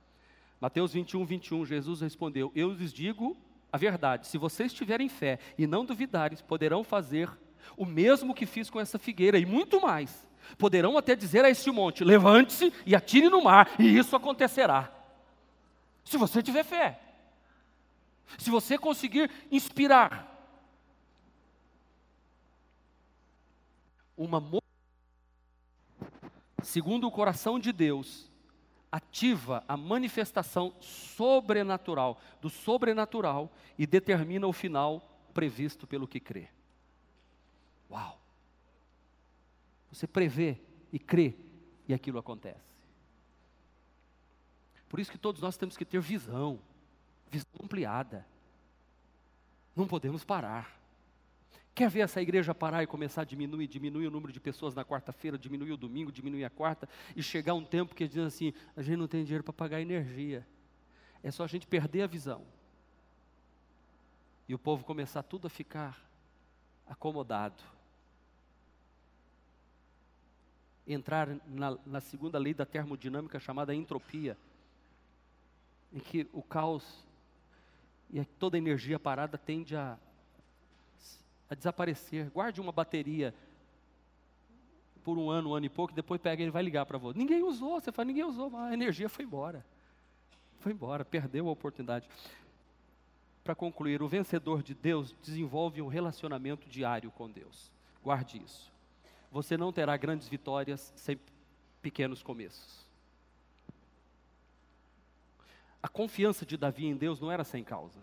Mateus 0.61 0.93
21, 0.95 1.27
21, 1.27 1.67
Jesus 1.67 2.01
respondeu: 2.01 2.51
Eu 2.55 2.73
lhes 2.73 2.93
digo 2.93 3.37
a 3.71 3.77
verdade, 3.77 4.27
se 4.27 4.39
vocês 4.39 4.73
tiverem 4.73 5.11
fé 5.11 5.39
e 5.59 5.67
não 5.67 5.85
duvidarem, 5.85 6.39
poderão 6.49 6.83
fazer 6.83 7.31
o 7.77 7.85
mesmo 7.85 8.35
que 8.35 8.47
fiz 8.47 8.71
com 8.71 8.81
essa 8.81 8.99
figueira 8.99 9.39
e 9.39 9.45
muito 9.45 9.81
mais 9.81 10.27
poderão 10.57 10.97
até 10.97 11.15
dizer 11.15 11.45
a 11.45 11.51
este 11.51 11.71
monte: 11.71 12.05
levante-se 12.05 12.73
e 12.87 12.95
atire 12.95 13.29
no 13.29 13.43
mar, 13.43 13.71
e 13.79 13.99
isso 13.99 14.15
acontecerá. 14.17 14.93
Se 16.05 16.17
você 16.17 16.43
tiver 16.43 16.65
fé, 16.65 17.01
se 18.39 18.51
você 18.51 18.79
conseguir 18.79 19.31
inspirar 19.51 20.37
uma 24.17 24.41
segundo 26.63 27.07
o 27.07 27.11
coração 27.11 27.59
de 27.59 27.73
Deus, 27.73 28.31
ativa 28.91 29.65
a 29.69 29.77
manifestação 29.77 30.75
sobrenatural 30.81 32.21
do 32.41 32.51
sobrenatural 32.51 33.53
e 33.79 33.87
determina 33.87 34.47
o 34.47 34.53
final 34.53 35.09
previsto 35.33 35.87
pelo 35.87 36.09
que 36.09 36.19
crê. 36.19 36.49
Uau! 37.91 38.19
Você 39.91 40.07
prevê 40.07 40.59
e 40.93 40.99
crê 40.99 41.35
e 41.87 41.95
aquilo 41.95 42.19
acontece. 42.19 42.69
Por 44.89 45.01
isso 45.01 45.11
que 45.11 45.19
todos 45.19 45.41
nós 45.41 45.57
temos 45.57 45.77
que 45.77 45.85
ter 45.85 46.01
visão, 46.01 46.61
visão 47.31 47.51
ampliada. 47.63 48.27
Não 49.77 49.87
podemos 49.87 50.25
parar. 50.25 50.79
Quer 51.75 51.89
ver 51.91 52.01
essa 52.01 52.21
igreja 52.21 52.55
parar 52.55 52.83
e 52.83 52.87
começar 52.87 53.23
a 53.23 53.25
diminuir, 53.25 53.69
diminuir 53.69 54.07
o 54.09 54.11
número 54.11 54.33
de 54.33 54.41
pessoas 54.41 54.75
na 54.75 54.85
quarta-feira, 54.85 55.39
diminuir 55.39 55.73
o 55.73 55.77
domingo, 55.77 56.11
diminuir 56.11 56.45
a 56.45 56.51
quarta, 56.51 56.89
e 57.15 57.23
chegar 57.23 57.55
um 57.55 57.65
tempo 57.65 57.95
que 57.95 58.09
diz 58.09 58.19
assim: 58.19 58.53
a 58.77 58.83
gente 58.83 58.97
não 58.97 59.07
tem 59.07 59.23
dinheiro 59.23 59.45
para 59.45 59.53
pagar 59.53 59.81
energia. 59.81 60.45
É 61.23 61.31
só 61.31 61.45
a 61.45 61.47
gente 61.47 61.67
perder 61.67 62.03
a 62.03 62.07
visão. 62.07 62.45
E 64.49 64.55
o 64.55 64.59
povo 64.59 64.85
começar 64.85 65.23
tudo 65.23 65.47
a 65.47 65.51
ficar 65.51 66.03
acomodado. 66.87 67.63
Entrar 70.89 71.29
na, 71.47 71.77
na 71.85 72.01
segunda 72.01 72.39
lei 72.39 72.55
da 72.55 72.65
termodinâmica 72.65 73.39
chamada 73.39 73.75
entropia, 73.75 74.37
em 75.93 76.01
que 76.01 76.27
o 76.33 76.43
caos 76.43 77.07
e 78.11 78.25
toda 78.25 78.57
a 78.57 78.59
energia 78.59 78.99
parada 78.99 79.37
tende 79.37 79.77
a, 79.77 79.99
a 81.51 81.55
desaparecer. 81.55 82.31
Guarde 82.31 82.61
uma 82.61 82.73
bateria 82.73 83.35
por 85.05 85.19
um 85.19 85.31
ano, 85.31 85.51
um 85.51 85.55
ano 85.55 85.67
e 85.67 85.69
pouco, 85.69 85.93
e 85.93 85.97
depois 85.97 86.21
pega 86.21 86.43
e 86.43 86.51
vai 86.51 86.63
ligar 86.63 86.87
para 86.87 86.99
você. 86.99 87.19
Ninguém 87.19 87.43
usou, 87.43 87.81
você 87.81 87.93
fala, 87.93 88.07
ninguém 88.07 88.25
usou, 88.25 88.55
a 88.57 88.73
energia 88.73 89.09
foi 89.09 89.25
embora. 89.25 89.65
Foi 90.61 90.73
embora, 90.73 91.05
perdeu 91.05 91.49
a 91.49 91.53
oportunidade. 91.53 92.09
Para 93.45 93.55
concluir, 93.55 94.03
o 94.03 94.09
vencedor 94.09 94.63
de 94.63 94.75
Deus 94.75 95.15
desenvolve 95.23 95.81
um 95.81 95.87
relacionamento 95.87 96.69
diário 96.69 97.11
com 97.11 97.31
Deus. 97.31 97.71
Guarde 98.03 98.43
isso. 98.45 98.71
Você 99.31 99.57
não 99.57 99.73
terá 99.73 99.97
grandes 99.97 100.29
vitórias 100.29 100.93
sem 100.97 101.19
pequenos 101.83 102.23
começos. 102.23 102.87
A 105.83 105.89
confiança 105.89 106.45
de 106.45 106.57
Davi 106.57 106.87
em 106.87 106.97
Deus 106.97 107.21
não 107.21 107.31
era 107.31 107.45
sem 107.45 107.63
causa. 107.63 108.01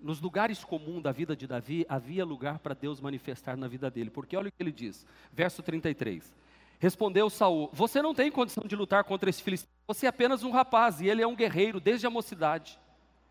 Nos 0.00 0.20
lugares 0.20 0.62
comuns 0.62 1.02
da 1.02 1.10
vida 1.10 1.34
de 1.34 1.46
Davi, 1.46 1.84
havia 1.88 2.24
lugar 2.24 2.60
para 2.60 2.74
Deus 2.74 3.00
manifestar 3.00 3.56
na 3.56 3.66
vida 3.66 3.90
dele. 3.90 4.10
Porque 4.10 4.36
olha 4.36 4.48
o 4.48 4.52
que 4.52 4.62
ele 4.62 4.70
diz, 4.70 5.04
verso 5.32 5.60
33. 5.62 6.32
Respondeu 6.78 7.28
Saul: 7.28 7.68
Você 7.72 8.00
não 8.00 8.14
tem 8.14 8.30
condição 8.30 8.64
de 8.64 8.76
lutar 8.76 9.02
contra 9.02 9.28
esse 9.28 9.42
filisteu. 9.42 9.68
Você 9.88 10.06
é 10.06 10.08
apenas 10.08 10.44
um 10.44 10.50
rapaz 10.52 11.00
e 11.00 11.08
ele 11.08 11.22
é 11.22 11.26
um 11.26 11.34
guerreiro 11.34 11.80
desde 11.80 12.06
a 12.06 12.10
mocidade. 12.10 12.78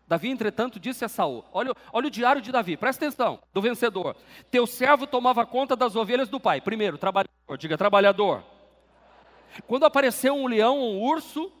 Davi, 0.08 0.30
entretanto, 0.30 0.80
disse 0.80 1.04
a 1.04 1.08
Saul: 1.08 1.44
olha, 1.52 1.72
olha 1.92 2.06
o 2.06 2.10
diário 2.10 2.40
de 2.40 2.50
Davi, 2.50 2.76
presta 2.76 3.04
atenção, 3.04 3.38
do 3.52 3.60
vencedor. 3.60 4.16
Teu 4.50 4.66
servo 4.66 5.06
tomava 5.06 5.44
conta 5.44 5.76
das 5.76 5.94
ovelhas 5.94 6.30
do 6.30 6.40
pai. 6.40 6.62
Primeiro, 6.62 6.96
trabalhador, 6.96 7.58
diga 7.58 7.76
trabalhador. 7.76 8.42
Quando 9.66 9.84
apareceu 9.84 10.34
um 10.34 10.46
leão, 10.46 10.78
um 10.78 11.00
urso, 11.00 11.52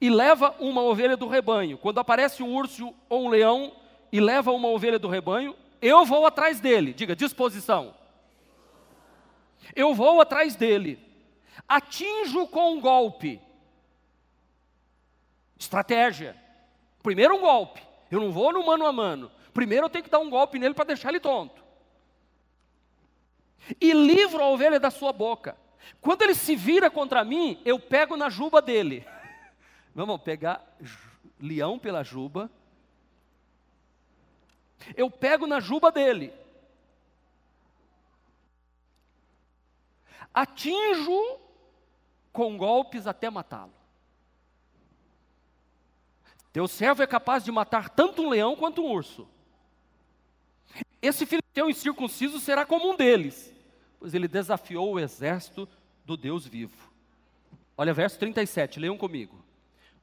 e 0.00 0.10
leva 0.10 0.52
uma 0.58 0.82
ovelha 0.82 1.16
do 1.16 1.28
rebanho. 1.28 1.78
Quando 1.78 2.00
aparece 2.00 2.42
um 2.42 2.52
urso 2.52 2.92
ou 3.08 3.26
um 3.26 3.28
leão 3.28 3.72
e 4.10 4.18
leva 4.18 4.50
uma 4.50 4.66
ovelha 4.66 4.98
do 4.98 5.06
rebanho, 5.06 5.54
eu 5.80 6.04
vou 6.04 6.26
atrás 6.26 6.58
dele. 6.58 6.92
Diga, 6.92 7.14
disposição. 7.14 7.94
Eu 9.76 9.94
vou 9.94 10.20
atrás 10.20 10.56
dele. 10.56 10.98
Atinjo 11.68 12.48
com 12.48 12.72
um 12.72 12.80
golpe. 12.80 13.40
Estratégia. 15.56 16.41
Primeiro 17.02 17.36
um 17.36 17.40
golpe. 17.40 17.82
Eu 18.10 18.20
não 18.20 18.30
vou 18.30 18.52
no 18.52 18.64
mano 18.64 18.86
a 18.86 18.92
mano. 18.92 19.30
Primeiro 19.52 19.86
eu 19.86 19.90
tenho 19.90 20.04
que 20.04 20.10
dar 20.10 20.18
um 20.18 20.30
golpe 20.30 20.58
nele 20.58 20.74
para 20.74 20.86
deixar 20.86 21.08
ele 21.08 21.20
tonto. 21.20 21.62
E 23.80 23.92
livro 23.92 24.42
a 24.42 24.48
ovelha 24.48 24.78
da 24.78 24.90
sua 24.90 25.12
boca. 25.12 25.56
Quando 26.00 26.22
ele 26.22 26.34
se 26.34 26.54
vira 26.54 26.90
contra 26.90 27.24
mim, 27.24 27.60
eu 27.64 27.78
pego 27.78 28.16
na 28.16 28.28
juba 28.28 28.62
dele. 28.62 29.06
Vamos 29.94 30.20
pegar 30.22 30.76
leão 31.40 31.78
pela 31.78 32.02
juba. 32.02 32.50
Eu 34.96 35.10
pego 35.10 35.46
na 35.46 35.60
juba 35.60 35.90
dele. 35.90 36.32
Atinjo 40.32 41.38
com 42.32 42.56
golpes 42.56 43.06
até 43.06 43.28
matá-lo. 43.28 43.81
Teu 46.52 46.68
servo 46.68 47.02
é 47.02 47.06
capaz 47.06 47.44
de 47.44 47.50
matar 47.50 47.88
tanto 47.88 48.22
um 48.22 48.28
leão 48.28 48.54
quanto 48.54 48.82
um 48.82 48.90
urso. 48.90 49.26
Esse 51.00 51.26
filisteu 51.26 51.68
incircunciso 51.68 52.38
será 52.38 52.64
como 52.64 52.92
um 52.92 52.96
deles, 52.96 53.52
pois 53.98 54.14
ele 54.14 54.28
desafiou 54.28 54.92
o 54.92 55.00
exército 55.00 55.68
do 56.04 56.16
Deus 56.16 56.46
vivo. 56.46 56.92
Olha 57.76 57.94
verso 57.94 58.18
37, 58.18 58.78
leiam 58.78 58.98
comigo. 58.98 59.42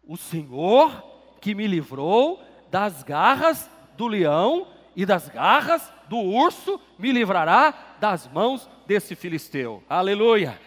O 0.04 0.18
Senhor 0.18 1.04
que 1.40 1.56
me 1.56 1.68
livrou 1.68 2.44
das 2.70 3.04
garras 3.04 3.70
do 3.96 4.08
leão 4.08 4.68
e 4.96 5.06
das 5.06 5.30
garras 5.30 5.92
do 6.10 6.18
urso, 6.18 6.82
me 6.98 7.12
livrará 7.12 7.96
das 8.00 8.28
mãos 8.28 8.70
desse 8.86 9.16
filisteu. 9.16 9.84
Aleluia. 9.88 10.60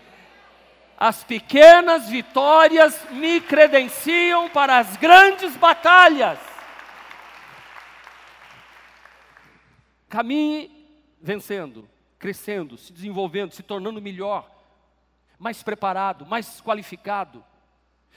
As 1.02 1.24
pequenas 1.24 2.08
vitórias 2.08 2.96
me 3.10 3.40
credenciam 3.40 4.48
para 4.48 4.78
as 4.78 4.96
grandes 4.96 5.56
batalhas. 5.56 6.38
Caminhe 10.08 10.70
vencendo, 11.20 11.88
crescendo, 12.20 12.78
se 12.78 12.92
desenvolvendo, 12.92 13.50
se 13.50 13.64
tornando 13.64 14.00
melhor, 14.00 14.48
mais 15.40 15.60
preparado, 15.60 16.24
mais 16.24 16.60
qualificado 16.60 17.44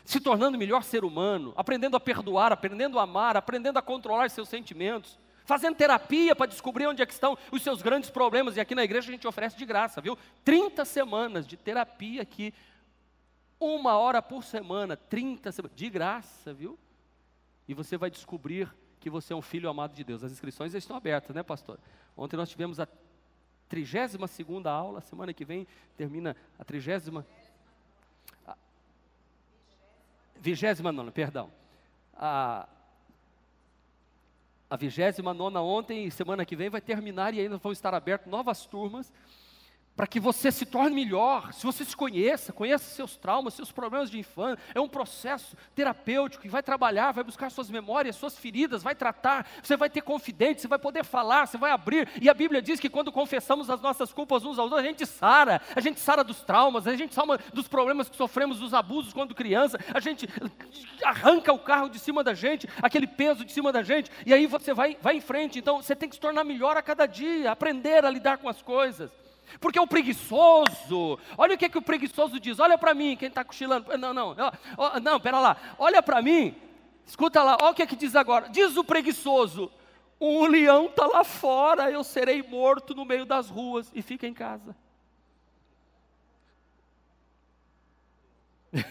se 0.03 0.19
tornando 0.19 0.55
melhor 0.55 0.83
ser 0.83 1.03
humano, 1.03 1.51
aprendendo 1.57 1.97
a 1.97 1.99
perdoar, 1.99 2.53
aprendendo 2.53 2.99
a 2.99 3.03
amar, 3.03 3.35
aprendendo 3.35 3.79
a 3.79 3.81
controlar 3.81 4.29
seus 4.29 4.47
sentimentos, 4.47 5.17
fazendo 5.45 5.75
terapia 5.75 6.35
para 6.35 6.45
descobrir 6.45 6.85
onde 6.85 7.01
é 7.01 7.05
estão 7.05 7.35
os 7.51 7.63
seus 7.63 7.81
grandes 7.81 8.11
problemas. 8.11 8.55
E 8.55 8.59
aqui 8.59 8.75
na 8.75 8.83
igreja 8.83 9.09
a 9.09 9.11
gente 9.11 9.27
oferece 9.27 9.57
de 9.57 9.65
graça, 9.65 9.99
viu? 10.01 10.15
30 10.43 10.85
semanas 10.85 11.47
de 11.47 11.57
terapia 11.57 12.21
aqui, 12.21 12.53
uma 13.59 13.97
hora 13.97 14.21
por 14.21 14.43
semana, 14.43 14.95
30 14.95 15.51
semanas, 15.51 15.75
de 15.75 15.89
graça, 15.89 16.53
viu? 16.53 16.77
E 17.67 17.73
você 17.73 17.97
vai 17.97 18.09
descobrir 18.09 18.73
que 18.99 19.09
você 19.09 19.33
é 19.33 19.35
um 19.35 19.41
filho 19.41 19.69
amado 19.69 19.93
de 19.93 20.03
Deus. 20.03 20.23
As 20.23 20.31
inscrições 20.31 20.73
estão 20.73 20.95
abertas, 20.95 21.35
né, 21.35 21.43
pastor? 21.43 21.79
Ontem 22.15 22.37
nós 22.37 22.49
tivemos 22.49 22.79
a 22.79 22.87
32 23.67 24.29
segunda 24.29 24.71
aula, 24.71 25.01
semana 25.01 25.33
que 25.33 25.43
vem 25.43 25.67
termina 25.97 26.35
a 26.57 26.63
30 26.63 27.25
vigésima 30.45 30.91
nona, 30.91 31.11
perdão. 31.11 31.51
A, 32.13 32.67
a 34.69 34.77
vigésima 34.77 35.33
nona 35.33 35.59
ontem 35.61 36.05
e 36.05 36.11
semana 36.11 36.45
que 36.45 36.55
vem 36.55 36.69
vai 36.69 36.81
terminar 36.81 37.33
e 37.33 37.39
ainda 37.39 37.57
vão 37.57 37.71
estar 37.71 37.93
abertas 37.95 38.29
novas 38.29 38.65
turmas 38.65 39.11
para 39.95 40.05
que 40.05 40.19
você 40.19 40.51
se 40.51 40.65
torne 40.65 40.93
melhor, 40.93 41.53
se 41.53 41.65
você 41.65 41.85
se 41.85 41.95
conheça, 41.95 42.51
conheça 42.51 42.83
seus 42.83 43.15
traumas, 43.15 43.53
seus 43.53 43.71
problemas 43.71 44.11
de 44.11 44.19
infância. 44.19 44.61
É 44.73 44.79
um 44.79 44.89
processo 44.89 45.55
terapêutico 45.73 46.43
que 46.43 46.49
vai 46.49 46.61
trabalhar, 46.61 47.13
vai 47.13 47.23
buscar 47.23 47.49
suas 47.49 47.69
memórias, 47.69 48.17
suas 48.17 48.37
feridas, 48.37 48.83
vai 48.83 48.93
tratar. 48.93 49.47
Você 49.63 49.77
vai 49.77 49.89
ter 49.89 50.01
confidente, 50.01 50.61
você 50.61 50.67
vai 50.67 50.79
poder 50.79 51.05
falar, 51.05 51.47
você 51.47 51.57
vai 51.57 51.71
abrir. 51.71 52.09
E 52.21 52.29
a 52.29 52.33
Bíblia 52.33 52.61
diz 52.61 52.79
que 52.79 52.89
quando 52.89 53.11
confessamos 53.11 53.69
as 53.69 53.79
nossas 53.79 54.11
culpas 54.11 54.43
uns 54.43 54.59
aos 54.59 54.71
outros, 54.71 54.79
a 54.79 54.87
gente 54.87 55.05
sara, 55.05 55.61
a 55.73 55.79
gente 55.79 55.99
sara 55.99 56.23
dos 56.23 56.41
traumas, 56.41 56.87
a 56.87 56.95
gente 56.95 57.15
sara 57.15 57.39
dos 57.53 57.67
problemas 57.67 58.09
que 58.09 58.17
sofremos, 58.17 58.59
dos 58.59 58.73
abusos 58.73 59.13
quando 59.13 59.33
criança, 59.33 59.79
a 59.93 60.01
gente 60.01 60.27
arranca 61.03 61.53
o 61.53 61.59
carro 61.59 61.87
de 61.87 61.99
cima 61.99 62.21
da 62.21 62.33
gente, 62.33 62.67
aquele 62.81 63.07
peso 63.07 63.45
de 63.45 63.51
cima 63.51 63.71
da 63.71 63.81
gente, 63.81 64.11
e 64.25 64.33
aí 64.33 64.45
você 64.45 64.73
vai, 64.73 64.97
vai 65.01 65.15
em 65.15 65.21
frente. 65.21 65.57
Então 65.57 65.81
você 65.81 65.95
tem 65.95 66.09
que 66.09 66.15
se 66.15 66.21
tornar 66.21 66.43
melhor 66.43 66.75
a 66.75 66.81
cada 66.81 67.05
dia, 67.05 67.49
aprender 67.49 68.03
a 68.03 68.09
lidar 68.09 68.39
com 68.39 68.49
as 68.49 68.61
coisas. 68.61 69.24
Porque 69.59 69.79
o 69.79 69.87
preguiçoso, 69.87 71.19
olha 71.37 71.55
o 71.55 71.57
que, 71.57 71.69
que 71.69 71.77
o 71.77 71.81
preguiçoso 71.81 72.39
diz, 72.39 72.59
olha 72.59 72.77
para 72.77 72.93
mim, 72.93 73.15
quem 73.15 73.29
está 73.29 73.43
cochilando, 73.43 73.97
não, 73.97 74.13
não, 74.13 74.35
não, 74.35 74.51
não, 75.01 75.19
pera 75.19 75.39
lá, 75.39 75.57
olha 75.77 76.01
para 76.03 76.21
mim, 76.21 76.55
escuta 77.05 77.43
lá, 77.43 77.57
olha 77.61 77.71
o 77.71 77.75
que, 77.75 77.85
que 77.85 77.95
diz 77.95 78.15
agora, 78.15 78.49
diz 78.49 78.75
o 78.75 78.83
preguiçoso, 78.83 79.71
um 80.19 80.45
leão 80.45 80.87
está 80.87 81.05
lá 81.07 81.23
fora, 81.23 81.89
eu 81.91 82.03
serei 82.03 82.41
morto 82.43 82.93
no 82.95 83.05
meio 83.05 83.25
das 83.25 83.49
ruas, 83.49 83.91
e 83.93 84.01
fica 84.01 84.27
em 84.27 84.33
casa. 84.33 84.75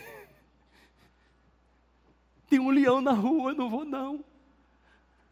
Tem 2.49 2.61
um 2.61 2.71
leão 2.71 3.01
na 3.01 3.13
rua, 3.13 3.51
eu 3.51 3.57
não 3.57 3.69
vou 3.69 3.85
não, 3.85 4.25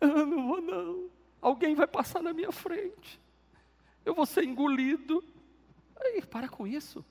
eu 0.01 0.27
não 0.27 0.49
vou 0.49 0.61
não, 0.61 1.09
alguém 1.41 1.75
vai 1.75 1.87
passar 1.87 2.23
na 2.23 2.33
minha 2.33 2.53
frente 2.53 3.22
eu 4.05 4.15
vou 4.15 4.27
ser 4.27 4.45
engolido. 4.45 5.23
Aí, 6.01 6.23
para 6.23 6.49
com 6.49 6.67
isso. 6.67 7.05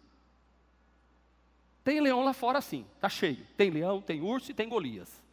Tem 1.83 1.99
leão 1.99 2.23
lá 2.23 2.33
fora 2.33 2.61
sim, 2.61 2.85
está 2.95 3.09
cheio. 3.09 3.45
Tem 3.57 3.69
leão, 3.69 4.01
tem 4.01 4.21
urso 4.21 4.51
e 4.51 4.53
tem 4.53 4.69
Golias. 4.69 5.23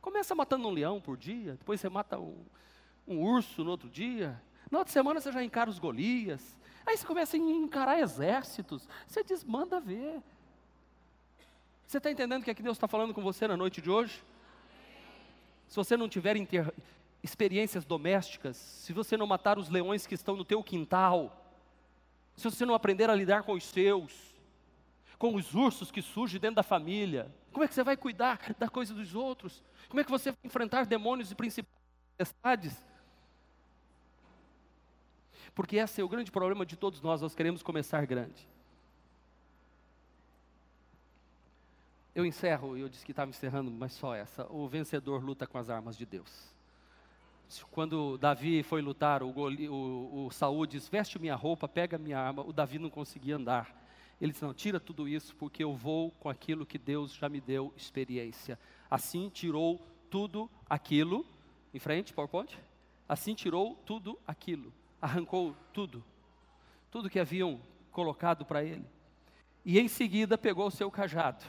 Começa 0.00 0.34
matando 0.34 0.68
um 0.68 0.70
leão 0.70 1.00
por 1.00 1.16
dia, 1.16 1.52
depois 1.52 1.80
você 1.80 1.88
mata 1.88 2.18
um, 2.18 2.36
um 3.08 3.22
urso 3.22 3.64
no 3.64 3.70
outro 3.70 3.88
dia. 3.88 4.40
Na 4.70 4.78
outra 4.78 4.92
semana 4.92 5.20
você 5.20 5.32
já 5.32 5.42
encara 5.42 5.70
os 5.70 5.78
Golias. 5.78 6.56
Aí 6.84 6.96
você 6.96 7.06
começa 7.06 7.36
a 7.36 7.40
encarar 7.40 7.98
exércitos. 7.98 8.88
Você 9.06 9.24
diz, 9.24 9.42
manda 9.42 9.80
ver. 9.80 10.22
Você 11.86 11.98
está 11.98 12.10
entendendo 12.10 12.42
o 12.42 12.44
que, 12.44 12.50
é 12.50 12.54
que 12.54 12.62
Deus 12.62 12.76
está 12.76 12.86
falando 12.86 13.14
com 13.14 13.22
você 13.22 13.48
na 13.48 13.56
noite 13.56 13.80
de 13.80 13.90
hoje? 13.90 14.22
Se 15.68 15.76
você 15.76 15.96
não 15.96 16.08
tiver 16.08 16.36
inter 16.36 16.72
experiências 17.26 17.84
domésticas, 17.84 18.56
se 18.56 18.92
você 18.92 19.16
não 19.16 19.26
matar 19.26 19.58
os 19.58 19.68
leões 19.68 20.06
que 20.06 20.14
estão 20.14 20.36
no 20.36 20.44
teu 20.44 20.62
quintal, 20.62 21.44
se 22.36 22.44
você 22.44 22.64
não 22.64 22.74
aprender 22.74 23.10
a 23.10 23.14
lidar 23.14 23.42
com 23.42 23.52
os 23.52 23.64
seus, 23.64 24.12
com 25.18 25.34
os 25.34 25.54
ursos 25.54 25.90
que 25.90 26.00
surgem 26.00 26.40
dentro 26.40 26.56
da 26.56 26.62
família, 26.62 27.34
como 27.52 27.64
é 27.64 27.68
que 27.68 27.74
você 27.74 27.82
vai 27.82 27.96
cuidar 27.96 28.54
da 28.58 28.68
coisa 28.68 28.94
dos 28.94 29.14
outros? 29.14 29.64
Como 29.88 30.00
é 30.00 30.04
que 30.04 30.10
você 30.10 30.30
vai 30.30 30.38
enfrentar 30.44 30.86
demônios 30.86 31.30
e 31.30 31.34
principalidades? 31.34 32.84
Porque 35.54 35.76
esse 35.76 36.00
é 36.00 36.04
o 36.04 36.08
grande 36.08 36.30
problema 36.30 36.64
de 36.64 36.76
todos 36.76 37.00
nós, 37.00 37.22
nós 37.22 37.34
queremos 37.34 37.62
começar 37.62 38.04
grande. 38.06 38.46
Eu 42.14 42.24
encerro, 42.24 42.76
eu 42.76 42.88
disse 42.88 43.04
que 43.04 43.12
estava 43.12 43.30
encerrando, 43.30 43.70
mas 43.70 43.92
só 43.92 44.14
essa. 44.14 44.46
O 44.50 44.68
vencedor 44.68 45.22
luta 45.24 45.46
com 45.46 45.58
as 45.58 45.68
armas 45.68 45.96
de 45.96 46.06
Deus. 46.06 46.55
Quando 47.70 48.18
Davi 48.18 48.62
foi 48.62 48.82
lutar, 48.82 49.22
o, 49.22 49.32
Goli, 49.32 49.68
o, 49.68 50.26
o 50.26 50.30
Saúl 50.30 50.66
diz: 50.66 50.88
Veste 50.88 51.18
minha 51.18 51.34
roupa, 51.34 51.68
pega 51.68 51.96
minha 51.96 52.18
arma. 52.18 52.42
O 52.42 52.52
Davi 52.52 52.78
não 52.78 52.90
conseguia 52.90 53.36
andar. 53.36 53.74
Ele 54.20 54.32
disse: 54.32 54.44
Não, 54.44 54.52
tira 54.52 54.80
tudo 54.80 55.08
isso, 55.08 55.34
porque 55.36 55.62
eu 55.62 55.74
vou 55.74 56.10
com 56.12 56.28
aquilo 56.28 56.66
que 56.66 56.78
Deus 56.78 57.14
já 57.14 57.28
me 57.28 57.40
deu 57.40 57.72
experiência. 57.76 58.58
Assim 58.90 59.28
tirou 59.28 59.80
tudo 60.10 60.50
aquilo. 60.68 61.24
Em 61.72 61.78
frente, 61.78 62.12
PowerPoint. 62.12 62.58
Assim 63.08 63.34
tirou 63.34 63.76
tudo 63.86 64.18
aquilo. 64.26 64.72
Arrancou 65.00 65.54
tudo. 65.72 66.02
Tudo 66.90 67.10
que 67.10 67.20
haviam 67.20 67.60
colocado 67.92 68.44
para 68.44 68.64
ele. 68.64 68.84
E 69.64 69.78
em 69.78 69.88
seguida 69.88 70.36
pegou 70.36 70.66
o 70.66 70.70
seu 70.70 70.90
cajado. 70.90 71.44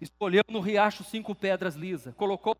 Escolheu 0.00 0.42
no 0.48 0.60
riacho 0.60 1.02
cinco 1.04 1.34
pedras 1.34 1.74
lisas. 1.74 2.14
Colocou 2.14 2.56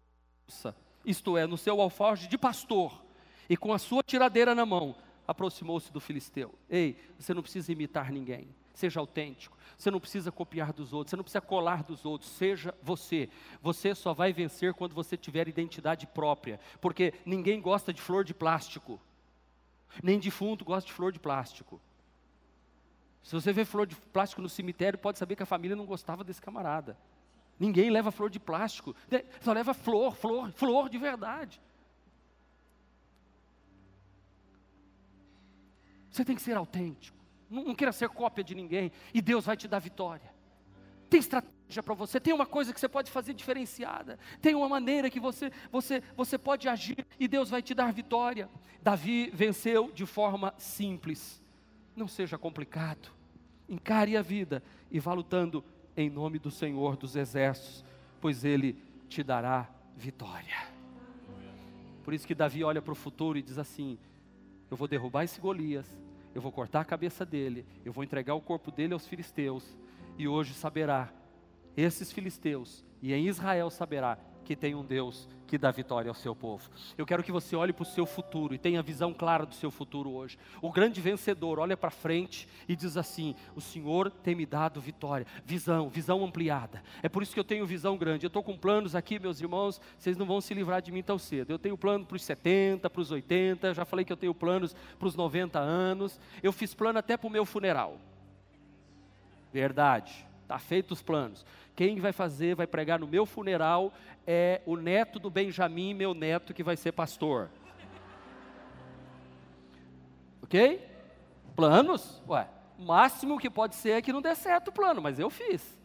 isto 1.09 1.37
é, 1.37 1.47
no 1.47 1.57
seu 1.57 1.81
alforje 1.81 2.29
de 2.29 2.37
pastor, 2.37 3.03
e 3.49 3.57
com 3.57 3.73
a 3.73 3.79
sua 3.79 4.03
tiradeira 4.03 4.55
na 4.55 4.67
mão, 4.67 4.95
aproximou-se 5.27 5.91
do 5.93 6.01
filisteu. 6.01 6.55
Ei, 6.69 6.97
você 7.19 7.33
não 7.33 7.43
precisa 7.43 7.73
imitar 7.73 8.13
ninguém, 8.13 8.49
seja 8.75 9.01
autêntico. 9.01 9.57
Você 9.77 9.91
não 9.91 10.01
precisa 10.01 10.33
copiar 10.33 10.73
dos 10.73 10.93
outros, 10.93 11.11
você 11.11 11.17
não 11.17 11.23
precisa 11.23 11.41
colar 11.41 11.85
dos 11.85 12.05
outros, 12.05 12.31
seja 12.31 12.75
você. 12.83 13.31
Você 13.63 13.95
só 13.95 14.13
vai 14.13 14.33
vencer 14.33 14.75
quando 14.75 14.95
você 14.95 15.17
tiver 15.17 15.49
identidade 15.49 16.07
própria, 16.07 16.59
porque 16.81 17.15
ninguém 17.25 17.61
gosta 17.61 17.93
de 17.93 18.03
flor 18.03 18.25
de 18.25 18.35
plástico, 18.35 19.01
nem 20.03 20.19
defunto 20.19 20.65
gosta 20.65 20.87
de 20.87 20.93
flor 20.93 21.13
de 21.13 21.21
plástico. 21.21 21.81
Se 23.23 23.35
você 23.35 23.53
vê 23.53 23.65
flor 23.65 23.87
de 23.87 23.95
plástico 23.95 24.43
no 24.43 24.49
cemitério, 24.49 24.99
pode 24.99 25.19
saber 25.19 25.37
que 25.37 25.43
a 25.43 25.47
família 25.47 25.77
não 25.77 25.87
gostava 25.87 26.25
desse 26.25 26.41
camarada. 26.41 26.97
Ninguém 27.59 27.91
leva 27.91 28.13
flor 28.13 28.31
de 28.31 28.39
plástico, 28.39 28.95
só 29.41 29.53
leva 29.53 29.75
flor, 29.75 30.15
flor, 30.15 30.53
flor 30.53 30.89
de 30.89 30.99
verdade. 30.99 31.61
Você 36.11 36.25
tem 36.25 36.37
que 36.37 36.43
ser 36.43 36.57
autêntico. 36.57 37.19
Não, 37.51 37.65
não 37.65 37.75
queira 37.75 37.93
ser 37.93 38.09
cópia 38.09 38.45
de 38.45 38.55
ninguém. 38.55 38.93
E 39.13 39.21
Deus 39.21 39.47
vai 39.47 39.57
te 39.57 39.67
dar 39.67 39.79
vitória. 39.79 40.35
Tem 41.09 41.21
estratégia 41.21 41.83
para 41.83 41.95
você, 41.95 42.21
tem 42.21 42.35
uma 42.35 42.47
coisa 42.47 42.73
que 42.73 42.79
você 42.79 42.89
pode 42.89 43.11
fazer 43.11 43.33
diferenciada, 43.33 44.19
tem 44.43 44.55
uma 44.55 44.69
maneira 44.69 45.09
que 45.09 45.19
você, 45.19 45.51
você, 45.71 46.03
você 46.15 46.37
pode 46.37 46.69
agir 46.69 47.07
e 47.19 47.27
Deus 47.27 47.49
vai 47.49 47.63
te 47.63 47.75
dar 47.75 47.93
vitória. 47.93 48.49
Davi 48.83 49.31
venceu 49.33 49.91
de 49.93 50.05
forma 50.05 50.55
simples. 50.59 51.43
Não 51.97 52.07
seja 52.07 52.37
complicado. 52.37 53.11
Encare 53.69 54.17
a 54.17 54.23
vida 54.23 54.63
e 54.91 55.01
vá 55.01 55.13
lutando 55.13 55.65
em 55.99 56.09
nome 56.09 56.39
do 56.39 56.49
Senhor 56.49 56.97
dos 56.97 57.17
Exércitos, 57.17 57.85
pois 58.21 58.45
Ele 58.45 58.79
te 59.09 59.25
dará 59.25 59.69
vitória. 59.97 60.69
Por 62.05 62.15
isso 62.15 62.25
que 62.25 62.37
Davi 62.37 62.63
olha 62.63 62.81
para 62.81 62.93
o 62.93 62.95
futuro 62.95 63.37
e 63.37 63.43
diz 63.43 63.59
assim: 63.59 63.99
Eu 64.71 64.77
vou 64.77 64.87
derrubar 64.87 65.25
esse 65.25 65.41
Golias, 65.41 65.87
eu 66.33 66.41
vou 66.41 66.53
cortar 66.53 66.81
a 66.83 66.85
cabeça 66.85 67.27
dele, 67.27 67.67
eu 67.85 67.93
vou 67.93 68.05
entregar 68.05 68.35
o 68.35 68.41
corpo 68.41 68.71
dele 68.71 68.95
aos 68.95 69.09
filisteus, 69.09 69.77
e 70.17 70.29
hoje 70.29 70.55
saberá, 70.55 71.13
esses 71.77 72.13
filisteus, 72.13 72.85
e 73.03 73.13
em 73.13 73.27
Israel 73.27 73.69
saberá 73.69 74.19
que 74.49 74.57
tem 74.57 74.75
um 74.75 74.83
Deus 74.83 75.29
que 75.47 75.59
dá 75.59 75.71
vitória 75.71 76.09
ao 76.09 76.15
seu 76.15 76.35
povo. 76.35 76.71
Eu 76.97 77.05
quero 77.05 77.23
que 77.23 77.31
você 77.31 77.55
olhe 77.55 77.71
para 77.71 77.83
o 77.83 77.87
seu 77.87 78.07
futuro 78.07 78.55
e 78.55 78.59
tenha 78.59 78.81
visão 78.83 79.13
clara 79.13 79.45
do 79.45 79.55
seu 79.55 79.71
futuro 79.71 80.11
hoje. 80.11 80.39
O 80.63 80.73
grande 80.73 81.03
vencedor 81.03 81.59
olha 81.59 81.77
para 81.77 81.91
frente 81.91 82.49
e 82.67 82.75
diz 82.75 82.97
assim: 82.97 83.35
O 83.55 83.61
Senhor 83.61 84.11
tem 84.11 84.35
me 84.35 84.47
dado 84.47 84.81
vitória. 84.81 85.27
Visão, 85.45 85.91
visão 85.91 86.25
ampliada. 86.25 86.83
É 87.03 87.11
por 87.11 87.23
isso 87.23 87.35
que 87.35 87.41
eu 87.41 87.45
tenho 87.45 87.67
visão 87.67 87.99
grande. 87.99 88.25
Eu 88.25 88.29
estou 88.29 88.43
com 88.43 88.57
planos 88.57 88.95
aqui, 88.95 89.19
meus 89.19 89.39
irmãos, 89.39 89.83
vocês 89.99 90.17
não 90.17 90.25
vão 90.25 90.41
se 90.41 90.55
livrar 90.55 90.81
de 90.81 90.91
mim 90.91 91.03
tão 91.03 91.19
cedo. 91.19 91.51
Eu 91.51 91.59
tenho 91.59 91.77
plano 91.77 92.07
para 92.07 92.17
os 92.17 92.23
70, 92.23 92.89
para 92.89 93.03
os 93.03 93.11
80, 93.11 93.75
já 93.75 93.85
falei 93.85 94.07
que 94.07 94.13
eu 94.13 94.17
tenho 94.17 94.35
planos 94.35 94.75
para 94.99 95.09
os 95.09 95.15
90 95.15 95.59
anos. 95.59 96.19
Eu 96.43 96.55
fiz 96.55 96.73
plano 96.73 96.99
até 96.99 97.19
para 97.19 97.27
o 97.27 97.31
meu 97.31 97.45
funeral. 97.45 98.01
Verdade. 99.53 100.27
Está 100.49 100.59
feito 100.59 100.93
os 100.93 101.03
planos. 101.03 101.45
Quem 101.77 102.01
vai 102.01 102.11
fazer, 102.11 102.55
vai 102.55 102.67
pregar 102.67 102.99
no 102.99 103.07
meu 103.07 103.27
funeral 103.27 103.93
é 104.27 104.63
o 104.65 104.77
neto 104.77 105.19
do 105.19 105.29
Benjamin, 105.29 105.93
meu 105.93 106.15
neto, 106.15 106.55
que 106.55 106.63
vai 106.63 106.75
ser 106.75 106.93
pastor. 106.93 107.51
Ok? 110.43 110.83
Planos? 111.55 112.23
Ué, 112.27 112.49
o 112.79 112.83
máximo 112.83 113.39
que 113.39 113.51
pode 113.51 113.75
ser 113.75 113.91
é 113.91 114.01
que 114.01 114.11
não 114.11 114.23
dê 114.23 114.35
certo 114.35 114.69
o 114.69 114.73
plano, 114.73 115.03
mas 115.03 115.19
eu 115.19 115.29
fiz. 115.29 115.79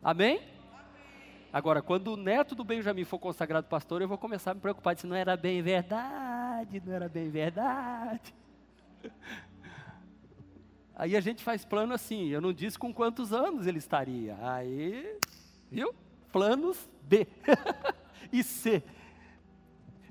Amém? 0.00 0.40
Agora, 1.52 1.82
quando 1.82 2.12
o 2.12 2.16
neto 2.16 2.54
do 2.54 2.62
Benjamin 2.62 3.02
for 3.02 3.18
consagrado 3.18 3.66
pastor, 3.66 4.02
eu 4.02 4.08
vou 4.08 4.18
começar 4.18 4.52
a 4.52 4.54
me 4.54 4.60
preocupar 4.60 4.96
se 4.96 5.04
não 5.04 5.16
era 5.16 5.36
bem 5.36 5.60
verdade, 5.62 6.80
não 6.86 6.92
era 6.92 7.08
bem 7.08 7.28
verdade. 7.28 8.32
Aí 11.02 11.16
a 11.16 11.20
gente 11.20 11.42
faz 11.42 11.64
plano 11.64 11.92
assim, 11.92 12.28
eu 12.28 12.40
não 12.40 12.52
disse 12.52 12.78
com 12.78 12.94
quantos 12.94 13.32
anos 13.32 13.66
ele 13.66 13.78
estaria. 13.78 14.38
Aí, 14.40 15.18
viu? 15.68 15.92
Planos 16.30 16.88
B 17.02 17.26
e 18.32 18.40
C. 18.44 18.84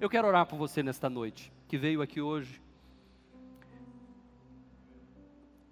Eu 0.01 0.09
quero 0.09 0.27
orar 0.27 0.45
por 0.45 0.57
você 0.57 0.83
nesta 0.83 1.09
noite, 1.09 1.49
que 1.69 1.77
veio 1.77 2.01
aqui 2.01 2.19
hoje. 2.19 2.61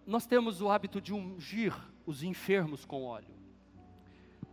Nós 0.07 0.25
temos 0.25 0.61
o 0.61 0.69
hábito 0.69 1.01
de 1.01 1.13
ungir 1.13 1.75
os 2.05 2.23
enfermos 2.23 2.85
com 2.85 3.03
óleo. 3.03 3.35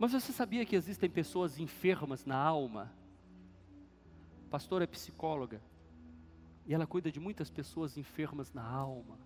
Mas 0.00 0.14
você 0.14 0.32
sabia 0.32 0.66
que 0.66 0.74
existem 0.74 1.08
pessoas 1.08 1.60
enfermas 1.60 2.24
na 2.24 2.38
alma? 2.38 2.92
A 4.48 4.50
pastora 4.50 4.82
é 4.82 4.88
psicóloga 4.88 5.62
e 6.66 6.74
ela 6.74 6.88
cuida 6.88 7.12
de 7.12 7.20
muitas 7.20 7.50
pessoas 7.50 7.96
enfermas 7.96 8.52
na 8.52 8.68
alma 8.68 9.25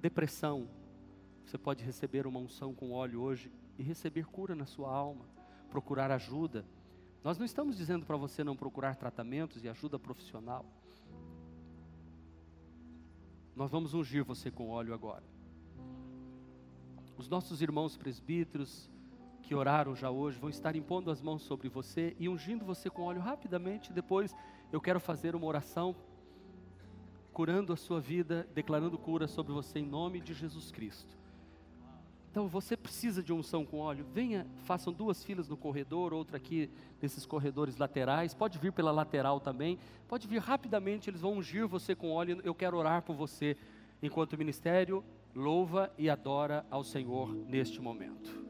depressão, 0.00 0.68
você 1.44 1.58
pode 1.58 1.84
receber 1.84 2.26
uma 2.26 2.40
unção 2.40 2.74
com 2.74 2.92
óleo 2.92 3.20
hoje 3.20 3.52
e 3.78 3.82
receber 3.82 4.24
cura 4.26 4.54
na 4.54 4.66
sua 4.66 4.90
alma, 4.90 5.26
procurar 5.68 6.10
ajuda. 6.10 6.64
Nós 7.22 7.38
não 7.38 7.44
estamos 7.44 7.76
dizendo 7.76 8.06
para 8.06 8.16
você 8.16 8.42
não 8.42 8.56
procurar 8.56 8.96
tratamentos 8.96 9.62
e 9.62 9.68
ajuda 9.68 9.98
profissional. 9.98 10.64
Nós 13.54 13.70
vamos 13.70 13.92
ungir 13.92 14.24
você 14.24 14.50
com 14.50 14.70
óleo 14.70 14.94
agora. 14.94 15.24
Os 17.18 17.28
nossos 17.28 17.60
irmãos 17.60 17.96
presbíteros 17.96 18.88
que 19.42 19.54
oraram 19.54 19.94
já 19.94 20.10
hoje 20.10 20.38
vão 20.38 20.48
estar 20.48 20.74
impondo 20.76 21.10
as 21.10 21.20
mãos 21.20 21.42
sobre 21.42 21.68
você 21.68 22.16
e 22.18 22.28
ungindo 22.28 22.64
você 22.64 22.88
com 22.88 23.02
óleo 23.02 23.20
rapidamente. 23.20 23.92
Depois 23.92 24.34
eu 24.72 24.80
quero 24.80 25.00
fazer 25.00 25.34
uma 25.36 25.46
oração 25.46 25.94
curando 27.32 27.72
a 27.72 27.76
sua 27.76 28.00
vida, 28.00 28.48
declarando 28.54 28.98
cura 28.98 29.26
sobre 29.26 29.52
você 29.52 29.78
em 29.78 29.86
nome 29.86 30.20
de 30.20 30.34
Jesus 30.34 30.70
Cristo. 30.70 31.18
Então 32.30 32.46
você 32.46 32.76
precisa 32.76 33.22
de 33.22 33.32
unção 33.32 33.64
com 33.64 33.78
óleo. 33.78 34.06
Venha, 34.12 34.46
façam 34.64 34.92
duas 34.92 35.24
filas 35.24 35.48
no 35.48 35.56
corredor, 35.56 36.12
outra 36.12 36.36
aqui 36.36 36.70
nesses 37.02 37.26
corredores 37.26 37.76
laterais. 37.76 38.34
Pode 38.34 38.56
vir 38.56 38.72
pela 38.72 38.92
lateral 38.92 39.40
também. 39.40 39.78
Pode 40.06 40.28
vir 40.28 40.38
rapidamente, 40.38 41.10
eles 41.10 41.20
vão 41.20 41.38
ungir 41.38 41.66
você 41.66 41.94
com 41.94 42.12
óleo. 42.12 42.40
Eu 42.44 42.54
quero 42.54 42.76
orar 42.76 43.02
por 43.02 43.16
você 43.16 43.56
enquanto 44.00 44.34
o 44.34 44.38
ministério 44.38 45.04
louva 45.34 45.92
e 45.98 46.08
adora 46.08 46.64
ao 46.70 46.84
Senhor 46.84 47.34
neste 47.34 47.80
momento. 47.80 48.49